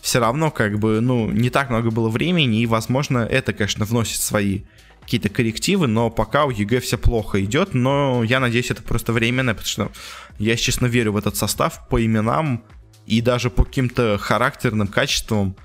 все 0.00 0.18
равно, 0.18 0.50
как 0.50 0.78
бы, 0.78 1.00
ну, 1.00 1.30
не 1.30 1.50
так 1.50 1.70
много 1.70 1.90
было 1.90 2.08
времени, 2.08 2.60
и, 2.60 2.66
возможно, 2.66 3.18
это, 3.18 3.52
конечно, 3.52 3.84
вносит 3.84 4.20
свои 4.20 4.62
какие-то 5.02 5.28
коррективы, 5.28 5.86
но 5.86 6.10
пока 6.10 6.44
у 6.44 6.50
EG 6.50 6.80
все 6.80 6.96
плохо 6.96 7.42
идет, 7.44 7.74
но 7.74 8.22
я 8.22 8.38
надеюсь, 8.38 8.70
это 8.70 8.82
просто 8.82 9.12
временно, 9.12 9.54
потому 9.54 9.68
что 9.68 9.92
я, 10.38 10.56
честно, 10.56 10.86
верю 10.86 11.12
в 11.12 11.16
этот 11.16 11.36
состав 11.36 11.88
по 11.88 12.04
именам 12.04 12.64
и 13.06 13.20
даже 13.20 13.50
по 13.50 13.64
каким-то 13.64 14.18
характерным 14.18 14.86
качествам, 14.86 15.56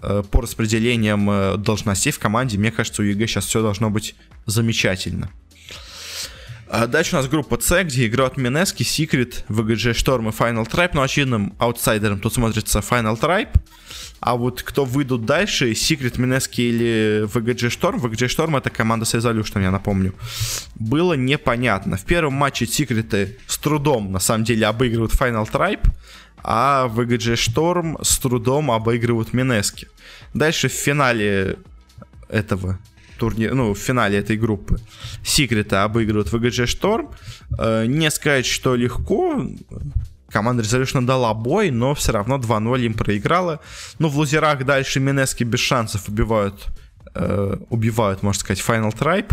э, 0.00 0.22
по 0.30 0.40
распределениям 0.40 1.28
э, 1.30 1.56
должностей 1.58 2.12
в 2.12 2.18
команде, 2.18 2.56
мне 2.56 2.70
кажется, 2.70 3.02
у 3.02 3.04
EG 3.04 3.26
сейчас 3.26 3.46
все 3.46 3.60
должно 3.60 3.90
быть 3.90 4.14
замечательно. 4.46 5.30
А 6.68 6.86
дальше 6.86 7.14
у 7.14 7.18
нас 7.18 7.28
группа 7.28 7.60
C, 7.60 7.84
где 7.84 8.06
играют 8.06 8.36
Mineski, 8.36 8.82
Secret, 8.82 9.44
VGJ 9.48 9.92
Storm 9.92 10.28
и 10.28 10.32
Final 10.32 10.68
Tribe. 10.68 10.90
Но 10.94 11.02
очевидным 11.02 11.54
аутсайдером 11.58 12.20
тут 12.20 12.34
смотрится 12.34 12.78
Final 12.80 13.20
Tribe. 13.20 13.50
А 14.20 14.36
вот 14.36 14.62
кто 14.62 14.86
выйдут 14.86 15.26
дальше, 15.26 15.72
Secret, 15.72 16.18
Минески 16.18 16.62
или 16.62 17.24
VGG 17.26 17.68
Storm, 17.68 18.00
VGG 18.00 18.28
Storm 18.28 18.56
это 18.56 18.70
команда 18.70 19.04
с 19.04 19.14
Resolution, 19.14 19.62
я 19.62 19.70
напомню, 19.70 20.14
было 20.76 21.12
непонятно. 21.12 21.98
В 21.98 22.04
первом 22.04 22.32
матче 22.32 22.66
Секреты 22.66 23.36
с 23.46 23.58
трудом, 23.58 24.12
на 24.12 24.20
самом 24.20 24.44
деле, 24.44 24.66
обыгрывают 24.66 25.12
Final 25.12 25.50
Tribe, 25.50 25.86
а 26.42 26.88
VGG 26.88 27.34
Storm 27.34 28.02
с 28.02 28.18
трудом 28.18 28.70
обыгрывают 28.70 29.34
Минески. 29.34 29.88
Дальше 30.32 30.68
в 30.68 30.72
финале 30.72 31.56
этого 32.30 32.78
турнир, 33.18 33.54
ну, 33.54 33.74
в 33.74 33.78
финале 33.78 34.18
этой 34.18 34.36
группы 34.36 34.78
Секрета 35.22 35.84
обыгрывают 35.84 36.32
VGG 36.32 36.64
Storm. 36.64 37.14
Э, 37.58 37.86
не 37.86 38.10
сказать, 38.10 38.46
что 38.46 38.74
легко. 38.74 39.46
Команда 40.30 40.62
Resolution 40.62 41.04
дала 41.04 41.32
бой, 41.32 41.70
но 41.70 41.94
все 41.94 42.12
равно 42.12 42.38
2-0 42.38 42.80
им 42.86 42.94
проиграла. 42.94 43.60
Ну, 43.98 44.08
в 44.08 44.18
лузерах 44.18 44.64
дальше 44.64 45.00
Минески 45.00 45.44
без 45.44 45.60
шансов 45.60 46.08
убивают 46.08 46.66
э, 47.14 47.56
убивают, 47.70 48.22
можно 48.22 48.40
сказать, 48.40 48.62
Final 48.66 48.92
Tribe. 48.92 49.32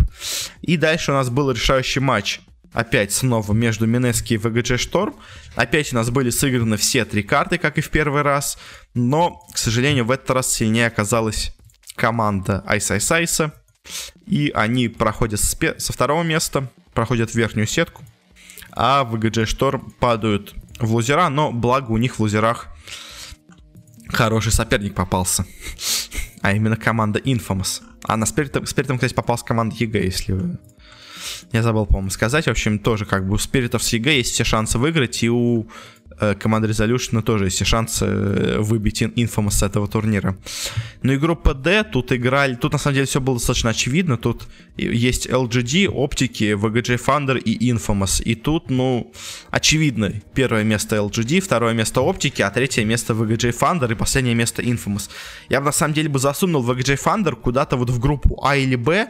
И 0.60 0.76
дальше 0.76 1.10
у 1.10 1.14
нас 1.14 1.28
был 1.28 1.50
решающий 1.50 2.00
матч. 2.00 2.40
Опять 2.72 3.12
снова 3.12 3.52
между 3.52 3.86
Минески 3.86 4.34
и 4.34 4.36
VGG 4.38 4.76
Storm. 4.76 5.14
Опять 5.56 5.92
у 5.92 5.96
нас 5.96 6.08
были 6.10 6.30
сыграны 6.30 6.76
все 6.76 7.04
три 7.04 7.22
карты, 7.22 7.58
как 7.58 7.76
и 7.78 7.82
в 7.82 7.90
первый 7.90 8.22
раз. 8.22 8.58
Но, 8.94 9.42
к 9.52 9.58
сожалению, 9.58 10.06
в 10.06 10.10
этот 10.10 10.30
раз 10.30 10.52
сильнее 10.52 10.86
оказалась 10.86 11.54
команда 11.96 12.64
Ice 12.68 12.96
Ice 12.96 13.22
Ice. 13.22 13.52
И 14.26 14.50
они 14.54 14.88
проходят 14.88 15.40
со 15.40 15.92
второго 15.92 16.22
места, 16.22 16.68
проходят 16.94 17.30
в 17.30 17.34
верхнюю 17.34 17.66
сетку, 17.66 18.02
а 18.70 19.04
VGJ 19.04 19.44
Storm 19.44 19.90
падают 19.98 20.54
в 20.78 20.92
лузера, 20.94 21.28
но 21.28 21.52
благо 21.52 21.90
у 21.90 21.98
них 21.98 22.16
в 22.16 22.20
лузерах 22.20 22.68
хороший 24.08 24.52
соперник 24.52 24.94
попался. 24.94 25.44
А 26.40 26.52
именно 26.52 26.76
команда 26.76 27.18
Infamous. 27.20 27.82
А 28.04 28.16
на 28.16 28.26
спиритом, 28.26 28.66
спиритом 28.66 28.98
кстати, 28.98 29.14
попалась 29.14 29.42
команда 29.42 29.76
EG, 29.78 30.04
если 30.04 30.32
вы... 30.32 30.58
Я 31.52 31.62
забыл, 31.62 31.86
по-моему, 31.86 32.10
сказать. 32.10 32.46
В 32.46 32.50
общем, 32.50 32.78
тоже 32.78 33.04
как 33.04 33.28
бы 33.28 33.34
у 33.34 33.38
спиритов 33.38 33.82
с 33.82 33.92
EG 33.92 34.16
есть 34.16 34.32
все 34.32 34.44
шансы 34.44 34.78
выиграть, 34.78 35.22
и 35.22 35.30
у 35.30 35.68
команда 36.38 36.68
Resolution 36.68 37.22
тоже 37.22 37.46
есть 37.46 37.66
шанс 37.66 37.98
э, 38.02 38.58
выбить 38.58 39.02
Infamous 39.02 39.50
с 39.50 39.62
этого 39.62 39.88
турнира. 39.88 40.36
Ну 41.02 41.12
и 41.12 41.16
группа 41.16 41.54
D, 41.54 41.84
тут 41.84 42.12
играли, 42.12 42.54
тут 42.54 42.72
на 42.72 42.78
самом 42.78 42.94
деле 42.94 43.06
все 43.06 43.20
было 43.20 43.36
достаточно 43.36 43.70
очевидно, 43.70 44.16
тут 44.16 44.48
есть 44.76 45.26
LGD, 45.26 45.88
Оптики, 45.88 46.54
VGJ 46.54 46.98
Thunder 47.04 47.38
и 47.38 47.70
Infamous, 47.70 48.22
и 48.22 48.34
тут, 48.34 48.70
ну, 48.70 49.12
очевидно, 49.50 50.12
первое 50.34 50.64
место 50.64 50.96
LGD, 50.96 51.40
второе 51.40 51.74
место 51.74 52.00
Оптики, 52.00 52.42
а 52.42 52.50
третье 52.50 52.84
место 52.84 53.14
VGJ 53.14 53.58
Thunder 53.58 53.90
и 53.90 53.94
последнее 53.94 54.34
место 54.34 54.62
Infamous. 54.62 55.10
Я 55.48 55.60
бы 55.60 55.66
на 55.66 55.72
самом 55.72 55.94
деле 55.94 56.08
бы 56.08 56.18
засунул 56.18 56.64
VGJ 56.64 56.98
Thunder 57.02 57.34
куда-то 57.34 57.76
вот 57.76 57.90
в 57.90 57.98
группу 57.98 58.40
А 58.44 58.56
или 58.56 58.76
Б, 58.76 59.08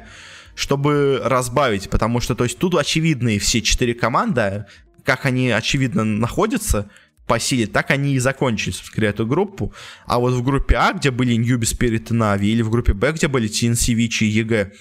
чтобы 0.54 1.20
разбавить, 1.24 1.90
потому 1.90 2.20
что, 2.20 2.34
то 2.34 2.44
есть, 2.44 2.58
тут 2.58 2.74
очевидные 2.74 3.38
все 3.38 3.62
четыре 3.62 3.94
команды, 3.94 4.66
как 5.04 5.26
они, 5.26 5.50
очевидно, 5.50 6.04
находятся 6.04 6.88
по 7.26 7.38
силе, 7.38 7.66
так 7.66 7.90
они 7.90 8.14
и 8.14 8.18
закончили, 8.18 8.72
собственно 8.72 9.06
эту 9.06 9.26
группу. 9.26 9.72
А 10.06 10.18
вот 10.18 10.34
в 10.34 10.42
группе 10.42 10.76
А, 10.76 10.92
где 10.92 11.10
были 11.10 11.34
Ньюби, 11.34 11.66
Спирит 11.66 12.10
и 12.10 12.14
Нави, 12.14 12.50
или 12.50 12.62
в 12.62 12.70
группе 12.70 12.92
Б, 12.92 13.12
где 13.12 13.28
были 13.28 13.48
TNC, 13.48 13.94
Вичи 13.94 14.24
и 14.24 14.28
EG, 14.28 14.72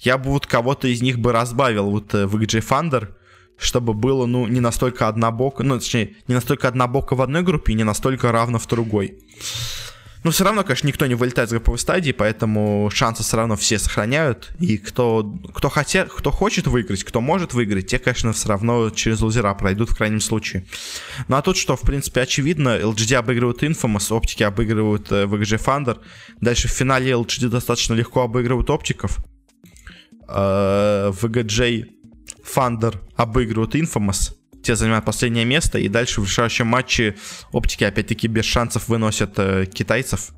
я 0.00 0.18
бы 0.18 0.30
вот 0.30 0.46
кого-то 0.46 0.88
из 0.88 1.02
них 1.02 1.18
бы 1.18 1.32
разбавил 1.32 1.90
вот 1.90 2.14
э, 2.14 2.26
в 2.26 2.36
XJ 2.36 2.60
Thunder, 2.60 3.08
чтобы 3.56 3.94
было, 3.94 4.26
ну, 4.26 4.46
не 4.46 4.60
настолько 4.60 5.08
однобоко, 5.08 5.64
ну, 5.64 5.78
точнее, 5.78 6.16
не 6.28 6.34
настолько 6.34 6.68
однобоко 6.68 7.16
в 7.16 7.22
одной 7.22 7.42
группе 7.42 7.72
и 7.72 7.76
не 7.76 7.84
настолько 7.84 8.30
равно 8.30 8.58
в 8.58 8.66
другой. 8.66 9.18
Но 10.24 10.30
все 10.30 10.44
равно, 10.44 10.64
конечно, 10.64 10.86
никто 10.86 11.06
не 11.06 11.14
вылетает 11.14 11.48
с 11.48 11.52
групповой 11.52 11.78
стадии, 11.78 12.12
поэтому 12.12 12.90
шансы 12.92 13.22
все 13.22 13.36
равно 13.36 13.56
все 13.56 13.78
сохраняют. 13.78 14.52
И 14.60 14.78
кто, 14.78 15.22
кто, 15.54 15.68
хотя, 15.68 16.06
кто 16.06 16.30
хочет 16.30 16.66
выиграть, 16.66 17.04
кто 17.04 17.20
может 17.20 17.54
выиграть, 17.54 17.86
те, 17.86 17.98
конечно, 17.98 18.32
все 18.32 18.48
равно 18.48 18.90
через 18.90 19.20
лузера 19.20 19.54
пройдут 19.54 19.90
в 19.90 19.96
крайнем 19.96 20.20
случае. 20.20 20.66
Ну 21.28 21.36
а 21.36 21.42
тут 21.42 21.56
что, 21.56 21.76
в 21.76 21.82
принципе, 21.82 22.22
очевидно. 22.22 22.78
LGD 22.78 23.14
обыгрывают 23.14 23.62
Infamous, 23.62 24.12
оптики 24.12 24.42
обыгрывают 24.42 25.10
э, 25.12 25.24
VGG 25.24 25.64
Thunder. 25.64 25.98
Дальше 26.40 26.68
в 26.68 26.72
финале 26.72 27.12
LGD 27.12 27.48
достаточно 27.48 27.94
легко 27.94 28.22
обыгрывают 28.22 28.70
оптиков. 28.70 29.18
Э, 30.28 31.12
VGJ 31.12 31.86
Thunder 32.44 32.96
обыгрывают 33.16 33.74
Infamous 33.74 34.37
те 34.68 34.76
занимают 34.76 35.06
последнее 35.06 35.46
место, 35.46 35.78
и 35.78 35.88
дальше 35.88 36.20
в 36.20 36.24
решающем 36.24 36.66
матче 36.66 37.16
оптики 37.52 37.84
опять-таки 37.84 38.28
без 38.28 38.44
шансов 38.44 38.88
выносят 38.88 39.32
э, 39.38 39.64
китайцев. 39.64 40.32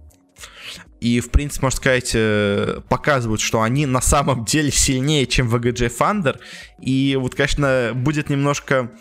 И, 1.01 1.19
в 1.19 1.31
принципе, 1.31 1.67
можно 1.67 1.77
сказать, 1.77 2.13
э, 2.15 2.81
показывают, 2.89 3.41
что 3.41 3.61
они 3.61 3.87
на 3.87 4.01
самом 4.01 4.45
деле 4.45 4.71
сильнее, 4.71 5.27
чем 5.27 5.53
VGJ 5.53 5.91
Thunder. 5.99 6.39
И 6.79 7.19
вот, 7.21 7.35
конечно, 7.35 7.91
будет 7.93 8.31
немножко 8.31 8.93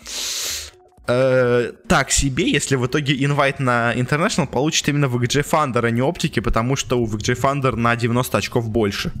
э, 1.06 1.72
так 1.86 2.10
себе, 2.10 2.50
если 2.50 2.74
в 2.74 2.84
итоге 2.84 3.24
инвайт 3.24 3.60
на 3.60 3.94
International 3.94 4.48
получит 4.48 4.88
именно 4.88 5.04
VGJ 5.04 5.48
Thunder, 5.48 5.86
а 5.86 5.90
не 5.90 6.02
оптики, 6.02 6.40
потому 6.40 6.74
что 6.74 6.98
у 6.98 7.06
VGJ 7.06 7.40
Thunder 7.40 7.76
на 7.76 7.94
90 7.94 8.36
очков 8.36 8.68
больше. 8.68 9.12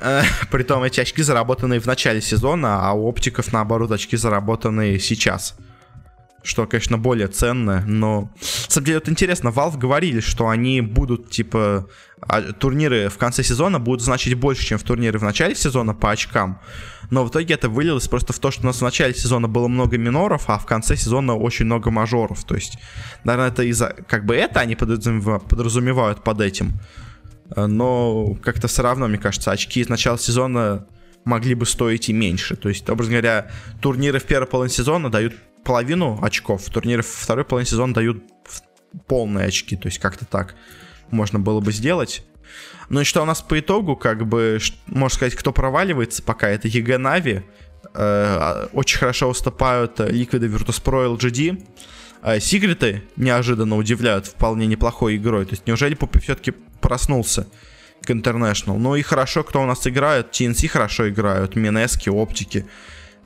Э, 0.00 0.22
притом 0.50 0.82
эти 0.82 1.00
очки 1.00 1.22
заработанные 1.22 1.80
в 1.80 1.86
начале 1.86 2.20
сезона, 2.20 2.88
а 2.88 2.92
у 2.92 3.06
оптиков, 3.06 3.52
наоборот, 3.52 3.90
очки 3.90 4.16
заработанные 4.16 4.98
сейчас. 4.98 5.56
Что, 6.44 6.66
конечно, 6.66 6.98
более 6.98 7.26
ценно, 7.26 7.82
но... 7.86 8.30
На 8.40 8.70
самом 8.70 8.86
деле, 8.86 8.98
вот 9.00 9.08
интересно, 9.08 9.48
Valve 9.48 9.76
говорили, 9.76 10.20
что 10.20 10.48
они 10.48 10.80
будут, 10.80 11.30
типа, 11.30 11.88
а, 12.20 12.42
турниры 12.52 13.08
в 13.08 13.18
конце 13.18 13.42
сезона 13.42 13.80
будут 13.80 14.02
значить 14.02 14.34
больше, 14.34 14.64
чем 14.64 14.78
в 14.78 14.84
турниры 14.84 15.18
в 15.18 15.24
начале 15.24 15.56
сезона 15.56 15.94
по 15.94 16.12
очкам. 16.12 16.60
Но 17.10 17.24
в 17.24 17.30
итоге 17.30 17.54
это 17.54 17.68
вылилось 17.68 18.06
просто 18.06 18.32
в 18.32 18.38
то, 18.38 18.50
что 18.52 18.62
у 18.62 18.66
нас 18.66 18.78
в 18.78 18.82
начале 18.82 19.14
сезона 19.14 19.48
было 19.48 19.66
много 19.66 19.98
миноров, 19.98 20.44
а 20.46 20.58
в 20.58 20.66
конце 20.66 20.96
сезона 20.96 21.34
очень 21.34 21.64
много 21.64 21.90
мажоров. 21.90 22.44
То 22.44 22.54
есть, 22.54 22.78
наверное, 23.24 23.48
это 23.48 23.64
из-за... 23.64 23.96
Как 24.06 24.24
бы 24.24 24.36
это 24.36 24.60
они 24.60 24.76
подразумевают 24.76 26.22
под 26.22 26.40
этим. 26.40 26.78
Э, 27.54 27.66
но 27.66 28.34
как-то 28.42 28.68
все 28.68 28.82
равно, 28.82 29.08
мне 29.08 29.18
кажется, 29.18 29.50
очки 29.50 29.82
с 29.82 29.88
начала 29.88 30.18
сезона 30.18 30.86
могли 31.24 31.54
бы 31.54 31.66
стоить 31.66 32.08
и 32.08 32.12
меньше. 32.12 32.56
То 32.56 32.68
есть, 32.68 32.88
образно 32.88 33.12
говоря, 33.12 33.50
турниры 33.80 34.18
в 34.18 34.24
первой 34.24 34.46
половине 34.46 34.74
сезона 34.74 35.10
дают 35.10 35.34
половину 35.64 36.18
очков, 36.22 36.64
турниры 36.70 37.02
в 37.02 37.08
второй 37.08 37.44
половине 37.44 37.68
сезона 37.68 37.94
дают 37.94 38.22
полные 39.06 39.46
очки. 39.46 39.76
То 39.76 39.88
есть, 39.88 39.98
как-то 39.98 40.24
так 40.24 40.54
можно 41.10 41.38
было 41.38 41.60
бы 41.60 41.72
сделать. 41.72 42.24
Ну 42.88 43.00
и 43.00 43.04
что 43.04 43.22
у 43.22 43.26
нас 43.26 43.42
по 43.42 43.58
итогу, 43.58 43.96
как 43.96 44.26
бы, 44.26 44.58
можно 44.86 45.14
сказать, 45.14 45.34
кто 45.34 45.52
проваливается 45.52 46.22
пока, 46.22 46.48
это 46.48 46.68
EG, 46.68 46.98
Нави. 46.98 47.42
Э, 47.94 48.68
очень 48.72 48.98
хорошо 48.98 49.28
уступают 49.28 50.00
Ликвиды 50.00 50.46
Virtus.pro 50.46 51.16
LGD. 51.16 51.62
Э, 52.22 52.40
Сигриты 52.40 53.02
неожиданно 53.16 53.76
удивляют 53.76 54.26
вполне 54.26 54.66
неплохой 54.66 55.16
игрой. 55.16 55.44
То 55.44 55.52
есть 55.52 55.66
неужели 55.66 55.94
Puppey 55.94 56.20
все-таки 56.20 56.52
проснулся 56.80 57.46
к 58.02 58.10
International? 58.10 58.78
Ну 58.78 58.96
и 58.96 59.02
хорошо, 59.02 59.44
кто 59.44 59.62
у 59.62 59.66
нас 59.66 59.86
играет. 59.86 60.30
TNC 60.32 60.68
хорошо 60.68 61.08
играют, 61.08 61.56
Минески, 61.56 62.08
Оптики. 62.08 62.66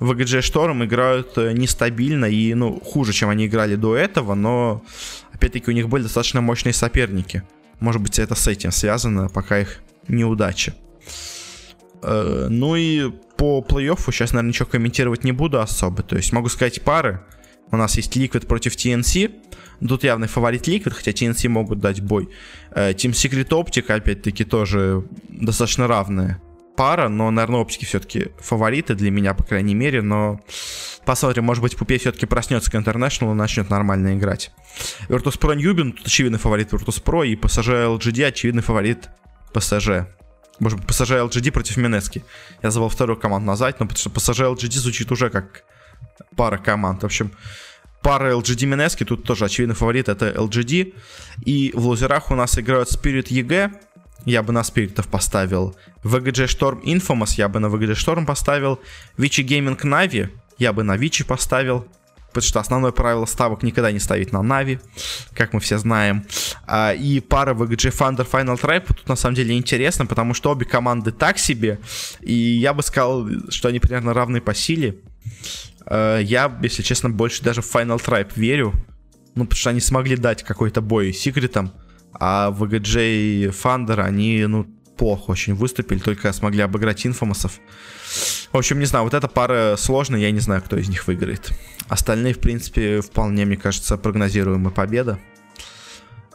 VGG 0.01 0.41
Storm 0.41 0.85
играют 0.85 1.39
э, 1.39 1.53
нестабильно 1.53 2.25
и, 2.25 2.55
ну, 2.55 2.81
хуже, 2.81 3.13
чем 3.13 3.29
они 3.29 3.47
играли 3.47 3.77
до 3.77 3.97
этого, 3.97 4.35
но, 4.35 4.83
опять-таки, 5.33 5.71
у 5.71 5.75
них 5.75 5.89
были 5.89 6.03
достаточно 6.03 6.41
мощные 6.41 6.73
соперники. 6.73 7.45
Может 7.79 8.03
быть, 8.03 8.19
это 8.19 8.35
с 8.35 8.49
этим 8.49 8.73
связано, 8.73 9.29
пока 9.29 9.61
их 9.61 9.79
неудача. 10.09 10.75
Э, 12.03 12.49
ну 12.51 12.75
и 12.75 13.11
по 13.37 13.65
плей-оффу 13.67 14.13
сейчас, 14.13 14.33
наверное, 14.33 14.49
ничего 14.49 14.67
комментировать 14.67 15.25
не 15.25 15.33
буду 15.33 15.61
особо. 15.61 16.03
То 16.03 16.17
есть 16.17 16.33
могу 16.33 16.49
сказать 16.49 16.83
пары. 16.83 17.21
У 17.73 17.77
нас 17.77 17.97
есть 17.97 18.17
Liquid 18.17 18.47
против 18.47 18.77
TNC. 18.77 19.33
Тут 19.89 20.05
явный 20.05 20.29
фаворит 20.29 20.69
Liquid, 20.69 20.91
хотя 20.91 21.11
TNC 21.11 21.49
могут 21.49 21.81
дать 21.81 22.01
бой. 22.01 22.29
Э, 22.71 22.93
Team 22.93 23.11
Secret 23.11 23.49
Optic, 23.49 23.91
опять-таки, 23.91 24.45
тоже 24.45 25.05
достаточно 25.29 25.89
равная 25.89 26.41
пара, 26.77 27.09
но, 27.09 27.31
наверное, 27.31 27.61
оптики 27.61 27.85
все-таки 27.85 28.29
фавориты 28.39 28.95
для 28.95 29.11
меня, 29.11 29.35
по 29.35 29.45
крайней 29.45 29.75
мере, 29.75 30.03
но 30.03 30.41
посмотрим, 31.05 31.45
может 31.45 31.63
быть, 31.63 31.77
Пупе 31.77 31.99
все-таки 31.99 32.27
проснется 32.27 32.71
к 32.71 32.75
International 32.75 33.33
и 33.33 33.35
начнет 33.35 33.71
нормально 33.71 34.15
играть. 34.17 34.53
Virtus.pro 35.09 35.55
Ньюбин, 35.55 35.93
тут 35.93 36.07
очевидный 36.07 36.39
фаворит 36.39 36.73
Virtus.pro, 36.73 37.27
и 37.27 37.37
PSG 37.37 37.99
LGD 37.99 38.27
очевидный 38.27 38.63
фаворит 38.63 39.11
PSG. 39.53 40.07
Может 40.61 40.79
быть, 40.79 40.89
PSG 40.89 41.29
LGD 41.29 41.53
против 41.53 41.77
Минески. 41.77 42.25
Я 42.63 42.71
забыл 42.71 42.89
вторую 42.89 43.19
команду 43.19 43.47
назвать, 43.47 43.81
но 43.81 43.87
потому 43.87 43.99
что 43.99 44.11
PSG 44.11 44.55
LGD 44.55 44.79
звучит 44.79 45.11
уже 45.11 45.31
как 45.31 45.65
пара 46.37 46.59
команд. 46.59 47.03
В 47.03 47.07
общем, 47.07 47.33
пара 48.03 48.33
LGD 48.33 48.67
Минески, 48.67 49.05
тут 49.05 49.25
тоже 49.25 49.45
очевидный 49.45 49.75
фаворит, 49.75 50.09
это 50.09 50.31
LGD. 50.31 50.95
И 51.45 51.73
в 51.75 51.87
лузерах 51.87 52.31
у 52.31 52.35
нас 52.35 52.59
играют 52.59 52.89
Spirit 52.91 53.29
EG, 53.29 53.73
я 54.25 54.43
бы 54.43 54.53
на 54.53 54.63
спиритов 54.63 55.09
поставил. 55.09 55.77
VGG 56.05 56.47
Storm 56.47 56.83
Infamous 56.83 57.35
я 57.37 57.49
бы 57.49 57.61
на 57.61 57.67
VGG 57.67 57.93
Storm 57.93 58.27
поставил. 58.27 58.81
Вичи 59.17 59.41
Gaming 59.41 59.81
Na'Vi 59.81 60.29
я 60.59 60.73
бы 60.73 60.85
на 60.85 60.97
Вичи 60.97 61.25
поставил. 61.25 61.87
Потому 62.33 62.49
что 62.49 62.61
основное 62.61 62.93
правило 62.93 63.27
ставок 63.27 63.63
никогда 63.63 63.93
не 63.93 63.99
ставить 63.99 64.33
на 64.33 64.43
Нави, 64.43 64.81
как 65.35 65.53
мы 65.53 65.61
все 65.61 65.77
знаем. 65.77 66.25
А, 66.67 66.95
и 66.95 67.21
пара 67.21 67.53
VGG 67.53 67.91
Thunder 67.91 68.27
Final 68.27 68.59
Tribe 68.59 68.87
тут 68.87 69.07
на 69.07 69.17
самом 69.17 69.35
деле 69.35 69.55
интересно, 69.55 70.07
потому 70.07 70.33
что 70.33 70.51
обе 70.51 70.65
команды 70.65 71.13
так 71.13 71.39
себе. 71.39 71.79
И 72.23 72.33
я 72.33 72.73
бы 72.73 72.83
сказал, 72.83 73.29
что 73.51 73.69
они 73.69 73.81
примерно 73.81 74.15
равны 74.15 74.41
по 74.41 74.55
силе. 74.55 74.97
А, 75.87 76.19
я, 76.19 76.57
если 76.63 76.83
честно, 76.83 77.11
больше 77.11 77.43
даже 77.43 77.63
в 77.63 77.75
Final 77.75 78.03
Tribe 78.03 78.33
верю. 78.37 78.73
Ну, 79.35 79.45
потому 79.45 79.59
что 79.59 79.71
они 79.71 79.81
смогли 79.81 80.17
дать 80.17 80.43
какой-то 80.43 80.81
бой 80.81 81.13
секретом. 81.13 81.73
А 82.13 82.51
VGJ 82.51 83.15
и 83.15 83.47
Thunder, 83.47 84.01
они, 84.01 84.45
ну, 84.47 84.67
плохо 84.97 85.31
очень 85.31 85.55
выступили, 85.55 85.99
только 85.99 86.33
смогли 86.33 86.63
обыграть 86.63 87.07
инфомасов. 87.07 87.59
В 88.53 88.57
общем, 88.57 88.79
не 88.79 88.85
знаю, 88.85 89.05
вот 89.05 89.15
эта 89.15 89.29
пара 89.29 89.77
сложная, 89.79 90.21
я 90.21 90.31
не 90.31 90.41
знаю, 90.41 90.63
кто 90.63 90.77
из 90.77 90.89
них 90.89 91.07
выиграет. 91.07 91.51
Остальные, 91.89 92.35
в 92.35 92.39
принципе, 92.39 93.01
вполне, 93.01 93.45
мне 93.47 93.57
кажется, 93.57 93.97
прогнозируемая 93.97 94.73
победа. 94.73 95.19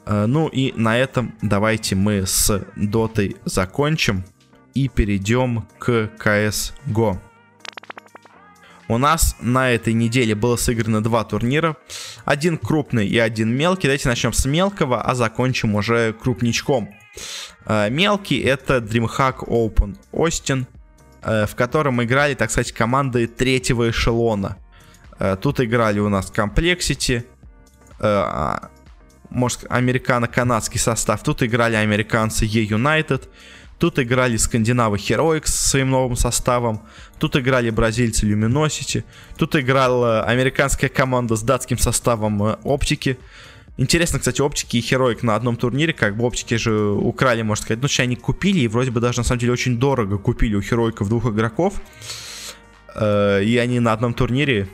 Э, 0.06 0.26
ну 0.26 0.48
и 0.48 0.74
на 0.76 0.98
этом 0.98 1.36
давайте 1.42 1.96
мы 1.96 2.26
с 2.26 2.66
дотой 2.76 3.38
закончим 3.46 4.26
и 4.74 4.88
перейдем 4.88 5.68
к 5.78 6.10
CSGO. 6.18 7.20
У 8.90 8.98
нас 8.98 9.36
на 9.42 9.72
этой 9.72 9.94
неделе 9.94 10.34
было 10.34 10.56
сыграно 10.56 11.04
два 11.04 11.24
турнира. 11.24 11.76
Один 12.24 12.58
крупный 12.58 13.08
и 13.08 13.18
один 13.20 13.50
мелкий. 13.50 13.88
Давайте 13.88 14.08
начнем 14.08 14.32
с 14.32 14.46
мелкого, 14.46 15.02
а 15.02 15.14
закончим 15.14 15.76
уже 15.76 16.14
крупничком. 16.14 16.90
Э, 17.66 17.90
мелкий 17.90 18.40
это 18.40 18.78
DreamHack 18.78 19.40
Open 19.48 19.98
Austin, 20.14 20.66
э, 21.22 21.46
в 21.46 21.56
котором 21.56 22.02
играли, 22.02 22.34
так 22.34 22.50
сказать, 22.50 22.72
команды 22.72 23.28
третьего 23.28 23.90
эшелона. 23.90 24.58
Э, 25.20 25.36
тут 25.36 25.60
играли 25.60 26.00
у 26.00 26.08
нас 26.08 26.32
Complexity, 26.32 27.26
а, 28.00 28.70
может, 29.30 29.66
американо-канадский 29.70 30.80
состав. 30.80 31.24
Тут 31.24 31.44
играли 31.44 31.76
американцы 31.76 32.46
E-United, 32.46 33.28
Тут 33.80 34.00
играли 34.00 34.38
скандинавы 34.38 34.98
Heroics 34.98 35.48
со 35.48 35.70
своим 35.70 35.92
новым 35.92 36.16
составом. 36.16 36.82
Тут 37.20 37.36
играли 37.36 37.70
бразильцы 37.70 38.26
Luminosity. 38.26 39.04
Тут 39.38 39.56
играла 39.56 40.24
американская 40.24 40.90
команда 40.90 41.36
с 41.36 41.44
датским 41.44 41.78
составом 41.78 42.44
э, 42.44 42.58
Оптики. 42.64 43.18
Интересно, 43.78 44.18
кстати, 44.18 44.42
Оптики 44.42 44.78
и 44.78 44.82
Heroic 44.82 45.20
на 45.22 45.36
одном 45.36 45.56
турнире, 45.58 45.94
как 45.94 46.18
бы 46.18 46.26
Оптики 46.26 46.56
же 46.56 46.74
украли, 46.74 47.44
можно 47.44 47.64
сказать. 47.64 47.84
Ну, 47.84 48.04
они 48.04 48.16
купили, 48.16 48.62
и 48.62 48.68
вроде 48.68 48.90
бы 48.90 49.00
даже 49.00 49.20
на 49.20 49.24
самом 49.24 49.40
деле 49.40 49.54
очень 49.54 49.78
дорого 49.78 50.18
купили 50.18 50.56
у 50.56 50.62
Heroicов 50.62 51.08
двух 51.08 51.28
игроков. 51.28 51.76
Э, 52.96 53.44
и 53.44 53.58
они 53.58 53.80
на 53.80 53.94
одном 53.94 54.16
турнире 54.16 54.68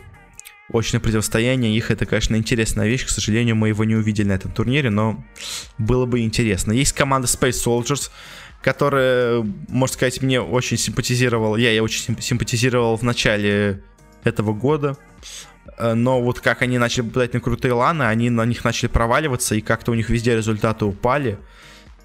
очное 0.71 1.01
противостояние 1.01 1.75
их 1.75 1.91
это, 1.91 2.05
конечно, 2.05 2.35
интересная 2.35 2.87
вещь. 2.87 3.05
К 3.05 3.09
сожалению, 3.09 3.55
мы 3.55 3.69
его 3.69 3.83
не 3.83 3.95
увидели 3.95 4.27
на 4.27 4.33
этом 4.33 4.51
турнире, 4.51 4.89
но 4.89 5.23
было 5.77 6.05
бы 6.05 6.21
интересно. 6.21 6.71
Есть 6.71 6.93
команда 6.93 7.27
Space 7.27 7.63
Soldiers, 7.65 8.09
которая, 8.63 9.45
можно 9.67 9.93
сказать, 9.93 10.21
мне 10.21 10.41
очень 10.41 10.77
симпатизировала. 10.77 11.57
Я 11.57 11.69
ей 11.69 11.81
очень 11.81 12.19
симпатизировал 12.19 12.95
в 12.95 13.03
начале 13.03 13.83
этого 14.23 14.53
года. 14.53 14.97
Э, 15.77 15.93
но 15.93 16.21
вот 16.21 16.39
как 16.39 16.61
они 16.61 16.77
начали 16.77 17.05
попадать 17.05 17.33
на 17.33 17.41
крутые 17.41 17.73
ланы, 17.73 18.03
они 18.03 18.29
на 18.29 18.45
них 18.45 18.63
начали 18.63 18.87
проваливаться, 18.87 19.53
и 19.55 19.61
как-то 19.61 19.91
у 19.91 19.95
них 19.95 20.09
везде 20.09 20.35
результаты 20.35 20.85
упали. 20.85 21.37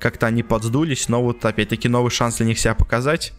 Как-то 0.01 0.27
они 0.27 0.43
подсдулись, 0.43 1.09
но 1.09 1.23
вот 1.23 1.45
опять-таки 1.45 1.89
новый 1.89 2.11
шанс 2.11 2.37
для 2.37 2.47
них 2.47 2.59
себя 2.59 2.75
показать. 2.75 3.33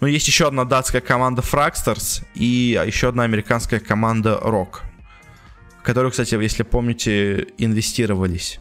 Но 0.00 0.06
есть 0.06 0.26
еще 0.26 0.46
одна 0.46 0.64
датская 0.64 1.00
команда 1.00 1.42
Fragsters 1.42 2.22
и 2.34 2.80
еще 2.86 3.08
одна 3.08 3.24
американская 3.24 3.80
команда 3.80 4.38
Rock, 4.42 4.80
в 5.80 5.82
которую, 5.82 6.10
кстати, 6.10 6.34
если 6.34 6.62
помните, 6.62 7.48
инвестировались 7.58 8.60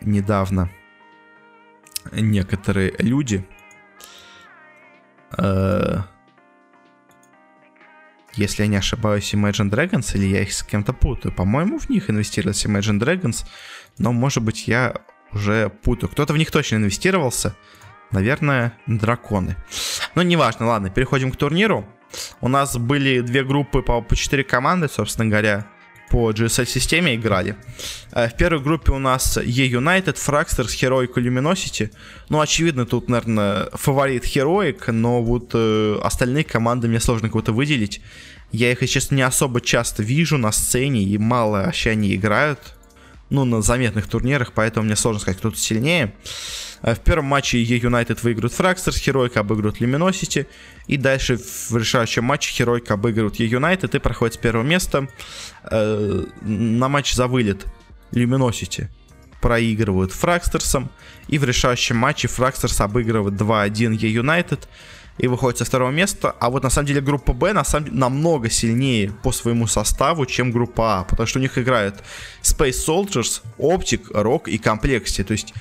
недавно 0.00 0.70
некоторые 2.12 2.94
люди, 2.98 3.46
э, 5.36 5.98
если 8.34 8.62
я 8.62 8.68
не 8.68 8.76
ошибаюсь, 8.76 9.32
Imagine 9.34 9.70
Dragons, 9.70 10.14
или 10.14 10.26
я 10.26 10.42
их 10.42 10.52
с 10.52 10.62
кем-то 10.62 10.92
путаю. 10.92 11.34
По-моему, 11.34 11.78
в 11.78 11.88
них 11.88 12.10
инвестировался 12.10 12.68
Imagine 12.68 13.00
Dragons, 13.00 13.46
но, 13.98 14.12
может 14.12 14.42
быть, 14.42 14.68
я 14.68 15.00
уже 15.32 15.70
путаю. 15.70 16.10
Кто-то 16.10 16.32
в 16.32 16.38
них 16.38 16.50
точно 16.50 16.76
инвестировался. 16.76 17.56
Наверное, 18.10 18.72
драконы. 18.86 19.56
Но 20.14 20.22
неважно, 20.22 20.66
ладно, 20.66 20.90
переходим 20.90 21.32
к 21.32 21.36
турниру. 21.36 21.86
У 22.40 22.48
нас 22.48 22.76
были 22.76 23.20
две 23.20 23.42
группы 23.42 23.82
по, 23.82 24.00
по 24.00 24.14
4 24.14 24.44
команды, 24.44 24.88
собственно 24.88 25.28
говоря 25.28 25.66
по 26.10 26.30
GSL-системе 26.30 27.14
играли. 27.14 27.56
Э, 28.12 28.28
в 28.28 28.36
первой 28.36 28.62
группе 28.62 28.92
у 28.92 28.98
нас 28.98 29.36
E-United, 29.36 30.14
Fragsters, 30.14 30.68
Heroic 30.68 31.12
и 31.16 31.20
Luminosity. 31.20 31.90
Ну, 32.28 32.40
очевидно, 32.40 32.86
тут, 32.86 33.08
наверное, 33.08 33.68
фаворит 33.72 34.24
Heroic, 34.24 34.90
но 34.92 35.22
вот 35.22 35.50
э, 35.54 35.98
остальные 36.02 36.44
команды 36.44 36.88
мне 36.88 37.00
сложно 37.00 37.28
кого-то 37.28 37.52
выделить. 37.52 38.00
Я 38.52 38.70
их, 38.72 38.88
честно, 38.88 39.16
не 39.16 39.22
особо 39.22 39.60
часто 39.60 40.02
вижу 40.02 40.38
на 40.38 40.52
сцене, 40.52 41.02
и 41.02 41.18
мало 41.18 41.64
вообще 41.64 41.90
они 41.90 42.14
играют 42.14 42.60
ну, 43.28 43.44
на 43.44 43.60
заметных 43.60 44.06
турнирах, 44.06 44.52
поэтому 44.52 44.86
мне 44.86 44.96
сложно 44.96 45.20
сказать, 45.20 45.38
кто 45.38 45.50
тут 45.50 45.58
сильнее. 45.58 46.04
Э, 46.04 46.65
в 46.82 47.00
первом 47.00 47.26
матче 47.26 47.62
United 47.62 48.18
выиграют 48.22 48.52
Fragsters, 48.52 48.96
Heroic 49.02 49.38
обыгрывают 49.38 49.80
Luminosity, 49.80 50.46
и 50.86 50.96
дальше 50.96 51.36
в 51.36 51.76
решающем 51.76 52.24
матче 52.24 52.62
Heroic 52.62 52.92
обыгрывают 52.92 53.40
United 53.40 53.96
и 53.96 53.98
проходит 53.98 54.34
с 54.34 54.38
первого 54.38 54.64
места. 54.64 55.08
Э, 55.70 56.24
на 56.42 56.88
матч 56.88 57.14
за 57.14 57.26
вылет 57.26 57.66
Luminosity 58.12 58.88
проигрывают 59.40 60.12
Фракстерсом, 60.12 60.90
и 61.28 61.38
в 61.38 61.44
решающем 61.44 61.96
матче 61.96 62.28
Фракстерс 62.28 62.80
обыгрывает 62.80 63.40
2-1 63.40 63.96
United 63.96 64.60
и 65.18 65.28
выходит 65.28 65.58
со 65.58 65.64
второго 65.64 65.90
места. 65.90 66.34
А 66.40 66.50
вот 66.50 66.62
на 66.62 66.70
самом 66.70 66.86
деле 66.86 67.00
группа 67.00 67.32
Б 67.32 67.52
на 67.52 67.64
самом 67.64 67.86
деле 67.86 67.98
намного 67.98 68.50
сильнее 68.50 69.12
по 69.22 69.32
своему 69.32 69.66
составу, 69.66 70.26
чем 70.26 70.52
группа 70.52 71.00
А, 71.00 71.04
потому 71.04 71.26
что 71.26 71.38
у 71.38 71.42
них 71.42 71.58
играют 71.58 72.02
Space 72.42 72.86
Soldiers, 72.86 73.42
Optic, 73.58 74.10
Rock 74.10 74.50
и 74.50 74.58
Complexity. 74.58 75.24
То 75.24 75.32
есть 75.32 75.54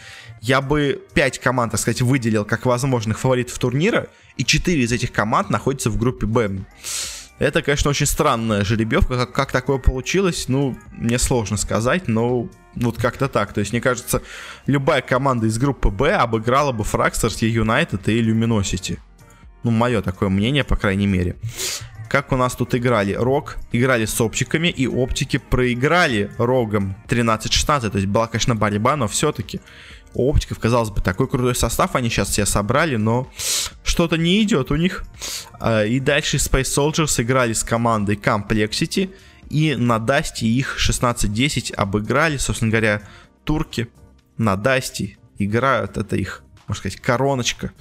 я 0.45 0.61
бы 0.61 1.01
5 1.15 1.39
команд, 1.39 1.71
так 1.71 1.81
сказать, 1.81 2.01
выделил 2.01 2.45
как 2.45 2.65
возможных 2.65 3.19
фаворитов 3.19 3.57
турнира, 3.57 4.07
и 4.37 4.45
4 4.45 4.83
из 4.83 4.91
этих 4.91 5.11
команд 5.11 5.49
находятся 5.49 5.89
в 5.89 5.97
группе 5.97 6.27
Б. 6.27 6.65
Это, 7.39 7.63
конечно, 7.63 7.89
очень 7.89 8.05
странная 8.05 8.63
жеребьевка. 8.63 9.17
Как, 9.17 9.31
как 9.33 9.51
такое 9.51 9.79
получилось, 9.79 10.45
ну, 10.47 10.77
мне 10.91 11.17
сложно 11.17 11.57
сказать, 11.57 12.07
но 12.07 12.47
вот 12.75 12.97
как-то 12.97 13.27
так. 13.27 13.53
То 13.53 13.59
есть, 13.59 13.71
мне 13.71 13.81
кажется, 13.81 14.21
любая 14.67 15.01
команда 15.01 15.47
из 15.47 15.57
группы 15.57 15.89
Б 15.89 16.13
обыграла 16.13 16.71
бы 16.71 16.83
Фракстерс, 16.83 17.41
Юнайтед 17.41 18.07
и 18.07 18.21
Luminosity. 18.21 18.99
Ну, 19.63 19.71
мое 19.71 20.03
такое 20.03 20.29
мнение, 20.29 20.63
по 20.63 20.75
крайней 20.75 21.07
мере. 21.07 21.37
Как 22.07 22.31
у 22.31 22.37
нас 22.37 22.55
тут 22.55 22.75
играли? 22.75 23.13
Рок 23.13 23.57
играли 23.71 24.05
с 24.05 24.21
оптиками, 24.21 24.67
и 24.67 24.87
оптики 24.87 25.37
проиграли 25.37 26.29
рогом 26.37 26.95
13-16. 27.09 27.89
То 27.89 27.97
есть 27.97 28.07
была, 28.07 28.27
конечно, 28.27 28.55
борьба, 28.55 28.95
но 28.95 29.07
все-таки 29.07 29.59
у 30.15 30.29
оптиков, 30.29 30.59
казалось 30.59 30.89
бы, 30.89 31.01
такой 31.01 31.27
крутой 31.27 31.55
состав 31.55 31.95
они 31.95 32.09
сейчас 32.09 32.29
все 32.29 32.45
собрали, 32.45 32.95
но 32.95 33.29
что-то 33.83 34.17
не 34.17 34.41
идет 34.41 34.71
у 34.71 34.75
них. 34.75 35.03
А, 35.59 35.83
и 35.83 35.99
дальше 35.99 36.37
Space 36.37 36.63
Soldiers 36.63 37.21
играли 37.21 37.53
с 37.53 37.63
командой 37.63 38.15
Complexity, 38.15 39.13
и 39.49 39.75
на 39.75 39.99
Дасте 39.99 40.47
их 40.47 40.77
16-10 40.79 41.73
обыграли, 41.75 42.37
собственно 42.37 42.71
говоря, 42.71 43.01
турки 43.43 43.89
на 44.37 44.55
Дасте 44.55 45.17
играют, 45.37 45.97
это 45.97 46.15
их 46.15 46.44
можно 46.67 46.79
сказать, 46.79 46.99
короночка. 46.99 47.71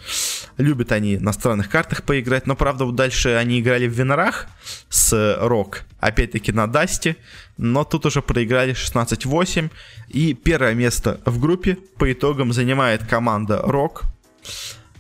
Любят 0.59 0.93
они 0.93 1.19
на 1.19 1.33
странных 1.33 1.69
картах 1.71 2.03
поиграть, 2.03 2.47
но, 2.47 2.55
правда, 2.55 2.91
дальше 2.93 3.31
они 3.31 3.61
играли 3.61 3.87
в 3.87 3.93
виннерах 3.93 4.47
с 4.89 5.37
Rogue, 5.41 5.83
опять-таки 6.01 6.53
на 6.53 6.67
Дасте, 6.67 7.17
но 7.57 7.85
тут 7.85 8.07
уже 8.07 8.23
проиграли 8.23 8.75
16-8, 8.75 9.71
и 10.09 10.35
первое 10.35 10.75
место 10.75 11.21
в 11.25 11.39
группе 11.41 11.79
по 11.99 12.13
итогам 12.13 12.53
занимает 12.53 13.05
команда 13.05 13.61
Рок. 13.63 14.05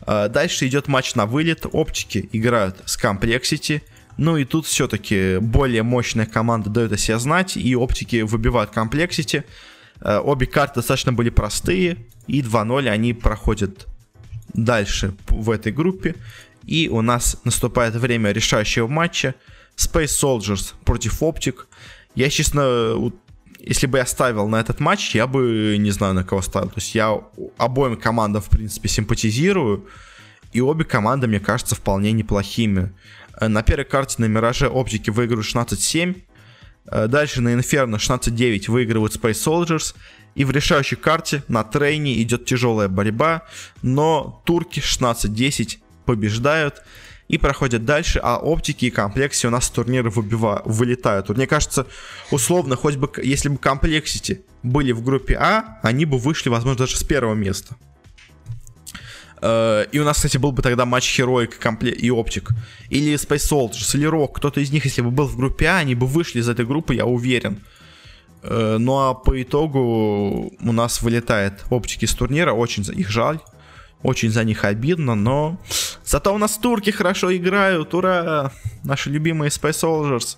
А, 0.06 0.28
дальше 0.28 0.66
идет 0.66 0.88
матч 0.88 1.14
на 1.14 1.26
вылет, 1.26 1.66
оптики 1.70 2.28
играют 2.32 2.76
с 2.86 2.98
Complexity, 3.02 3.82
ну 4.16 4.36
и 4.36 4.44
тут 4.44 4.66
все-таки 4.66 5.38
более 5.38 5.82
мощная 5.82 6.26
команда 6.26 6.70
дает 6.70 6.92
о 6.92 6.96
себе 6.96 7.18
знать, 7.18 7.56
и 7.56 7.74
оптики 7.74 8.22
выбивают 8.22 8.70
Complexity. 8.72 9.44
А, 10.00 10.20
обе 10.20 10.46
карты 10.46 10.76
достаточно 10.76 11.12
были 11.12 11.30
простые, 11.30 11.98
и 12.26 12.42
2-0 12.42 12.88
они 12.88 13.14
проходят 13.14 13.86
дальше 14.52 15.14
в 15.28 15.50
этой 15.50 15.72
группе. 15.72 16.14
И 16.64 16.88
у 16.88 17.02
нас 17.02 17.40
наступает 17.44 17.94
время 17.94 18.32
решающего 18.32 18.86
матча. 18.86 19.34
Space 19.76 20.22
Soldiers 20.22 20.74
против 20.84 21.22
Optic. 21.22 21.66
Я, 22.14 22.30
честно, 22.30 23.12
если 23.58 23.86
бы 23.86 23.98
я 23.98 24.06
ставил 24.06 24.48
на 24.48 24.60
этот 24.60 24.80
матч, 24.80 25.14
я 25.14 25.26
бы 25.26 25.76
не 25.78 25.90
знаю, 25.90 26.14
на 26.14 26.24
кого 26.24 26.42
ставил. 26.42 26.68
То 26.68 26.76
есть 26.76 26.94
я 26.94 27.20
обоим 27.58 27.96
командам, 27.96 28.42
в 28.42 28.48
принципе, 28.48 28.88
симпатизирую. 28.88 29.86
И 30.52 30.60
обе 30.60 30.84
команды, 30.84 31.26
мне 31.26 31.40
кажется, 31.40 31.74
вполне 31.74 32.12
неплохими. 32.12 32.92
Э, 33.40 33.48
на 33.48 33.62
первой 33.62 33.84
карте 33.84 34.16
на 34.18 34.26
Мираже 34.26 34.68
оптики 34.68 35.10
выигрывают 35.10 35.46
16-7. 35.46 36.22
Э, 36.86 37.06
дальше 37.06 37.40
на 37.40 37.54
Inferno 37.54 37.96
16-9 37.96 38.70
выигрывают 38.70 39.16
Space 39.16 39.32
Soldiers. 39.32 39.94
И 40.34 40.44
в 40.44 40.50
решающей 40.50 40.96
карте 40.96 41.44
на 41.46 41.62
трейне 41.62 42.20
идет 42.20 42.44
тяжелая 42.44 42.88
борьба, 42.88 43.42
но 43.82 44.42
турки 44.44 44.80
16-10 44.80 45.78
побеждают 46.06 46.82
и 47.28 47.38
проходят 47.38 47.84
дальше, 47.84 48.20
а 48.22 48.38
оптики 48.38 48.86
и 48.86 48.90
комплекси 48.90 49.46
у 49.46 49.50
нас 49.50 49.66
с 49.66 49.70
турнира 49.70 50.10
выбива, 50.10 50.62
вылетают. 50.64 51.28
Вот 51.28 51.36
мне 51.36 51.46
кажется, 51.46 51.86
условно, 52.30 52.76
хоть 52.76 52.96
бы, 52.96 53.10
если 53.22 53.48
бы 53.48 53.58
комплексити 53.58 54.42
были 54.62 54.92
в 54.92 55.02
группе 55.02 55.36
А, 55.36 55.78
они 55.82 56.04
бы 56.04 56.18
вышли, 56.18 56.48
возможно, 56.48 56.80
даже 56.80 56.96
с 56.96 57.04
первого 57.04 57.34
места. 57.34 57.76
Э, 59.40 59.86
и 59.92 59.98
у 59.98 60.04
нас, 60.04 60.16
кстати, 60.16 60.38
был 60.38 60.52
бы 60.52 60.62
тогда 60.62 60.84
матч 60.84 61.18
Heroic 61.18 61.90
и 61.90 62.10
Оптик. 62.10 62.50
Или 62.90 63.14
Space 63.14 63.50
Soldiers, 63.50 63.96
или 63.96 64.08
Rock. 64.08 64.34
Кто-то 64.34 64.60
из 64.60 64.70
них, 64.72 64.84
если 64.84 65.02
бы 65.02 65.10
был 65.10 65.26
в 65.26 65.36
группе 65.36 65.66
А, 65.66 65.78
они 65.78 65.94
бы 65.94 66.06
вышли 66.06 66.40
из 66.40 66.48
этой 66.48 66.64
группы, 66.64 66.94
я 66.94 67.06
уверен. 67.06 67.60
Э, 68.42 68.76
ну 68.78 68.98
а 68.98 69.14
по 69.14 69.40
итогу 69.42 70.52
у 70.60 70.72
нас 70.72 71.02
вылетает 71.02 71.64
оптики 71.70 72.04
с 72.06 72.14
турнира. 72.14 72.52
Очень 72.52 72.84
их 72.94 73.10
жаль. 73.10 73.38
Очень 74.02 74.30
за 74.30 74.44
них 74.44 74.64
обидно, 74.64 75.14
но 75.14 75.58
зато 76.04 76.34
у 76.34 76.38
нас 76.38 76.58
турки 76.58 76.90
хорошо 76.90 77.34
играют. 77.34 77.94
Ура! 77.94 78.52
Наши 78.84 79.08
любимые 79.08 79.48
Space 79.48 79.82
Soldiers. 79.82 80.36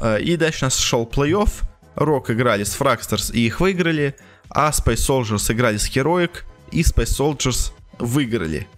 Э, 0.00 0.20
и 0.20 0.36
дальше 0.36 0.64
у 0.64 0.66
нас 0.66 0.76
шел 0.78 1.06
плей-офф. 1.06 1.62
Рок 1.94 2.30
играли 2.30 2.64
с 2.64 2.76
Fragsters 2.78 3.32
и 3.32 3.46
их 3.46 3.60
выиграли. 3.60 4.16
А 4.50 4.70
Space 4.70 5.08
Soldiers 5.08 5.52
играли 5.52 5.76
с 5.76 5.88
Heroic. 5.88 6.42
И 6.72 6.82
Space 6.82 7.18
Soldiers 7.18 7.72
выиграли 7.98 8.68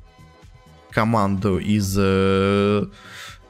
команду 0.91 1.59
из 1.59 1.97
э, 1.99 2.87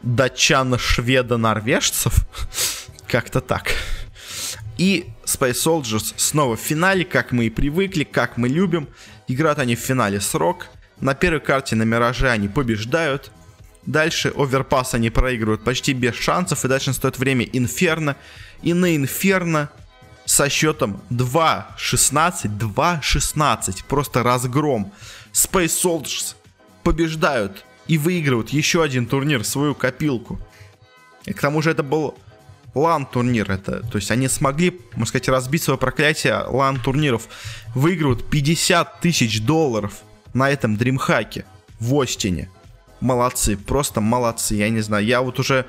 датчан, 0.02 0.78
шведа, 0.78 1.36
норвежцев. 1.36 2.26
Как-то 3.06 3.40
так. 3.40 3.72
И 4.78 5.06
Space 5.24 5.52
Soldiers 5.52 6.14
снова 6.16 6.56
в 6.56 6.60
финале, 6.60 7.04
как 7.04 7.32
мы 7.32 7.46
и 7.46 7.50
привыкли, 7.50 8.04
как 8.04 8.36
мы 8.36 8.48
любим. 8.48 8.88
Играют 9.28 9.58
они 9.58 9.76
в 9.76 9.80
финале 9.80 10.20
с 10.20 10.34
Рок. 10.34 10.66
На 11.00 11.14
первой 11.14 11.40
карте 11.40 11.76
на 11.76 11.84
Мираже 11.84 12.30
они 12.30 12.48
побеждают. 12.48 13.30
Дальше 13.86 14.32
Оверпас 14.34 14.94
они 14.94 15.10
проигрывают 15.10 15.62
почти 15.62 15.92
без 15.92 16.14
шансов. 16.14 16.64
И 16.64 16.68
дальше 16.68 16.90
настает 16.90 17.18
время 17.18 17.44
Инферно. 17.44 18.16
И 18.62 18.72
на 18.72 18.96
Инферно 18.96 19.70
со 20.24 20.48
счетом 20.48 21.02
2-16, 21.10 22.58
2-16. 22.58 23.84
Просто 23.86 24.22
разгром. 24.22 24.92
Space 25.34 25.66
Soldiers 25.66 26.36
побеждают 26.84 27.64
и 27.88 27.98
выигрывают 27.98 28.50
еще 28.50 28.82
один 28.82 29.06
турнир 29.06 29.44
свою 29.44 29.74
копилку. 29.74 30.38
И 31.26 31.32
к 31.32 31.40
тому 31.40 31.60
же 31.60 31.70
это 31.70 31.82
был 31.82 32.16
лан-турнир 32.74 33.50
это. 33.50 33.80
То 33.80 33.96
есть 33.96 34.10
они 34.10 34.28
смогли, 34.28 34.80
можно 34.92 35.06
сказать, 35.06 35.28
разбить 35.28 35.62
свое 35.62 35.78
проклятие 35.78 36.44
лан-турниров. 36.46 37.28
Выигрывают 37.74 38.28
50 38.30 39.00
тысяч 39.00 39.42
долларов 39.42 40.02
на 40.34 40.50
этом 40.50 40.76
дримхаке 40.76 41.44
в 41.80 42.00
Остине. 42.00 42.48
Молодцы, 43.00 43.56
просто 43.56 44.00
молодцы. 44.00 44.54
Я 44.54 44.68
не 44.70 44.80
знаю, 44.80 45.04
я 45.04 45.20
вот 45.20 45.38
уже 45.38 45.66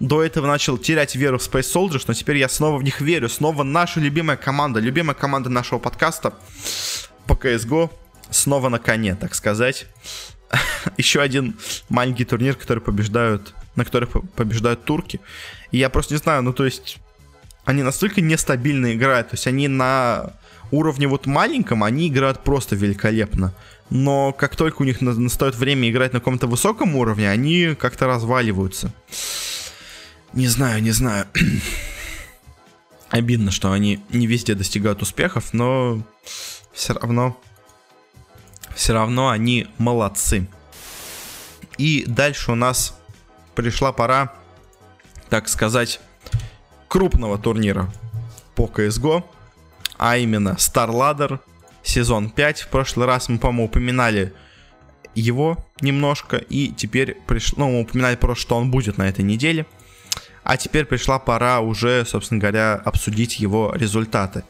до 0.00 0.22
этого 0.22 0.46
начал 0.46 0.78
терять 0.78 1.16
веру 1.16 1.38
в 1.38 1.42
Space 1.42 1.74
Soldiers, 1.74 2.04
но 2.06 2.14
теперь 2.14 2.38
я 2.38 2.48
снова 2.48 2.78
в 2.78 2.84
них 2.84 3.00
верю. 3.00 3.28
Снова 3.28 3.62
наша 3.62 4.00
любимая 4.00 4.36
команда, 4.36 4.80
любимая 4.80 5.14
команда 5.14 5.50
нашего 5.50 5.78
подкаста 5.78 6.34
по 7.26 7.34
CSGO 7.34 7.90
снова 8.30 8.68
на 8.68 8.78
коне, 8.78 9.14
так 9.14 9.34
сказать. 9.34 9.86
Еще 10.96 11.20
один 11.20 11.56
маленький 11.88 12.24
турнир, 12.24 12.54
который 12.54 12.80
побеждают, 12.80 13.54
на 13.76 13.84
который 13.84 14.08
побеждают 14.08 14.84
турки. 14.84 15.20
И 15.70 15.78
я 15.78 15.90
просто 15.90 16.14
не 16.14 16.18
знаю, 16.18 16.42
ну 16.42 16.52
то 16.52 16.64
есть 16.64 16.98
они 17.64 17.82
настолько 17.82 18.20
нестабильно 18.20 18.94
играют, 18.94 19.30
то 19.30 19.34
есть 19.34 19.46
они 19.46 19.68
на 19.68 20.32
уровне 20.70 21.06
вот 21.06 21.26
маленьком, 21.26 21.84
они 21.84 22.08
играют 22.08 22.44
просто 22.44 22.76
великолепно. 22.76 23.54
Но 23.90 24.32
как 24.32 24.56
только 24.56 24.82
у 24.82 24.84
них 24.84 25.00
настает 25.00 25.54
время 25.54 25.90
играть 25.90 26.12
на 26.12 26.20
каком-то 26.20 26.46
высоком 26.46 26.94
уровне, 26.96 27.30
они 27.30 27.74
как-то 27.78 28.06
разваливаются. 28.06 28.92
Не 30.34 30.46
знаю, 30.46 30.82
не 30.82 30.90
знаю. 30.90 31.26
Обидно, 33.10 33.50
что 33.50 33.72
они 33.72 34.00
не 34.10 34.26
везде 34.26 34.54
достигают 34.54 35.00
успехов, 35.00 35.54
но 35.54 36.02
все 36.72 36.92
равно 36.92 37.40
все 38.78 38.94
равно 38.94 39.28
они 39.28 39.66
молодцы. 39.78 40.48
И 41.76 42.04
дальше 42.06 42.52
у 42.52 42.54
нас 42.54 42.98
пришла 43.54 43.92
пора 43.92 44.32
так 45.28 45.48
сказать, 45.48 46.00
крупного 46.88 47.38
турнира 47.38 47.90
по 48.54 48.66
CSGO, 48.66 49.24
а 49.98 50.16
именно 50.16 50.56
Star 50.58 50.90
Ladder 50.90 51.40
сезон 51.82 52.30
5. 52.30 52.62
В 52.62 52.68
прошлый 52.68 53.06
раз 53.06 53.28
мы, 53.28 53.38
по-моему, 53.38 53.66
упоминали 53.66 54.32
его 55.14 55.66
немножко, 55.80 56.36
и 56.36 56.68
теперь 56.68 57.14
пришло, 57.26 57.58
ну, 57.58 57.72
мы 57.72 57.80
упоминали 57.82 58.16
просто, 58.16 58.42
что 58.42 58.56
он 58.56 58.70
будет 58.70 58.98
на 58.98 59.08
этой 59.08 59.24
неделе. 59.24 59.66
А 60.44 60.56
теперь 60.56 60.86
пришла 60.86 61.18
пора 61.18 61.60
уже, 61.60 62.06
собственно 62.06 62.40
говоря, 62.40 62.74
обсудить 62.74 63.38
его 63.38 63.72
результаты. 63.74 64.44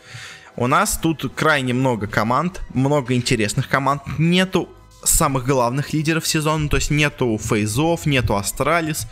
У 0.61 0.67
нас 0.67 0.99
тут 0.99 1.33
крайне 1.37 1.73
много 1.73 2.09
команд, 2.09 2.63
много 2.75 3.15
интересных 3.15 3.69
команд. 3.69 4.03
Нету 4.19 4.69
самых 5.05 5.47
главных 5.47 5.93
лидеров 5.93 6.27
сезона, 6.27 6.69
то 6.69 6.79
есть 6.79 6.91
нету 6.91 7.39
фейзов, 7.41 8.07
нету 8.07 8.35
Астралис. 8.35 9.07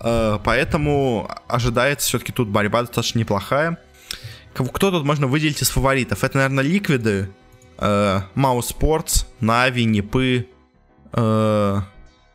Э, 0.00 0.38
поэтому 0.44 1.28
ожидается 1.48 2.06
все-таки 2.06 2.30
тут 2.30 2.46
борьба 2.46 2.82
достаточно 2.82 3.18
неплохая. 3.18 3.78
Кто 4.54 4.92
тут 4.92 5.04
можно 5.04 5.26
выделить 5.26 5.60
из 5.60 5.68
фаворитов? 5.68 6.22
Это, 6.22 6.36
наверное, 6.36 6.62
Ликвиды, 6.62 7.28
Mousesports, 8.36 9.24
Нави, 9.40 9.84
Нипы, 9.84 10.48
ну, 11.12 11.82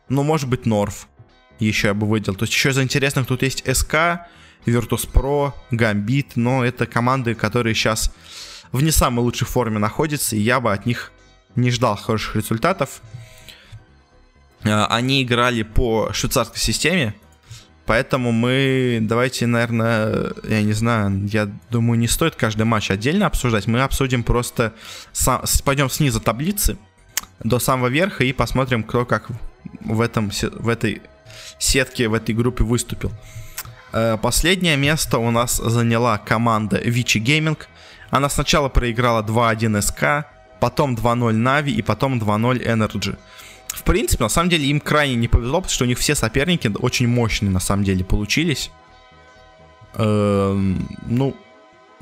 может 0.08 0.50
быть, 0.50 0.66
North. 0.66 1.08
Еще 1.60 1.88
я 1.88 1.94
бы 1.94 2.06
выделил. 2.06 2.34
То 2.34 2.42
есть 2.42 2.52
еще 2.52 2.70
из 2.70 2.78
интересных 2.78 3.26
тут 3.26 3.42
есть 3.42 3.64
SK, 3.74 4.26
Virtus.pro, 4.66 5.52
Gambit, 5.70 6.32
но 6.36 6.64
это 6.64 6.86
команды, 6.86 7.34
которые 7.34 7.74
сейчас 7.74 8.10
в 8.72 8.82
не 8.82 8.90
самой 8.90 9.22
лучшей 9.22 9.46
форме 9.46 9.78
находятся, 9.78 10.36
и 10.36 10.40
я 10.40 10.60
бы 10.60 10.72
от 10.72 10.86
них 10.86 11.12
не 11.54 11.70
ждал 11.70 11.96
хороших 11.96 12.36
результатов. 12.36 13.02
Э, 14.64 14.84
они 14.86 15.22
играли 15.22 15.62
по 15.62 16.12
швейцарской 16.12 16.58
системе, 16.58 17.14
Поэтому 17.86 18.32
мы, 18.32 18.98
давайте, 19.02 19.46
наверное, 19.46 20.32
я 20.44 20.62
не 20.62 20.72
знаю, 20.72 21.26
я 21.26 21.50
думаю, 21.70 21.98
не 21.98 22.08
стоит 22.08 22.34
каждый 22.34 22.62
матч 22.62 22.90
отдельно 22.90 23.26
обсуждать. 23.26 23.66
Мы 23.66 23.82
обсудим 23.82 24.22
просто, 24.22 24.72
пойдем 25.64 25.90
снизу 25.90 26.18
таблицы 26.20 26.78
до 27.40 27.58
самого 27.58 27.88
верха 27.88 28.24
и 28.24 28.32
посмотрим, 28.32 28.84
кто 28.84 29.04
как 29.04 29.28
в, 29.80 30.00
этом, 30.00 30.30
в 30.30 30.68
этой 30.68 31.02
сетке, 31.58 32.08
в 32.08 32.14
этой 32.14 32.34
группе 32.34 32.64
выступил. 32.64 33.12
Э, 33.94 34.18
последнее 34.20 34.76
место 34.76 35.18
у 35.18 35.30
нас 35.30 35.56
заняла 35.56 36.18
команда 36.18 36.78
Vici 36.78 37.22
Gaming. 37.22 37.58
Она 38.10 38.28
сначала 38.28 38.68
проиграла 38.68 39.22
2-1 39.22 39.78
SK, 39.78 40.24
потом 40.58 40.96
2-0 40.96 41.32
Na'Vi 41.34 41.70
и 41.70 41.82
потом 41.82 42.18
2-0 42.18 42.66
Energy. 42.66 43.16
В 43.68 43.82
принципе, 43.84 44.24
на 44.24 44.28
самом 44.28 44.50
деле 44.50 44.66
им 44.66 44.80
крайне 44.80 45.14
не 45.14 45.28
повезло, 45.28 45.60
потому 45.60 45.72
что 45.72 45.84
у 45.84 45.86
них 45.86 45.98
все 45.98 46.16
соперники 46.16 46.72
очень 46.80 47.06
мощные 47.06 47.50
на 47.50 47.60
самом 47.60 47.84
деле 47.84 48.04
получились. 48.04 48.72
Эм, 49.94 50.88
ну, 51.06 51.36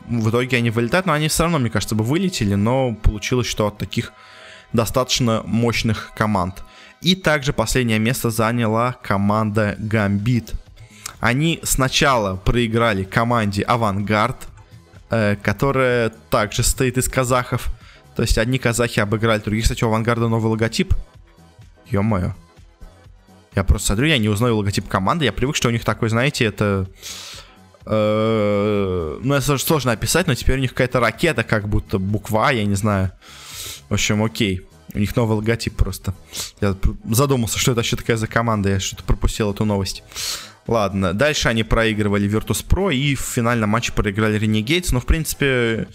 в 0.08 0.30
итоге 0.30 0.56
они 0.56 0.70
вылетают, 0.70 1.04
но 1.04 1.12
они 1.12 1.28
все 1.28 1.42
равно, 1.42 1.58
мне 1.58 1.70
кажется, 1.70 1.94
бы 1.94 2.04
вылетели, 2.04 2.54
но 2.54 2.94
получилось, 2.94 3.46
что 3.46 3.66
от 3.66 3.76
таких 3.76 4.14
достаточно 4.72 5.42
мощных 5.44 6.12
команд. 6.16 6.62
И 7.02 7.14
также 7.16 7.52
последнее 7.52 7.98
место 7.98 8.30
заняла 8.30 8.96
команда 9.02 9.76
Гамбит. 9.78 10.54
Они 11.22 11.60
сначала 11.62 12.34
проиграли 12.34 13.04
команде 13.04 13.62
Авангард, 13.62 14.48
э, 15.08 15.36
которая 15.36 16.10
также 16.30 16.64
стоит 16.64 16.98
из 16.98 17.08
казахов. 17.08 17.68
То 18.16 18.22
есть 18.22 18.38
одни 18.38 18.58
казахи 18.58 18.98
обыграли 18.98 19.38
других. 19.38 19.62
Кстати, 19.62 19.84
у 19.84 19.86
Авангарда 19.86 20.26
новый 20.26 20.50
логотип. 20.50 20.92
Ё-моё. 21.88 22.34
Я 23.54 23.62
просто 23.62 23.86
смотрю, 23.86 24.08
я 24.08 24.18
не 24.18 24.28
узнаю 24.28 24.56
логотип 24.56 24.88
команды. 24.88 25.24
Я 25.24 25.32
привык, 25.32 25.54
что 25.54 25.68
у 25.68 25.70
них 25.70 25.84
такой, 25.84 26.08
знаете, 26.08 26.44
это... 26.44 26.88
Э, 27.86 29.20
ну, 29.22 29.34
это 29.34 29.58
сложно 29.58 29.92
описать, 29.92 30.26
но 30.26 30.34
теперь 30.34 30.58
у 30.58 30.60
них 30.60 30.70
какая-то 30.70 30.98
ракета, 30.98 31.44
как 31.44 31.68
будто 31.68 32.00
буква, 32.00 32.50
я 32.50 32.64
не 32.64 32.74
знаю. 32.74 33.12
В 33.88 33.94
общем, 33.94 34.24
окей. 34.24 34.66
У 34.92 34.98
них 34.98 35.14
новый 35.14 35.36
логотип 35.36 35.76
просто. 35.76 36.14
Я 36.60 36.74
задумался, 37.08 37.60
что 37.60 37.70
это 37.70 37.78
вообще 37.78 37.94
такая 37.94 38.16
за 38.16 38.26
команда. 38.26 38.70
Я 38.70 38.80
что-то 38.80 39.04
пропустил 39.04 39.52
эту 39.52 39.64
новость. 39.64 40.02
Ладно, 40.66 41.12
дальше 41.12 41.48
они 41.48 41.64
проигрывали 41.64 42.28
Virtus.pro 42.28 42.94
и 42.94 43.14
в 43.14 43.20
финальном 43.20 43.70
матче 43.70 43.92
проиграли 43.92 44.40
Renegades. 44.40 44.88
Но, 44.92 45.00
в 45.00 45.06
принципе, 45.06 45.88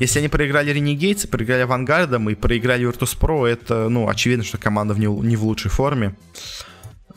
если 0.00 0.20
они 0.20 0.28
проиграли 0.28 0.74
Renegades, 0.74 1.28
проиграли 1.28 1.62
Авангардом 1.62 2.30
и 2.30 2.34
проиграли 2.34 2.88
Virtus.pro, 2.88 3.46
это, 3.46 3.88
ну, 3.88 4.08
очевидно, 4.08 4.44
что 4.44 4.58
команда 4.58 4.94
в 4.94 4.98
не, 4.98 5.06
не 5.06 5.36
в 5.36 5.44
лучшей 5.44 5.70
форме. 5.70 6.16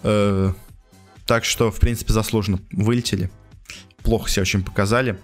Э, 0.03 0.51
так 1.25 1.45
что, 1.45 1.71
в 1.71 1.79
принципе, 1.79 2.11
заслуженно 2.11 2.59
вылетели 2.71 3.29
плохо 4.01 4.29
себя 4.29 4.41
очень 4.41 4.63
показали. 4.63 5.17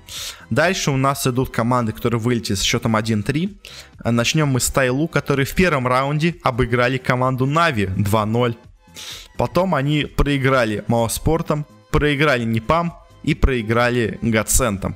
Дальше 0.49 0.91
у 0.91 0.97
нас 0.97 1.25
идут 1.27 1.49
команды, 1.49 1.91
которые 1.91 2.19
вылетели 2.19 2.55
с 2.55 2.61
счетом 2.61 2.95
1-3. 2.95 3.57
Начнем 4.03 4.47
мы 4.47 4.59
с 4.59 4.67
Тайлу, 4.69 5.07
которые 5.07 5.45
в 5.45 5.55
первом 5.55 5.87
раунде 5.87 6.35
обыграли 6.43 6.97
команду 6.97 7.45
Нави 7.45 7.85
2-0. 7.85 8.55
Потом 9.37 9.75
они 9.75 10.05
проиграли 10.05 10.83
Маоспортом, 10.87 11.65
проиграли 11.91 12.43
Непам 12.43 12.93
и 13.23 13.33
проиграли 13.33 14.19
Гацентом. 14.21 14.95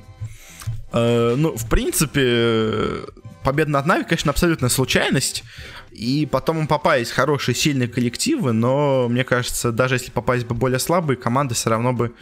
Э, 0.92 1.34
ну, 1.36 1.56
в 1.56 1.68
принципе, 1.68 3.04
победа 3.42 3.70
над 3.70 3.86
Нави, 3.86 4.04
конечно, 4.04 4.30
абсолютная 4.30 4.70
случайность. 4.70 5.44
И 5.90 6.26
потом 6.30 6.60
им 6.60 6.66
попались 6.66 7.10
хорошие, 7.10 7.54
сильные 7.54 7.88
коллективы, 7.88 8.52
но, 8.52 9.08
мне 9.08 9.24
кажется, 9.24 9.72
даже 9.72 9.96
если 9.96 10.10
попались 10.10 10.44
бы 10.44 10.54
более 10.54 10.78
слабые, 10.78 11.16
команды 11.16 11.54
все 11.54 11.70
равно 11.70 11.92
бы 11.92 12.14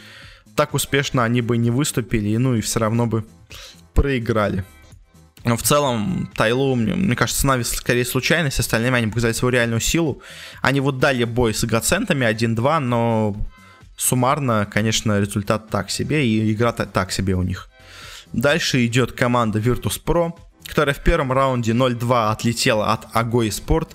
так 0.55 0.73
успешно 0.73 1.23
они 1.23 1.41
бы 1.41 1.57
не 1.57 1.71
выступили, 1.71 2.35
ну 2.35 2.55
и 2.55 2.61
все 2.61 2.79
равно 2.79 3.07
бы 3.07 3.25
проиграли. 3.93 4.65
Но 5.43 5.57
в 5.57 5.63
целом 5.63 6.29
Тайлу, 6.35 6.75
мне, 6.75 6.93
мне 6.93 7.15
кажется, 7.15 7.47
Нави 7.47 7.63
скорее 7.63 8.05
случайность, 8.05 8.59
остальными 8.59 8.97
они 8.97 9.07
показали 9.07 9.33
свою 9.33 9.51
реальную 9.51 9.79
силу. 9.79 10.21
Они 10.61 10.79
вот 10.79 10.99
дали 10.99 11.23
бой 11.23 11.53
с 11.53 11.63
Гацентами 11.63 12.25
1-2, 12.25 12.79
но 12.79 13.35
суммарно, 13.97 14.67
конечно, 14.71 15.19
результат 15.19 15.69
так 15.69 15.89
себе, 15.89 16.27
и 16.27 16.53
игра 16.53 16.71
так 16.71 17.11
себе 17.11 17.35
у 17.35 17.41
них. 17.41 17.69
Дальше 18.33 18.85
идет 18.85 19.13
команда 19.13 19.59
Virtus.pro, 19.59 20.33
которая 20.67 20.93
в 20.93 21.03
первом 21.03 21.31
раунде 21.31 21.73
0-2 21.73 22.31
отлетела 22.31 22.93
от 22.93 23.05
Agoi 23.15 23.49
Sport 23.49 23.89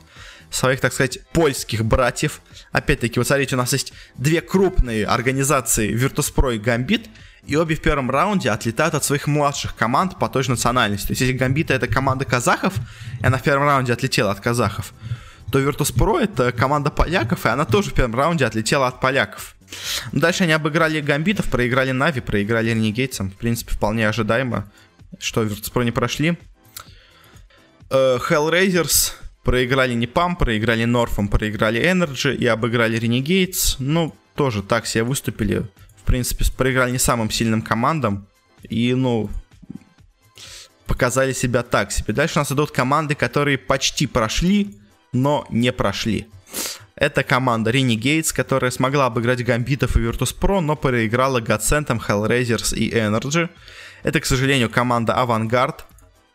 своих, 0.51 0.81
так 0.81 0.93
сказать, 0.93 1.21
польских 1.33 1.85
братьев. 1.85 2.41
Опять-таки, 2.73 3.19
вот 3.19 3.27
смотрите, 3.27 3.55
у 3.55 3.59
нас 3.59 3.73
есть 3.73 3.93
две 4.17 4.41
крупные 4.41 5.07
организации 5.07 5.95
Virtus.pro 5.95 6.57
и 6.57 6.59
Gambit, 6.59 7.09
и 7.47 7.57
обе 7.57 7.75
в 7.75 7.81
первом 7.81 8.11
раунде 8.11 8.51
отлетают 8.51 8.95
от 8.95 9.05
своих 9.05 9.27
младших 9.27 9.75
команд 9.77 10.19
по 10.19 10.29
той 10.29 10.43
же 10.43 10.51
национальности. 10.51 11.09
То 11.09 11.13
есть, 11.13 11.21
если 11.23 11.37
Gambit 11.37 11.73
это 11.73 11.87
команда 11.87 12.25
казахов, 12.25 12.75
и 13.21 13.27
она 13.27 13.39
в 13.39 13.43
первом 13.43 13.67
раунде 13.67 13.93
отлетела 13.93 14.33
от 14.33 14.41
казахов, 14.41 14.93
то 15.53 15.61
Virtus.pro 15.61 16.21
это 16.21 16.53
команда 16.53 16.91
поляков, 16.91 17.47
и 17.47 17.49
она 17.49 17.65
тоже 17.65 17.91
в 17.91 17.95
первом 17.95 18.15
раунде 18.17 18.45
отлетела 18.45 18.89
от 18.89 19.01
поляков. 19.01 19.55
Дальше 20.13 20.45
они 20.45 20.53
обыграли 20.53 21.01
Гамбитов, 21.01 21.51
проиграли 21.51 21.93
Нави, 21.93 22.21
проиграли 22.21 22.71
Ренегейтсам. 22.71 23.31
В 23.31 23.35
принципе, 23.35 23.75
вполне 23.75 24.09
ожидаемо, 24.09 24.71
что 25.19 25.43
Virtus.pro 25.45 25.85
не 25.85 25.93
прошли. 25.93 26.39
Uh, 27.89 28.21
Hellraisers 28.29 29.13
Проиграли 29.47 29.95
Непам, 29.95 30.35
проиграли 30.35 30.87
Норфом, 30.87 31.29
проиграли 31.29 31.81
Energy 31.81 32.35
и 32.35 32.47
обыграли 32.47 32.99
Renegades. 32.99 33.77
Ну, 33.79 34.13
тоже 34.35 34.61
так 34.61 34.87
себе 34.87 35.05
выступили. 35.05 35.63
Принципе, 36.07 36.45
проиграли 36.57 36.93
не 36.93 36.99
самым 36.99 37.31
сильным 37.31 37.63
командам. 37.63 38.27
И, 38.63 38.95
ну, 38.95 39.29
показали 40.87 41.33
себя 41.33 41.63
так 41.63 41.93
себе. 41.93 42.15
Дальше 42.15 42.39
у 42.39 42.41
нас 42.41 42.53
идут 42.53 42.71
команды, 42.71 43.15
которые 43.15 43.59
почти 43.59 44.07
прошли, 44.07 44.75
но 45.13 45.47
не 45.51 45.73
прошли. 45.73 46.27
Это 46.95 47.23
команда 47.23 47.71
Renegades, 47.71 48.33
которая 48.35 48.71
смогла 48.71 49.07
обыграть 49.07 49.45
Гамбитов 49.45 49.97
и 49.97 50.01
Virtus.pro, 50.01 50.61
но 50.61 50.77
проиграла 50.77 51.41
Godsent'ам, 51.41 52.01
Hellraisers 52.01 52.75
и 52.75 52.91
Energy. 52.91 53.51
Это, 54.03 54.21
к 54.21 54.27
сожалению, 54.27 54.71
команда 54.71 55.13
Avantgarde, 55.13 55.83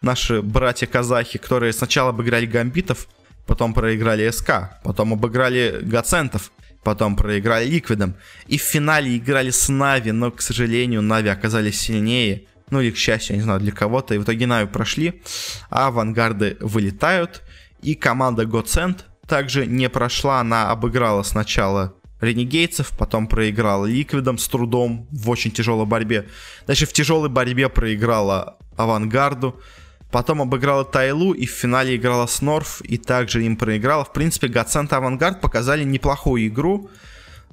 наши 0.02 0.42
братья-казахи, 0.42 1.40
которые 1.40 1.74
сначала 1.74 2.10
обыграли 2.10 2.46
гамбитов, 2.46 3.08
потом 3.46 3.74
проиграли 3.74 4.30
SK, 4.30 4.80
потом 4.84 5.14
обыграли 5.14 5.80
Годсентов, 5.82 6.52
потом 6.84 7.16
проиграли 7.16 7.68
Ликвидом. 7.68 8.16
И 8.48 8.58
в 8.58 8.62
финале 8.62 9.18
играли 9.18 9.50
с 9.50 9.70
Нави, 9.70 10.12
но, 10.12 10.32
к 10.32 10.42
сожалению, 10.42 11.02
Нави 11.02 11.30
оказались 11.30 11.80
сильнее. 11.80 12.46
Ну 12.70 12.82
или, 12.82 12.92
к 12.92 12.98
счастью, 12.98 13.36
я 13.36 13.38
не 13.38 13.44
знаю, 13.44 13.60
для 13.60 13.72
кого-то. 13.72 14.16
И 14.16 14.18
в 14.18 14.24
итоге 14.24 14.48
Нави 14.48 14.68
прошли, 14.68 15.22
а 15.70 15.88
авангарды 15.88 16.58
вылетают. 16.60 17.42
И 17.82 17.96
команда 17.96 18.46
Godsent 18.46 19.06
также 19.28 19.66
не 19.66 19.90
прошла, 19.90 20.40
она 20.40 20.72
обыграла 20.72 21.24
сначала 21.24 21.96
Ренегейдсов, 22.22 22.92
потом 22.98 23.28
проиграла 23.28 23.86
Ликвидом 23.86 24.38
с 24.38 24.48
трудом 24.48 25.08
в 25.12 25.30
очень 25.30 25.52
тяжелой 25.52 25.88
борьбе. 25.88 26.28
Дальше 26.68 26.86
в 26.86 26.94
тяжелой 26.94 27.30
борьбе 27.30 27.68
проиграла 27.68 28.58
Авангарду. 28.78 29.60
Потом 30.12 30.42
обыграла 30.42 30.84
Тайлу 30.84 31.32
и 31.32 31.46
в 31.46 31.52
финале 31.52 31.96
играла 31.96 32.28
с 32.28 32.42
и 32.84 32.98
также 32.98 33.44
им 33.46 33.56
проиграла. 33.56 34.04
В 34.04 34.12
принципе, 34.12 34.48
Гацент 34.48 34.92
Авангард 34.92 35.40
показали 35.40 35.84
неплохую 35.84 36.48
игру. 36.48 36.90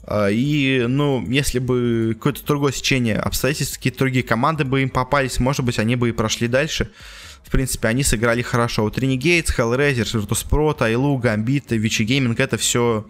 А, 0.02 0.28
и, 0.28 0.84
ну, 0.88 1.24
если 1.28 1.60
бы 1.60 2.14
какое-то 2.14 2.44
другое 2.44 2.72
сечение 2.72 3.16
обстоятельств, 3.16 3.76
какие-то 3.76 4.00
другие 4.00 4.24
команды 4.24 4.64
бы 4.64 4.82
им 4.82 4.90
попались, 4.90 5.38
может 5.38 5.64
быть, 5.64 5.78
они 5.78 5.94
бы 5.94 6.08
и 6.08 6.12
прошли 6.12 6.48
дальше. 6.48 6.90
В 7.44 7.50
принципе, 7.50 7.88
они 7.88 8.02
сыграли 8.02 8.42
хорошо. 8.42 8.82
Вот 8.82 8.98
Renegades, 8.98 9.54
Hellraisers, 9.56 10.14
Virtus.pro, 10.14 10.76
Тайлу, 10.76 11.18
Gambit, 11.18 11.68
Vici 11.68 12.04
Gaming, 12.04 12.34
это 12.36 12.56
все 12.56 13.06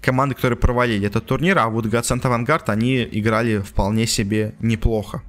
команды, 0.00 0.34
которые 0.34 0.58
провалили 0.58 1.06
этот 1.06 1.26
турнир, 1.26 1.58
а 1.58 1.68
вот 1.68 1.86
Гацент 1.86 2.24
Авангард, 2.24 2.68
они 2.68 3.08
играли 3.10 3.58
вполне 3.58 4.06
себе 4.06 4.54
неплохо. 4.60 5.22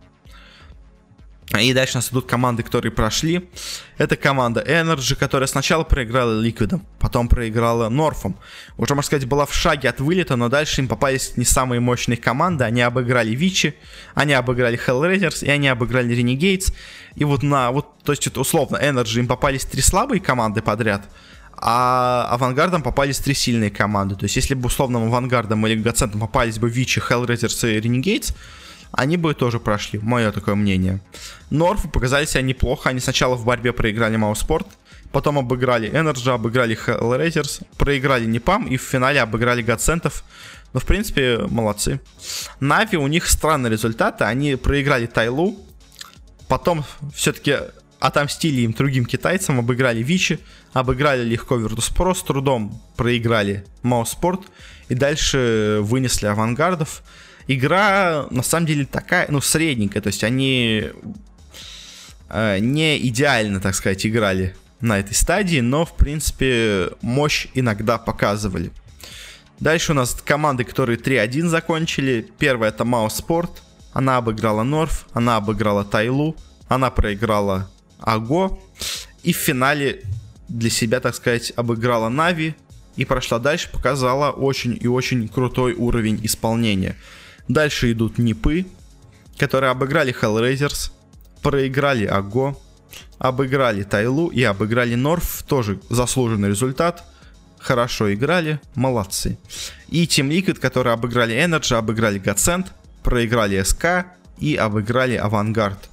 И 1.53 1.73
дальше 1.73 1.93
у 1.93 1.97
нас 1.99 2.11
идут 2.11 2.25
команды, 2.25 2.63
которые 2.63 2.91
прошли. 2.91 3.49
Это 3.97 4.17
команда 4.17 4.61
Energy, 4.61 5.15
которая 5.15 5.47
сначала 5.47 5.83
проиграла 5.83 6.39
Ликвидом, 6.41 6.85
потом 6.99 7.27
проиграла 7.29 7.87
Норфом. 7.87 8.37
Уже, 8.77 8.95
можно 8.95 9.07
сказать, 9.07 9.27
была 9.27 9.45
в 9.45 9.53
шаге 9.53 9.89
от 9.89 9.99
вылета, 9.99 10.35
но 10.35 10.49
дальше 10.49 10.81
им 10.81 10.87
попались 10.87 11.37
не 11.37 11.45
самые 11.45 11.79
мощные 11.79 12.17
команды. 12.17 12.63
Они 12.63 12.81
обыграли 12.81 13.35
Вичи, 13.35 13.75
они 14.15 14.33
обыграли 14.33 14.77
Hellraisers 14.77 15.45
и 15.45 15.49
они 15.49 15.67
обыграли 15.67 16.17
Renegades. 16.17 16.73
И 17.15 17.23
вот 17.23 17.43
на, 17.43 17.71
вот, 17.71 17.99
то 18.03 18.11
есть, 18.11 18.35
условно, 18.35 18.77
Energy 18.77 19.19
им 19.19 19.27
попались 19.27 19.65
три 19.65 19.81
слабые 19.81 20.19
команды 20.19 20.61
подряд, 20.61 21.07
а 21.57 22.27
авангардам 22.31 22.81
попались 22.81 23.19
три 23.19 23.35
сильные 23.35 23.69
команды. 23.69 24.15
То 24.15 24.25
есть, 24.25 24.35
если 24.35 24.55
бы 24.55 24.65
условным 24.65 25.03
авангардом 25.03 25.65
или 25.67 25.75
Гацентом 25.75 26.21
попались 26.21 26.57
бы 26.57 26.69
Вичи, 26.69 26.99
Hellraisers 26.99 27.71
и 27.71 27.79
Renegades, 27.79 28.35
они 28.95 29.17
бы 29.17 29.33
тоже 29.33 29.59
прошли, 29.59 29.99
мое 29.99 30.31
такое 30.31 30.55
мнение. 30.55 31.01
Норфы 31.49 31.87
показали 31.89 32.25
себя 32.25 32.41
неплохо, 32.41 32.89
они 32.89 32.99
сначала 32.99 33.35
в 33.35 33.45
борьбе 33.45 33.73
проиграли 33.73 34.15
Мауспорт, 34.15 34.67
потом 35.11 35.37
обыграли 35.37 35.91
Energy, 35.91 36.29
обыграли 36.29 36.77
Hellraisers, 36.77 37.65
проиграли 37.77 38.25
Непам 38.25 38.67
и 38.67 38.77
в 38.77 38.81
финале 38.81 39.21
обыграли 39.21 39.61
Гацентов. 39.61 40.23
Ну, 40.73 40.79
в 40.79 40.85
принципе, 40.85 41.39
молодцы. 41.49 41.99
Нави, 42.59 42.97
у 42.97 43.07
них 43.07 43.27
странные 43.27 43.71
результаты. 43.71 44.25
Они 44.25 44.55
проиграли 44.55 45.05
Тайлу, 45.05 45.57
потом 46.47 46.83
все-таки 47.13 47.57
отомстили 47.99 48.61
им 48.61 48.73
другим 48.73 49.05
китайцам, 49.05 49.59
обыграли 49.59 50.03
Вичи, 50.03 50.39
обыграли 50.73 51.23
легко 51.23 51.55
Virtus.pro, 51.57 52.13
с 52.13 52.23
трудом 52.23 52.81
проиграли 52.95 53.65
Мауспорт 53.83 54.41
и 54.89 54.95
дальше 54.95 55.79
вынесли 55.81 56.27
авангардов. 56.27 57.03
Игра, 57.47 58.27
на 58.31 58.43
самом 58.43 58.65
деле, 58.65 58.85
такая, 58.85 59.27
ну, 59.29 59.41
средненькая, 59.41 60.01
то 60.01 60.07
есть 60.07 60.23
они 60.23 60.89
э, 62.29 62.59
не 62.59 62.97
идеально, 63.07 63.59
так 63.59 63.75
сказать, 63.75 64.05
играли 64.05 64.55
на 64.81 64.99
этой 64.99 65.13
стадии, 65.13 65.59
но, 65.59 65.85
в 65.85 65.95
принципе, 65.95 66.89
мощь 67.01 67.47
иногда 67.53 67.97
показывали. 67.97 68.71
Дальше 69.59 69.93
у 69.93 69.95
нас 69.95 70.13
команды, 70.13 70.63
которые 70.63 70.97
3-1 70.97 71.47
закончили. 71.47 72.27
Первая 72.37 72.71
это 72.71 72.83
Мауспорт, 72.83 73.63
она 73.93 74.17
обыграла 74.17 74.63
Норф, 74.63 75.07
она 75.13 75.37
обыграла 75.37 75.85
Тайлу, 75.85 76.35
она 76.67 76.91
проиграла 76.91 77.69
Аго. 77.99 78.59
И 79.23 79.33
в 79.33 79.37
финале 79.37 80.01
для 80.49 80.69
себя, 80.69 80.99
так 80.99 81.15
сказать, 81.15 81.53
обыграла 81.55 82.09
Нави 82.09 82.55
и 82.97 83.05
прошла 83.05 83.39
дальше, 83.39 83.71
показала 83.71 84.31
очень 84.31 84.77
и 84.79 84.87
очень 84.87 85.27
крутой 85.27 85.73
уровень 85.73 86.19
исполнения. 86.23 86.95
Дальше 87.47 87.91
идут 87.91 88.17
Нипы, 88.17 88.65
которые 89.37 89.71
обыграли 89.71 90.15
Hellraisers, 90.19 90.91
проиграли 91.41 92.05
Аго, 92.05 92.57
обыграли 93.19 93.83
Тайлу 93.83 94.27
и 94.27 94.43
обыграли 94.43 94.95
Норф. 94.95 95.43
Тоже 95.43 95.79
заслуженный 95.89 96.49
результат. 96.49 97.03
Хорошо 97.59 98.13
играли, 98.13 98.59
молодцы. 98.75 99.37
И 99.89 100.05
Team 100.05 100.29
Liquid, 100.29 100.59
которые 100.59 100.93
обыграли 100.93 101.35
Energy, 101.35 101.75
обыграли 101.75 102.21
Godsend, 102.21 102.67
проиграли 103.03 103.61
СК 103.63 104.07
и 104.39 104.55
обыграли 104.55 105.15
Авангард. 105.15 105.89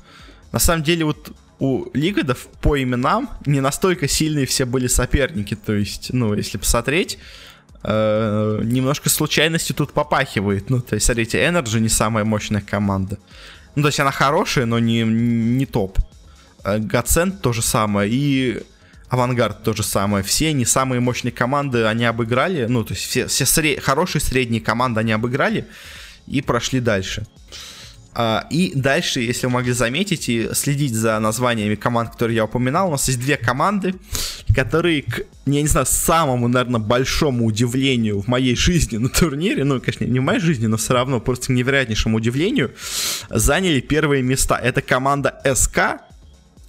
На 0.53 0.59
самом 0.59 0.83
деле, 0.83 1.05
вот 1.07 1.33
у 1.59 1.87
Лигодов 1.95 2.49
по 2.61 2.83
именам 2.83 3.31
не 3.47 3.61
настолько 3.61 4.09
сильные 4.09 4.47
все 4.47 4.65
были 4.65 4.87
соперники. 4.87 5.55
То 5.55 5.73
есть, 5.73 6.13
ну, 6.13 6.35
если 6.35 6.59
посмотреть, 6.59 7.19
э, 7.83 8.61
немножко 8.63 9.09
случайностью 9.09 9.77
тут 9.77 9.93
попахивает. 9.93 10.71
Ну, 10.71 10.81
то 10.81 10.95
есть, 10.95 11.07
смотрите, 11.07 11.39
Energy 11.39 11.81
не 11.81 11.89
самая 11.89 12.25
мощная 12.25 12.61
команда. 12.61 13.19
Ну, 13.75 13.83
то 13.83 13.89
есть, 13.89 14.01
она 14.01 14.11
хорошая, 14.11 14.67
но 14.67 14.79
не, 14.79 15.03
не 15.03 15.67
топ. 15.67 15.99
Гацент 16.65 17.41
то 17.41 17.53
же 17.53 17.63
самое. 17.63 18.11
И 18.13 18.63
Авангард 19.09 19.63
то 19.63 19.75
же 19.75 19.83
самое. 19.83 20.23
Все 20.25 20.53
не 20.53 20.65
самые 20.65 21.01
мощные 21.01 21.33
команды 21.33 21.85
они 21.85 22.05
обыграли. 22.05 22.67
Ну, 22.67 22.85
то 22.85 22.95
есть, 22.95 23.07
все, 23.07 23.27
все 23.27 23.47
сред... 23.47 23.83
хорошие 23.83 24.23
средние 24.23 24.61
команды 24.61 25.01
они 25.01 25.13
обыграли 25.13 25.67
и 26.27 26.41
прошли 26.41 26.81
дальше. 26.81 27.27
Uh, 27.51 27.72
и 28.51 28.73
дальше, 28.75 29.21
если 29.21 29.47
вы 29.47 29.53
могли 29.53 29.73
заметить 29.73 30.29
и 30.29 30.51
следить 30.53 30.95
за 30.95 31.19
названиями 31.19 31.77
команд, 31.77 32.11
которые 32.11 32.37
я 32.37 32.45
упоминал, 32.45 32.89
у 32.89 32.91
нас 32.93 33.07
есть 33.09 33.21
две 33.21 33.37
команды, 33.37 33.95
которые, 34.55 35.03
к, 35.03 35.23
я 35.47 35.63
не 35.63 35.67
знаю, 35.67 35.87
самому, 35.87 36.49
наверное, 36.49 36.81
большому 36.81 37.47
удивлению 37.47 38.21
в 38.21 38.29
моей 38.29 38.55
жизни 38.55 38.99
на 38.99 39.09
турнире, 39.09 39.65
ну, 39.65 39.81
конечно, 39.81 40.05
не 40.05 40.21
в 40.21 40.23
моей 40.23 40.41
жизни, 40.41 40.67
но 40.67 40.77
все 40.77 40.93
равно 40.93 41.21
просто 41.21 41.47
к 41.47 41.49
невероятнейшему 41.51 42.19
удивлению, 42.19 42.73
заняли 43.31 43.81
первые 43.81 44.23
места. 44.23 44.59
Это 44.59 44.83
команда 44.83 45.41
СК, 45.55 46.03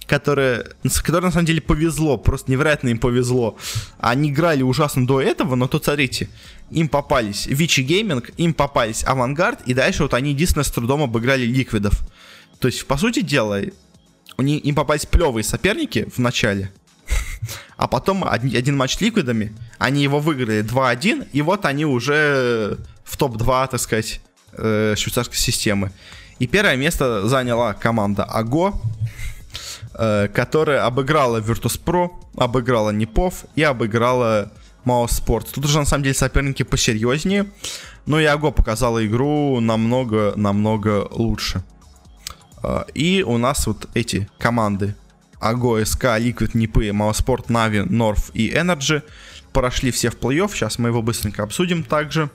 которая, 0.06 0.66
которая 1.02 1.26
на 1.26 1.32
самом 1.32 1.46
деле 1.46 1.60
повезло, 1.60 2.16
просто 2.16 2.50
невероятно 2.50 2.88
им 2.88 2.98
повезло. 2.98 3.56
Они 3.98 4.30
играли 4.30 4.62
ужасно 4.62 5.06
до 5.06 5.20
этого, 5.20 5.54
но 5.54 5.66
тут 5.68 5.84
смотрите, 5.84 6.28
им 6.70 6.88
попались 6.88 7.46
Vici 7.46 7.80
Gaming, 7.80 8.30
им 8.36 8.54
попались 8.54 9.04
Avangar, 9.04 9.62
и 9.66 9.74
дальше 9.74 10.02
вот 10.02 10.14
они 10.14 10.30
единственное 10.30 10.64
с 10.64 10.70
трудом 10.70 11.02
обыграли 11.02 11.44
Ликвидов. 11.44 12.00
То 12.58 12.68
есть, 12.68 12.86
по 12.86 12.96
сути 12.96 13.20
дела, 13.20 13.60
они, 14.36 14.58
им 14.58 14.74
попались 14.74 15.06
плевые 15.06 15.44
соперники 15.44 16.08
в 16.14 16.18
начале, 16.18 16.72
а 17.76 17.88
потом 17.88 18.24
один, 18.24 18.56
один 18.56 18.76
матч 18.76 18.96
с 18.96 19.00
Ликвидами, 19.00 19.54
они 19.78 20.02
его 20.02 20.20
выиграли 20.20 20.62
2-1, 20.64 21.28
и 21.32 21.42
вот 21.42 21.64
они 21.64 21.84
уже 21.84 22.78
в 23.04 23.16
топ-2, 23.16 23.68
так 23.70 23.80
сказать, 23.80 24.20
э, 24.52 24.94
швейцарской 24.96 25.36
системы. 25.36 25.92
И 26.38 26.46
первое 26.46 26.76
место 26.76 27.28
заняла 27.28 27.74
команда 27.74 28.24
AGO, 28.24 28.74
которая 29.94 30.84
обыграла 30.84 31.40
Virtus.pro, 31.40 32.10
обыграла 32.36 32.90
Нипов 32.90 33.44
и 33.54 33.62
обыграла 33.62 34.50
Mousesports. 34.84 35.50
Тут 35.52 35.64
уже 35.64 35.78
на 35.78 35.84
самом 35.84 36.02
деле 36.02 36.14
соперники 36.14 36.62
посерьезнее. 36.62 37.46
Но 38.06 38.20
и 38.20 38.24
AGO 38.24 38.50
показала 38.50 39.04
игру 39.06 39.58
намного-намного 39.60 41.08
лучше. 41.10 41.62
А, 42.62 42.86
и 42.94 43.22
у 43.22 43.38
нас 43.38 43.66
вот 43.66 43.88
эти 43.94 44.28
команды 44.38 44.94
AGO, 45.40 45.82
SK, 45.84 46.04
Liquid, 46.04 46.50
Нипы, 46.54 46.92
Mousesports, 46.92 47.48
Нави, 47.48 47.80
North 47.80 48.30
и 48.34 48.50
NRG 48.50 49.02
прошли 49.52 49.90
все 49.90 50.10
в 50.10 50.18
плей-офф. 50.18 50.50
Сейчас 50.52 50.78
мы 50.78 50.90
его 50.90 51.00
быстренько 51.00 51.42
обсудим 51.42 51.82
также. 51.82 52.30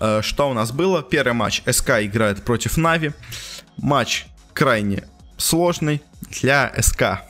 А, 0.00 0.22
что 0.22 0.48
у 0.48 0.54
нас 0.54 0.72
было? 0.72 1.02
Первый 1.02 1.34
матч 1.34 1.62
SK 1.70 1.90
играет 2.00 2.42
против 2.42 2.78
Нави. 2.78 3.12
Матч 3.76 4.26
крайне 4.54 5.04
сложный 5.42 6.02
для 6.40 6.72
SK. 6.80 7.22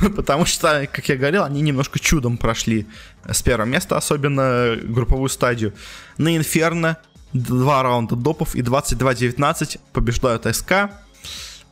Потому 0.16 0.44
что, 0.44 0.88
как 0.92 1.08
я 1.08 1.16
говорил, 1.16 1.44
они 1.44 1.60
немножко 1.60 1.98
чудом 1.98 2.36
прошли 2.36 2.86
с 3.26 3.42
первого 3.42 3.66
места, 3.66 3.96
особенно 3.96 4.76
групповую 4.82 5.28
стадию. 5.28 5.72
На 6.18 6.36
Инферно 6.36 6.98
два 7.32 7.82
раунда 7.82 8.16
допов 8.16 8.54
и 8.54 8.60
22-19 8.60 9.78
побеждают 9.92 10.46
SK. 10.54 10.90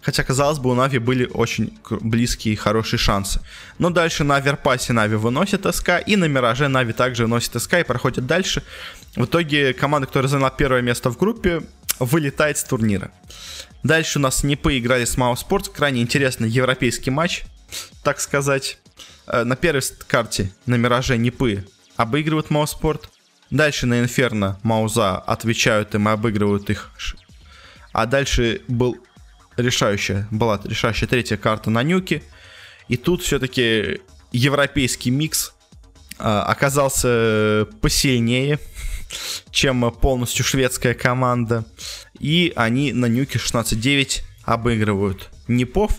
Хотя, 0.00 0.24
казалось 0.24 0.58
бы, 0.58 0.70
у 0.70 0.74
Нави 0.74 0.98
были 0.98 1.26
очень 1.32 1.78
близкие 1.90 2.54
и 2.54 2.56
хорошие 2.56 2.98
шансы. 2.98 3.40
Но 3.78 3.90
дальше 3.90 4.24
на 4.24 4.40
Оверпасе 4.40 4.92
Нави 4.92 5.14
выносит 5.14 5.64
SK, 5.72 5.90
и 6.04 6.16
на 6.16 6.24
Мираже 6.24 6.66
Нави 6.66 6.92
также 6.92 7.24
выносит 7.24 7.62
SK 7.62 7.74
и 7.74 7.84
проходит 7.84 8.26
дальше. 8.26 8.64
В 9.14 9.26
итоге 9.26 9.74
команда, 9.74 10.08
которая 10.08 10.28
заняла 10.28 10.50
первое 10.50 10.82
место 10.82 11.10
в 11.10 11.18
группе, 11.18 11.62
вылетает 12.00 12.58
с 12.58 12.64
турнира. 12.64 13.12
Дальше 13.82 14.18
у 14.18 14.22
нас 14.22 14.44
Непы 14.44 14.78
играли 14.78 15.04
с 15.04 15.16
Мао 15.16 15.34
Спортс. 15.34 15.68
Крайне 15.68 16.02
интересный 16.02 16.48
европейский 16.48 17.10
матч, 17.10 17.44
так 18.02 18.20
сказать. 18.20 18.78
Э, 19.26 19.44
на 19.44 19.56
первой 19.56 19.82
карте 20.06 20.52
на 20.66 20.76
Мираже 20.76 21.16
Непы 21.16 21.66
обыгрывают 21.96 22.50
Мао 22.50 22.66
Спорт. 22.66 23.08
Дальше 23.50 23.86
на 23.86 24.00
Инферно 24.00 24.58
Мауза 24.62 25.18
отвечают 25.18 25.94
им 25.94 26.08
и 26.08 26.12
обыгрывают 26.12 26.70
их. 26.70 26.90
А 27.92 28.06
дальше 28.06 28.62
был 28.66 28.96
решающая, 29.56 30.26
была 30.30 30.58
решающая 30.64 31.06
третья 31.06 31.36
карта 31.36 31.68
на 31.70 31.82
Нюке. 31.82 32.22
И 32.88 32.96
тут 32.96 33.22
все-таки 33.22 34.00
европейский 34.32 35.10
микс 35.10 35.52
э, 36.18 36.22
оказался 36.22 37.68
посильнее, 37.80 38.58
чем 39.50 39.90
полностью 39.92 40.44
шведская 40.44 40.94
команда. 40.94 41.64
И 42.22 42.52
они 42.56 42.92
на 42.92 43.06
нюке 43.06 43.38
16-9 43.38 44.22
обыгрывают 44.44 45.30
Непов. 45.48 45.98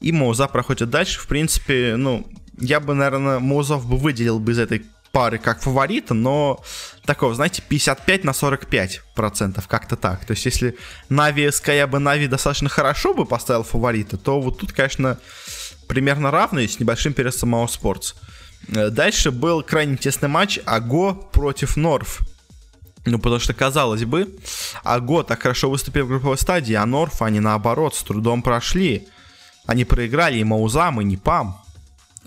И 0.00 0.12
Моуза 0.12 0.46
проходит 0.46 0.88
дальше. 0.88 1.20
В 1.20 1.26
принципе, 1.26 1.96
ну, 1.96 2.26
я 2.58 2.80
бы, 2.80 2.94
наверное, 2.94 3.40
Моузов 3.40 3.86
бы 3.86 3.96
выделил 3.96 4.38
бы 4.38 4.52
из 4.52 4.58
этой 4.58 4.84
пары 5.10 5.38
как 5.38 5.60
фаворита, 5.62 6.14
но 6.14 6.62
такого, 7.04 7.34
знаете, 7.34 7.62
55 7.66 8.24
на 8.24 8.32
45 8.32 9.02
процентов, 9.14 9.68
как-то 9.68 9.96
так. 9.96 10.24
То 10.24 10.32
есть, 10.32 10.44
если 10.44 10.76
Нави 11.08 11.50
СК 11.50 11.68
я 11.68 11.86
бы 11.86 11.98
Нави 11.98 12.26
достаточно 12.26 12.68
хорошо 12.68 13.14
бы 13.14 13.24
поставил 13.24 13.62
фаворита, 13.62 14.16
то 14.16 14.40
вот 14.40 14.58
тут, 14.58 14.72
конечно, 14.72 15.18
примерно 15.88 16.30
равный 16.30 16.68
с 16.68 16.80
небольшим 16.80 17.12
пересом 17.12 17.50
Мао 17.50 17.66
Спортс. 17.68 18.14
Э, 18.68 18.90
дальше 18.90 19.30
был 19.30 19.62
крайне 19.62 19.96
тесный 19.96 20.28
матч 20.28 20.58
Аго 20.66 21.14
против 21.14 21.76
Норф. 21.76 22.20
Ну, 23.06 23.18
потому 23.18 23.38
что, 23.38 23.52
казалось 23.52 24.04
бы, 24.04 24.34
Аго 24.82 25.22
так 25.22 25.42
хорошо 25.42 25.68
выступил 25.68 26.06
в 26.06 26.08
групповой 26.08 26.38
стадии, 26.38 26.74
а 26.74 26.86
Норф 26.86 27.20
они 27.20 27.40
наоборот 27.40 27.94
с 27.94 28.02
трудом 28.02 28.42
прошли. 28.42 29.06
Они 29.66 29.84
проиграли 29.84 30.38
и 30.38 30.44
Маузам, 30.44 31.00
и 31.00 31.04
Непам. 31.04 31.60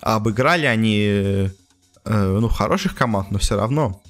А 0.02 0.16
обыграли 0.16 0.66
они, 0.66 1.02
э, 1.06 1.50
ну, 2.04 2.48
хороших 2.50 2.96
команд, 2.96 3.32
но 3.32 3.40
все 3.40 3.56
равно. 3.56 4.02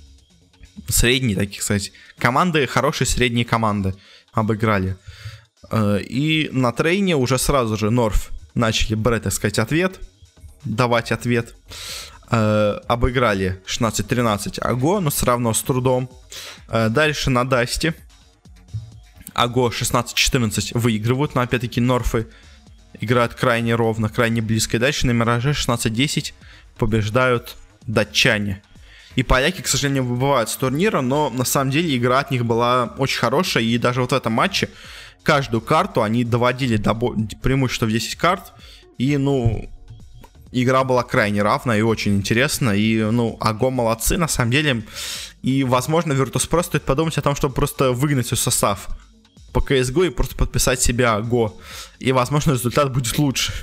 Средние 0.90 1.38
такие, 1.38 1.60
кстати. 1.60 1.94
Команды, 2.18 2.68
хорошие 2.68 3.08
средние 3.08 3.46
команды 3.46 3.96
обыграли. 4.34 4.98
Э, 5.72 6.00
и 6.02 6.50
на 6.52 6.74
трейне 6.74 7.16
уже 7.16 7.38
сразу 7.38 7.78
же 7.78 7.92
Норф 7.92 8.30
начали 8.56 8.96
брать, 8.96 9.24
так 9.24 9.34
сказать, 9.34 9.60
ответ. 9.60 10.00
Давать 10.66 11.14
ответ 11.14 11.56
э, 12.30 12.80
обыграли 12.88 13.62
16-13 13.66 14.60
Аго, 14.60 15.00
но 15.00 15.10
все 15.10 15.26
равно 15.26 15.54
с 15.54 15.62
трудом. 15.62 16.10
Э, 16.68 16.90
дальше 16.90 17.30
на 17.30 17.48
Дасте. 17.48 17.94
Аго 19.34 19.70
16-14 19.70 20.78
выигрывают, 20.78 21.36
но 21.36 21.42
опять-таки 21.42 21.80
Норфы 21.80 22.28
играют 23.00 23.36
крайне 23.36 23.76
ровно, 23.76 24.10
крайне 24.10 24.42
близко. 24.42 24.78
И 24.78 24.80
дальше 24.80 25.06
на 25.06 25.12
Мираже 25.12 25.52
16-10 25.52 26.34
побеждают 26.78 27.56
датчане. 27.86 28.62
И 29.16 29.24
поляки, 29.24 29.62
к 29.62 29.68
сожалению, 29.68 30.06
выбывают 30.06 30.50
с 30.50 30.56
турнира, 30.56 31.02
но 31.02 31.30
на 31.30 31.44
самом 31.44 31.72
деле 31.72 31.96
игра 31.98 32.20
от 32.20 32.30
них 32.30 32.46
была 32.46 32.94
очень 32.98 33.20
хорошая. 33.20 33.64
И 33.64 33.78
даже 33.78 34.02
вот 34.02 34.12
в 34.12 34.16
этом 34.16 34.34
матче 34.34 34.70
каждую 35.24 35.62
карту 35.62 36.04
они 36.04 36.24
доводили 36.24 36.78
до 36.78 36.94
преимущества 36.94 37.88
в 37.88 37.92
10 37.92 38.16
карт. 38.16 38.54
И, 38.98 39.18
ну, 39.18 39.70
игра 40.64 40.84
была 40.84 41.04
крайне 41.04 41.42
равная 41.42 41.80
и 41.80 41.82
очень 41.82 42.16
интересна. 42.16 42.72
И, 42.72 43.02
ну, 43.04 43.38
Аго 43.40 43.70
молодцы, 43.70 44.18
на 44.18 44.28
самом 44.28 44.52
деле. 44.52 44.84
И, 45.42 45.64
возможно, 45.64 46.14
Virtus.pro 46.14 46.64
стоит 46.64 46.84
подумать 46.84 47.18
о 47.18 47.22
том, 47.22 47.36
чтобы 47.36 47.54
просто 47.54 47.92
выгнать 47.92 48.28
свой 48.28 48.38
состав 48.38 48.88
по 49.54 49.60
CSGO 49.60 50.08
и 50.08 50.10
просто 50.10 50.36
подписать 50.36 50.82
себя 50.82 51.18
Go. 51.20 51.54
И, 52.00 52.12
возможно, 52.12 52.52
результат 52.54 52.94
будет 52.94 53.18
лучше, 53.18 53.54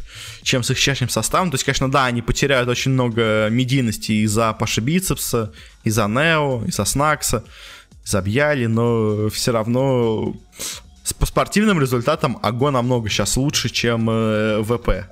чем 0.43 0.63
с 0.63 0.71
их 0.71 0.79
чащим 0.79 1.09
составом. 1.09 1.51
То 1.51 1.55
есть, 1.55 1.65
конечно, 1.65 1.91
да, 1.91 2.07
они 2.07 2.23
потеряют 2.23 2.69
очень 2.69 2.93
много 2.93 3.49
медийности 3.51 4.13
из-за 4.25 4.53
Паши 4.53 4.81
Бицепса, 4.81 5.53
из-за 5.85 6.07
Нео, 6.07 6.65
из-за 6.67 6.85
Снакса, 6.85 7.45
из-за 8.05 8.21
Бьяли, 8.23 8.67
но 8.67 9.29
все 9.31 9.53
равно 9.53 10.35
по 11.19 11.27
спортивным 11.27 11.81
результатам 11.81 12.39
Аго 12.43 12.71
намного 12.71 13.09
сейчас 13.09 13.37
лучше, 13.37 13.69
чем 13.69 14.09
э, 14.11 14.63
ВП. 14.63 15.07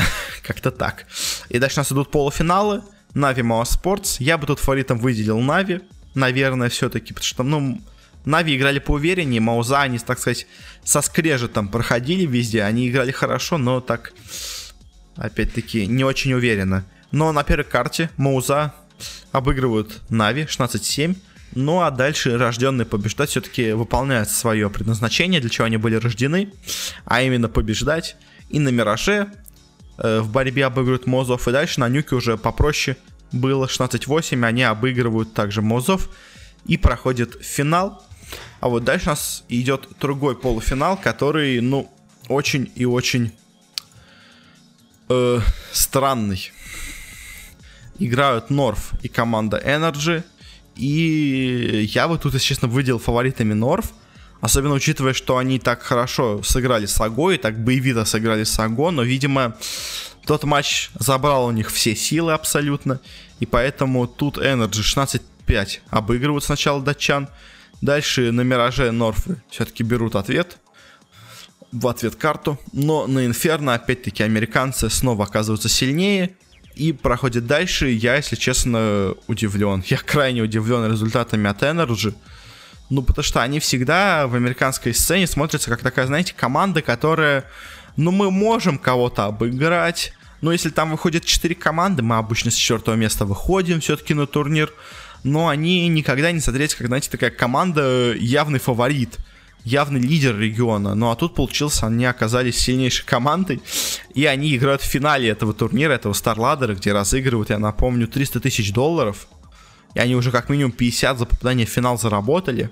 Как-то 0.42 0.70
так. 0.70 1.06
И 1.48 1.58
дальше 1.58 1.76
у 1.76 1.80
нас 1.80 1.92
идут 1.92 2.10
полуфиналы. 2.10 2.82
Нави 3.14 3.42
Мао 3.42 3.64
Спортс. 3.64 4.20
Я 4.20 4.38
бы 4.38 4.46
тут 4.46 4.58
фаворитом 4.58 4.98
выделил 4.98 5.40
Нави. 5.40 5.80
Наверное, 6.14 6.68
все-таки, 6.68 7.14
потому 7.14 7.26
что, 7.26 7.42
ну, 7.42 7.80
Нави 8.24 8.56
играли 8.56 8.78
поувереннее, 8.78 9.40
Мауза, 9.40 9.80
они, 9.80 9.98
так 9.98 10.18
сказать, 10.18 10.46
со 10.84 11.00
скрежетом 11.00 11.68
проходили 11.68 12.26
везде. 12.26 12.62
Они 12.62 12.88
играли 12.88 13.10
хорошо, 13.10 13.58
но 13.58 13.80
так, 13.80 14.12
опять-таки, 15.16 15.86
не 15.86 16.04
очень 16.04 16.34
уверенно. 16.34 16.84
Но 17.10 17.32
на 17.32 17.42
первой 17.42 17.64
карте 17.64 18.10
Мауза 18.16 18.74
обыгрывают 19.32 20.00
Нави 20.10 20.42
16-7. 20.42 21.16
Ну 21.54 21.80
а 21.80 21.90
дальше 21.90 22.36
рожденные 22.36 22.84
побеждать 22.84 23.30
все-таки 23.30 23.72
выполняют 23.72 24.28
свое 24.28 24.68
предназначение, 24.68 25.40
для 25.40 25.48
чего 25.48 25.64
они 25.64 25.78
были 25.78 25.94
рождены, 25.94 26.52
а 27.06 27.22
именно 27.22 27.48
побеждать. 27.48 28.16
И 28.50 28.58
на 28.60 28.68
Мираже 28.68 29.28
в 29.98 30.30
борьбе 30.30 30.66
обыгрывают 30.66 31.06
Мозов, 31.06 31.48
и 31.48 31.52
дальше 31.52 31.80
на 31.80 31.88
Нюке 31.88 32.14
уже 32.14 32.36
попроще 32.36 32.96
было 33.32 33.66
16-8, 33.66 34.44
они 34.44 34.62
обыгрывают 34.62 35.34
также 35.34 35.62
Мозов 35.62 36.08
и 36.66 36.76
проходят 36.76 37.42
финал. 37.42 38.04
А 38.60 38.68
вот 38.68 38.84
дальше 38.84 39.06
у 39.06 39.10
нас 39.10 39.44
идет 39.48 39.88
другой 40.00 40.36
полуфинал, 40.36 40.96
который, 40.96 41.60
ну, 41.60 41.90
очень 42.28 42.70
и 42.74 42.84
очень 42.84 43.32
э, 45.08 45.40
странный. 45.72 46.52
Играют 47.98 48.50
Норф 48.50 48.92
и 49.02 49.08
команда 49.08 49.60
Energy. 49.64 50.22
И 50.76 51.88
я 51.92 52.06
бы 52.06 52.18
тут, 52.18 52.34
если 52.34 52.46
честно, 52.46 52.68
выделил 52.68 52.98
фаворитами 52.98 53.54
Норф. 53.54 53.92
Особенно 54.40 54.74
учитывая, 54.74 55.14
что 55.14 55.36
они 55.36 55.58
так 55.58 55.82
хорошо 55.82 56.42
сыграли 56.42 56.86
с 56.86 57.00
Аго 57.00 57.30
и 57.32 57.38
так 57.38 57.58
боевито 57.58 58.04
сыграли 58.04 58.44
с 58.44 58.58
Аго. 58.58 58.90
Но, 58.90 59.02
видимо, 59.02 59.56
тот 60.26 60.44
матч 60.44 60.90
забрал 60.98 61.46
у 61.46 61.50
них 61.50 61.70
все 61.70 61.96
силы 61.96 62.32
абсолютно. 62.32 63.00
И 63.40 63.46
поэтому 63.46 64.06
тут 64.06 64.38
Energy 64.38 65.20
16-5 65.46 65.80
обыгрывают 65.90 66.44
сначала 66.44 66.80
датчан. 66.80 67.28
Дальше 67.80 68.30
на 68.30 68.42
Мираже 68.42 68.92
Норфы 68.92 69.42
все-таки 69.50 69.82
берут 69.82 70.14
ответ. 70.14 70.58
В 71.72 71.88
ответ 71.88 72.14
карту. 72.14 72.58
Но 72.72 73.06
на 73.06 73.26
Инферно, 73.26 73.74
опять-таки, 73.74 74.22
американцы 74.22 74.88
снова 74.88 75.24
оказываются 75.24 75.68
сильнее. 75.68 76.36
И 76.76 76.92
проходит 76.92 77.46
дальше. 77.46 77.88
Я, 77.88 78.16
если 78.16 78.36
честно, 78.36 79.14
удивлен. 79.26 79.82
Я 79.86 79.98
крайне 79.98 80.42
удивлен 80.42 80.88
результатами 80.90 81.50
от 81.50 81.62
Energy. 81.62 82.14
Ну, 82.90 83.02
потому 83.02 83.22
что 83.22 83.42
они 83.42 83.60
всегда 83.60 84.26
в 84.26 84.34
американской 84.34 84.94
сцене 84.94 85.26
смотрятся 85.26 85.70
как 85.70 85.82
такая, 85.82 86.06
знаете, 86.06 86.34
команда, 86.36 86.82
которая... 86.82 87.44
Ну, 87.96 88.12
мы 88.12 88.30
можем 88.30 88.78
кого-то 88.78 89.24
обыграть. 89.24 90.12
Но 90.40 90.52
если 90.52 90.70
там 90.70 90.92
выходит 90.92 91.24
4 91.24 91.54
команды, 91.56 92.02
мы 92.02 92.16
обычно 92.16 92.50
с 92.50 92.54
четвертого 92.54 92.94
места 92.94 93.24
выходим 93.24 93.80
все-таки 93.80 94.14
на 94.14 94.26
турнир 94.26 94.72
но 95.24 95.48
они 95.48 95.88
никогда 95.88 96.32
не 96.32 96.40
смотрелись, 96.40 96.74
как, 96.74 96.86
знаете, 96.86 97.10
такая 97.10 97.30
команда 97.30 98.14
явный 98.14 98.58
фаворит, 98.58 99.18
явный 99.64 100.00
лидер 100.00 100.38
региона. 100.38 100.94
Ну 100.94 101.10
а 101.10 101.16
тут 101.16 101.34
получился, 101.34 101.86
они 101.86 102.04
оказались 102.04 102.58
сильнейшей 102.58 103.04
командой, 103.04 103.60
и 104.14 104.24
они 104.26 104.56
играют 104.56 104.82
в 104.82 104.86
финале 104.86 105.28
этого 105.28 105.52
турнира, 105.54 105.92
этого 105.92 106.12
Старладера, 106.12 106.74
где 106.74 106.92
разыгрывают, 106.92 107.50
я 107.50 107.58
напомню, 107.58 108.06
300 108.06 108.40
тысяч 108.40 108.72
долларов. 108.72 109.28
И 109.98 110.00
они 110.00 110.14
уже 110.14 110.30
как 110.30 110.48
минимум 110.48 110.70
50 110.70 111.18
за 111.18 111.26
попадание 111.26 111.66
в 111.66 111.70
финал 111.70 111.98
заработали. 111.98 112.70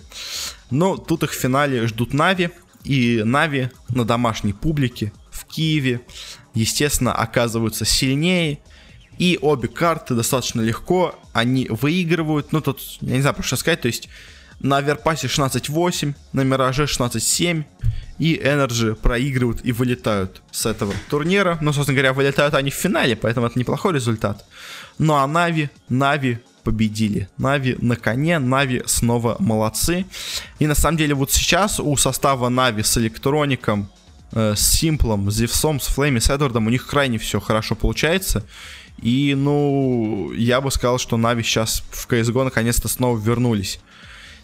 Но 0.71 0.97
тут 0.97 1.25
их 1.25 1.33
в 1.33 1.35
финале 1.35 1.89
ждут 1.89 2.15
Нави. 2.15 2.51
И 2.85 3.23
Нави 3.25 3.71
на 3.89 4.05
домашней 4.05 4.53
публике 4.53 5.13
в 5.33 5.45
Киеве, 5.45 6.03
естественно, 6.55 7.13
оказываются 7.13 7.85
сильнее. 7.85 8.61
И 9.19 9.41
обе 9.43 9.67
карты 9.67 10.15
достаточно 10.15 10.61
легко, 10.61 11.19
они 11.33 11.67
выигрывают. 11.69 12.53
Ну, 12.53 12.61
тут, 12.61 12.81
я 13.01 13.17
не 13.17 13.23
знаю, 13.23 13.35
что 13.43 13.57
сказать, 13.57 13.81
то 13.81 13.89
есть 13.89 14.09
на 14.61 14.77
Оверпасе 14.77 15.27
16-8, 15.27 16.15
на 16.33 16.43
Мираже 16.43 16.85
16-7, 16.85 17.65
и 18.21 18.37
NRG 18.37 18.95
проигрывают 18.95 19.65
и 19.65 19.73
вылетают 19.73 20.43
с 20.53 20.65
этого 20.65 20.95
турнира. 21.11 21.59
Ну, 21.61 21.73
собственно 21.73 21.97
говоря, 21.97 22.13
вылетают 22.13 22.55
они 22.55 22.71
в 22.71 22.75
финале, 22.75 23.17
поэтому 23.17 23.49
это 23.49 23.59
неплохой 23.59 23.95
результат. 23.95 24.45
Ну 24.99 25.15
а 25.15 25.27
Нави, 25.27 25.71
Нави 25.89 26.39
победили. 26.67 27.29
Нави 27.39 27.77
на 27.81 27.97
коне, 27.97 28.39
Нави 28.39 28.83
снова 28.87 29.37
молодцы. 29.39 30.05
И 30.59 30.67
на 30.67 30.75
самом 30.75 30.99
деле 30.99 31.15
вот 31.15 31.31
сейчас 31.31 31.81
у 31.81 31.97
состава 31.97 32.49
Нави 32.49 32.83
с 32.83 32.99
Электроником, 32.99 33.89
э, 34.33 34.55
с 34.57 34.61
Симплом, 34.61 35.31
с 35.31 35.37
Зевсом, 35.37 35.79
с 35.79 35.87
Флейми, 35.87 36.19
с 36.19 36.29
Эдвардом 36.29 36.67
у 36.67 36.71
них 36.71 36.87
крайне 36.87 37.19
все 37.19 37.39
хорошо 37.41 37.77
получается. 37.77 38.43
И, 39.05 39.35
ну, 39.37 40.33
я 40.33 40.61
бы 40.61 40.71
сказал, 40.71 40.99
что 40.99 41.17
Нави 41.17 41.43
сейчас 41.43 41.85
в 41.93 42.09
CSGO 42.09 42.45
наконец-то 42.45 42.89
снова 42.89 43.19
вернулись. 43.19 43.79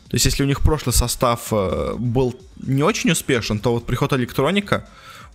То 0.09 0.14
есть, 0.14 0.27
если 0.27 0.45
у 0.45 0.47
них 0.47 0.61
прошлый 0.61 0.95
состав 0.95 1.49
э, 1.51 1.95
был 1.99 2.35
не 2.66 2.85
очень 2.85 3.11
успешен, 3.11 3.59
то 3.59 3.73
вот 3.73 3.87
приход 3.87 4.12
электроника, 4.12 4.87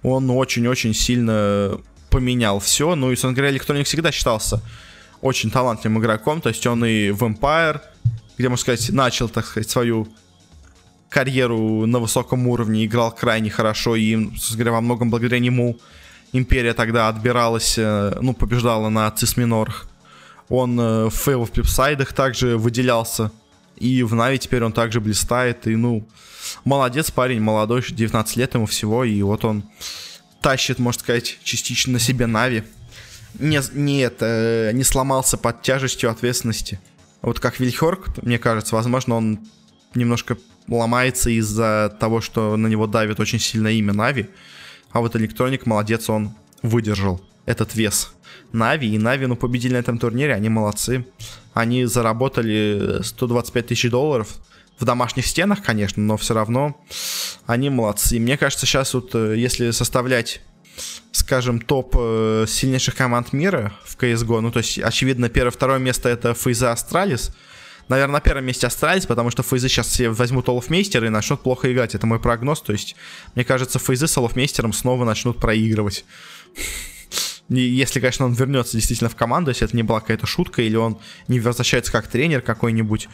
он 0.03 0.29
очень-очень 0.29 0.93
сильно 0.93 1.77
поменял 2.09 2.59
все. 2.59 2.95
Ну 2.95 3.11
и, 3.11 3.15
собственно 3.15 3.33
говоря, 3.33 3.51
электроник 3.51 3.85
всегда 3.87 4.11
считался 4.11 4.61
очень 5.21 5.51
талантливым 5.51 5.99
игроком. 5.99 6.41
То 6.41 6.49
есть 6.49 6.65
он 6.67 6.85
и 6.85 7.11
в 7.11 7.23
Empire, 7.23 7.81
где, 8.37 8.49
можно 8.49 8.61
сказать, 8.61 8.89
начал, 8.89 9.29
так 9.29 9.45
сказать, 9.45 9.69
свою 9.69 10.07
карьеру 11.09 11.85
на 11.85 11.99
высоком 11.99 12.47
уровне, 12.47 12.85
играл 12.85 13.11
крайне 13.11 13.49
хорошо, 13.49 13.95
и, 13.95 14.29
говоря, 14.53 14.73
во 14.73 14.81
многом 14.81 15.09
благодаря 15.09 15.39
нему 15.39 15.77
Империя 16.33 16.73
тогда 16.73 17.07
отбиралась, 17.07 17.75
э, 17.77 18.17
ну, 18.21 18.33
побеждала 18.33 18.89
на 18.89 19.09
CIS 19.11 19.31
минорах. 19.31 19.89
Он 20.49 20.79
э, 20.79 21.05
во 21.05 21.11
Флипсайдах 21.11 22.13
также 22.13 22.57
выделялся. 22.57 23.31
И 23.77 24.03
в 24.03 24.13
Нави 24.13 24.37
теперь 24.37 24.63
он 24.63 24.73
также 24.73 24.99
блистает. 24.99 25.67
И, 25.67 25.75
ну, 25.75 26.05
молодец 26.65 27.11
парень, 27.11 27.39
молодой, 27.39 27.83
19 27.87 28.35
лет 28.35 28.53
ему 28.55 28.65
всего. 28.65 29.05
И 29.05 29.21
вот 29.21 29.45
он 29.45 29.63
тащит, 30.41 30.79
можно 30.79 31.01
сказать, 31.01 31.39
частично 31.43 31.93
на 31.93 31.99
себе 31.99 32.27
Нави. 32.27 32.63
Не, 33.39 33.61
не, 33.73 34.01
это, 34.01 34.71
не 34.73 34.83
сломался 34.83 35.37
под 35.37 35.61
тяжестью 35.61 36.09
ответственности. 36.09 36.79
Вот 37.21 37.39
как 37.39 37.59
Вильхорк, 37.59 38.23
мне 38.23 38.39
кажется, 38.39 38.75
возможно, 38.75 39.15
он 39.15 39.39
немножко 39.95 40.37
ломается 40.67 41.29
из-за 41.29 41.95
того, 41.99 42.21
что 42.21 42.55
на 42.57 42.67
него 42.67 42.87
давит 42.87 43.19
очень 43.19 43.39
сильно 43.39 43.69
имя 43.69 43.93
Нави. 43.93 44.29
А 44.91 45.01
вот 45.01 45.15
Электроник, 45.15 45.65
молодец, 45.65 46.09
он 46.09 46.31
выдержал 46.61 47.21
этот 47.45 47.75
вес. 47.75 48.13
Нави 48.51 48.89
и 48.89 48.97
Нави, 48.97 49.25
ну, 49.25 49.35
победили 49.35 49.73
на 49.73 49.77
этом 49.77 49.97
турнире, 49.97 50.33
они 50.33 50.49
молодцы. 50.49 51.05
Они 51.53 51.85
заработали 51.85 52.99
125 53.01 53.67
тысяч 53.67 53.89
долларов. 53.89 54.35
В 54.79 54.85
домашних 54.85 55.25
стенах, 55.25 55.63
конечно, 55.63 56.03
но 56.03 56.17
все 56.17 56.35
равно 56.35 56.79
они 57.47 57.69
молодцы. 57.69 58.17
И 58.17 58.19
мне 58.19 58.37
кажется, 58.37 58.65
сейчас 58.65 58.93
вот, 58.93 59.15
э, 59.15 59.35
если 59.35 59.71
составлять 59.71 60.41
скажем, 61.27 61.59
топ 61.59 61.93
э, 61.99 62.45
сильнейших 62.47 62.95
команд 62.95 63.33
мира 63.33 63.73
в 63.83 63.97
CSGO. 63.97 64.39
Ну, 64.39 64.49
то 64.49 64.59
есть, 64.59 64.79
очевидно, 64.79 65.27
первое-второе 65.27 65.77
место 65.77 66.07
это 66.07 66.33
Фейзы, 66.33 66.71
Астралис 66.71 67.31
наверное, 67.89 68.13
на 68.13 68.19
первом 68.21 68.45
месте 68.45 68.67
Astralis, 68.67 69.05
потому 69.05 69.29
что 69.29 69.43
Фейзы 69.43 69.67
сейчас 69.67 69.87
все 69.87 70.09
возьмут 70.09 70.47
Олафмейстер 70.47 71.03
и 71.03 71.09
начнут 71.09 71.41
плохо 71.41 71.71
играть. 71.71 71.95
Это 71.95 72.07
мой 72.07 72.19
прогноз. 72.19 72.61
То 72.61 72.71
есть, 72.71 72.95
мне 73.35 73.43
кажется, 73.43 73.77
Фейзы 73.77 74.07
с 74.07 74.17
Олафмейстером 74.17 74.71
снова 74.71 75.03
начнут 75.03 75.37
проигрывать. 75.37 76.05
Если, 77.49 77.99
конечно, 77.99 78.25
он 78.25 78.33
вернется 78.33 78.77
действительно 78.77 79.09
в 79.09 79.15
команду, 79.15 79.51
если 79.51 79.67
это 79.67 79.75
не 79.75 79.83
была 79.83 79.99
какая-то 79.99 80.27
шутка, 80.27 80.61
или 80.61 80.77
он 80.77 80.97
не 81.27 81.41
возвращается 81.41 81.91
как 81.91 82.07
тренер 82.07 82.41
какой-нибудь, 82.41 83.09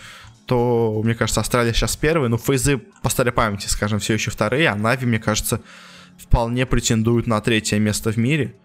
то, 0.46 1.02
мне 1.04 1.16
кажется, 1.16 1.42
Astralis 1.42 1.74
сейчас 1.74 1.96
первый. 1.96 2.30
Ну, 2.30 2.38
Фейзы, 2.38 2.78
по 3.02 3.10
старой 3.10 3.32
памяти, 3.32 3.68
скажем, 3.68 4.00
все 4.00 4.14
еще 4.14 4.30
вторые, 4.30 4.70
а 4.70 4.76
Na'Vi, 4.76 5.08
мне 5.08 5.20
кажется, 5.20 5.62
вполне 6.18 6.66
претендуют 6.66 7.28
на 7.28 7.42
третье 7.42 7.80
место 7.80 8.12
в 8.12 8.18
мире. 8.18 8.56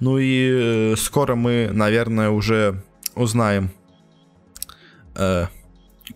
Ну 0.00 0.18
и 0.18 0.92
э, 0.92 0.96
скоро 0.96 1.34
мы, 1.34 1.70
наверное, 1.72 2.30
уже 2.30 2.82
узнаем, 3.14 3.70
э, 5.14 5.46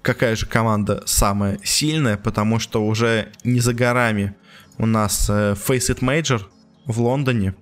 какая 0.00 0.36
же 0.36 0.46
команда 0.46 1.02
самая 1.06 1.58
сильная, 1.62 2.16
потому 2.16 2.58
что 2.58 2.84
уже 2.86 3.30
не 3.44 3.60
за 3.60 3.74
горами 3.74 4.34
у 4.78 4.86
нас 4.86 5.28
э, 5.28 5.52
FACEIT 5.52 6.00
Major 6.00 6.42
в 6.86 7.00
Лондоне. 7.00 7.54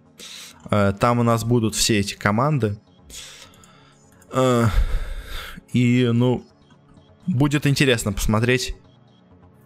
Там 0.70 1.18
у 1.18 1.24
нас 1.24 1.42
будут 1.42 1.74
все 1.74 1.98
эти 1.98 2.14
команды. 2.14 2.78
И, 5.72 6.10
ну, 6.12 6.46
будет 7.26 7.66
интересно 7.66 8.12
посмотреть, 8.12 8.76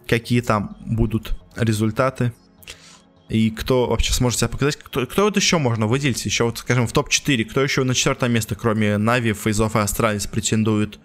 какие 0.07 0.41
там 0.41 0.77
будут 0.81 1.39
результаты. 1.55 2.33
И 3.29 3.51
кто 3.51 3.89
вообще 3.89 4.13
сможет 4.13 4.39
себя 4.39 4.49
показать? 4.49 4.77
Кто, 4.77 5.05
кто 5.07 5.25
вот 5.25 5.37
еще 5.37 5.59
можно 5.59 5.87
выделить? 5.87 6.25
Еще 6.25 6.45
вот, 6.45 6.59
скажем, 6.59 6.87
в 6.87 6.93
топ-4. 6.93 7.45
Кто 7.45 7.63
еще 7.63 7.83
на 7.83 7.95
четвертое 7.95 8.31
место, 8.31 8.55
кроме 8.55 8.99
Na'Vi, 8.99 9.33
Фейзов 9.33 9.75
и 9.75 9.81
Astralis, 9.81 10.27
претендует? 10.27 11.01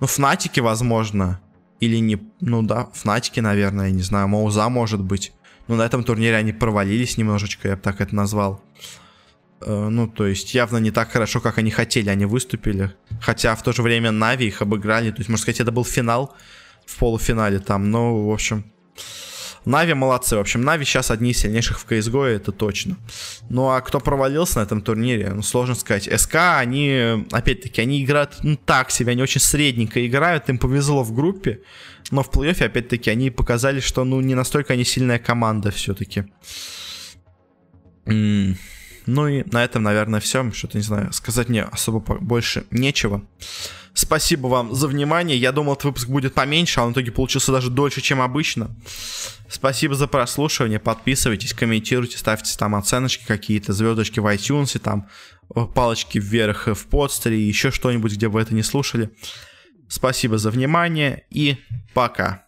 Ну, 0.00 0.06
Фнатики, 0.06 0.60
возможно. 0.60 1.40
Или 1.80 1.96
не... 1.96 2.18
Ну 2.40 2.62
да, 2.62 2.88
Фнатики, 2.92 3.40
наверное, 3.40 3.86
я 3.86 3.92
не 3.92 4.02
знаю. 4.02 4.28
Мауза, 4.28 4.68
может 4.68 5.02
быть. 5.02 5.32
Но 5.66 5.76
на 5.76 5.82
этом 5.82 6.04
турнире 6.04 6.36
они 6.36 6.52
провалились 6.52 7.16
немножечко, 7.16 7.68
я 7.68 7.76
бы 7.76 7.82
так 7.82 8.00
это 8.00 8.14
назвал. 8.14 8.62
Э, 9.62 9.88
ну, 9.88 10.06
то 10.06 10.26
есть, 10.26 10.54
явно 10.54 10.76
не 10.76 10.90
так 10.90 11.10
хорошо, 11.10 11.40
как 11.40 11.58
они 11.58 11.70
хотели, 11.70 12.08
они 12.08 12.26
выступили. 12.26 12.94
Хотя 13.20 13.54
в 13.56 13.62
то 13.62 13.72
же 13.72 13.82
время 13.82 14.10
Na'Vi 14.10 14.46
их 14.46 14.62
обыграли. 14.62 15.10
То 15.10 15.18
есть, 15.18 15.28
можно 15.28 15.42
сказать, 15.42 15.60
это 15.60 15.72
был 15.72 15.84
финал 15.84 16.34
в 16.84 16.98
полуфинале 16.98 17.58
там. 17.58 17.90
Но, 17.90 18.26
в 18.26 18.30
общем, 18.30 18.70
Na'Vi 19.66 19.94
молодцы. 19.94 20.36
В 20.36 20.38
общем, 20.38 20.62
Na'Vi 20.62 20.84
сейчас 20.84 21.10
одни 21.10 21.32
из 21.32 21.38
сильнейших 21.38 21.80
в 21.80 21.86
CSGO, 21.86 22.24
это 22.24 22.52
точно. 22.52 22.96
Ну 23.50 23.68
а 23.68 23.80
кто 23.80 23.98
провалился 23.98 24.60
на 24.60 24.62
этом 24.62 24.80
турнире, 24.80 25.32
ну 25.34 25.42
сложно 25.42 25.74
сказать. 25.74 26.08
SK, 26.20 26.36
они, 26.56 27.26
опять-таки, 27.32 27.82
они 27.82 28.04
играют 28.04 28.38
ну, 28.42 28.56
так 28.56 28.92
себе, 28.92 29.12
они 29.12 29.22
очень 29.22 29.40
средненько 29.40 30.06
играют, 30.06 30.48
им 30.48 30.58
повезло 30.58 31.02
в 31.02 31.12
группе. 31.12 31.60
Но 32.12 32.22
в 32.22 32.30
плей-оффе, 32.30 32.66
опять-таки, 32.66 33.10
они 33.10 33.30
показали, 33.30 33.80
что 33.80 34.04
ну 34.04 34.20
не 34.20 34.36
настолько 34.36 34.74
они 34.74 34.84
сильная 34.84 35.18
команда 35.18 35.72
все-таки. 35.72 36.24
Ну 38.04 39.28
и 39.28 39.44
на 39.50 39.64
этом, 39.64 39.82
наверное, 39.82 40.20
все. 40.20 40.48
Что-то, 40.52 40.78
не 40.78 40.84
знаю, 40.84 41.12
сказать 41.12 41.48
мне 41.48 41.62
особо 41.62 42.00
больше 42.20 42.66
нечего. 42.70 43.22
Спасибо 43.96 44.48
вам 44.48 44.74
за 44.74 44.88
внимание. 44.88 45.38
Я 45.38 45.52
думал, 45.52 45.72
этот 45.72 45.84
выпуск 45.86 46.08
будет 46.08 46.34
поменьше, 46.34 46.80
а 46.80 46.84
он 46.84 46.90
в 46.90 46.92
итоге 46.92 47.12
получился 47.12 47.50
даже 47.50 47.70
дольше, 47.70 48.02
чем 48.02 48.20
обычно. 48.20 48.76
Спасибо 49.48 49.94
за 49.94 50.06
прослушивание. 50.06 50.78
Подписывайтесь, 50.78 51.54
комментируйте, 51.54 52.18
ставьте 52.18 52.54
там 52.58 52.74
оценочки 52.74 53.24
какие-то, 53.26 53.72
звездочки 53.72 54.20
в 54.20 54.26
iTunes, 54.26 54.78
там 54.78 55.08
э, 55.54 55.64
палочки 55.74 56.18
вверх 56.18 56.66
в 56.66 56.86
подстере, 56.88 57.40
еще 57.40 57.70
что-нибудь, 57.70 58.12
где 58.12 58.28
вы 58.28 58.42
это 58.42 58.54
не 58.54 58.62
слушали. 58.62 59.16
Спасибо 59.88 60.36
за 60.36 60.50
внимание 60.50 61.24
и 61.30 61.56
пока. 61.94 62.45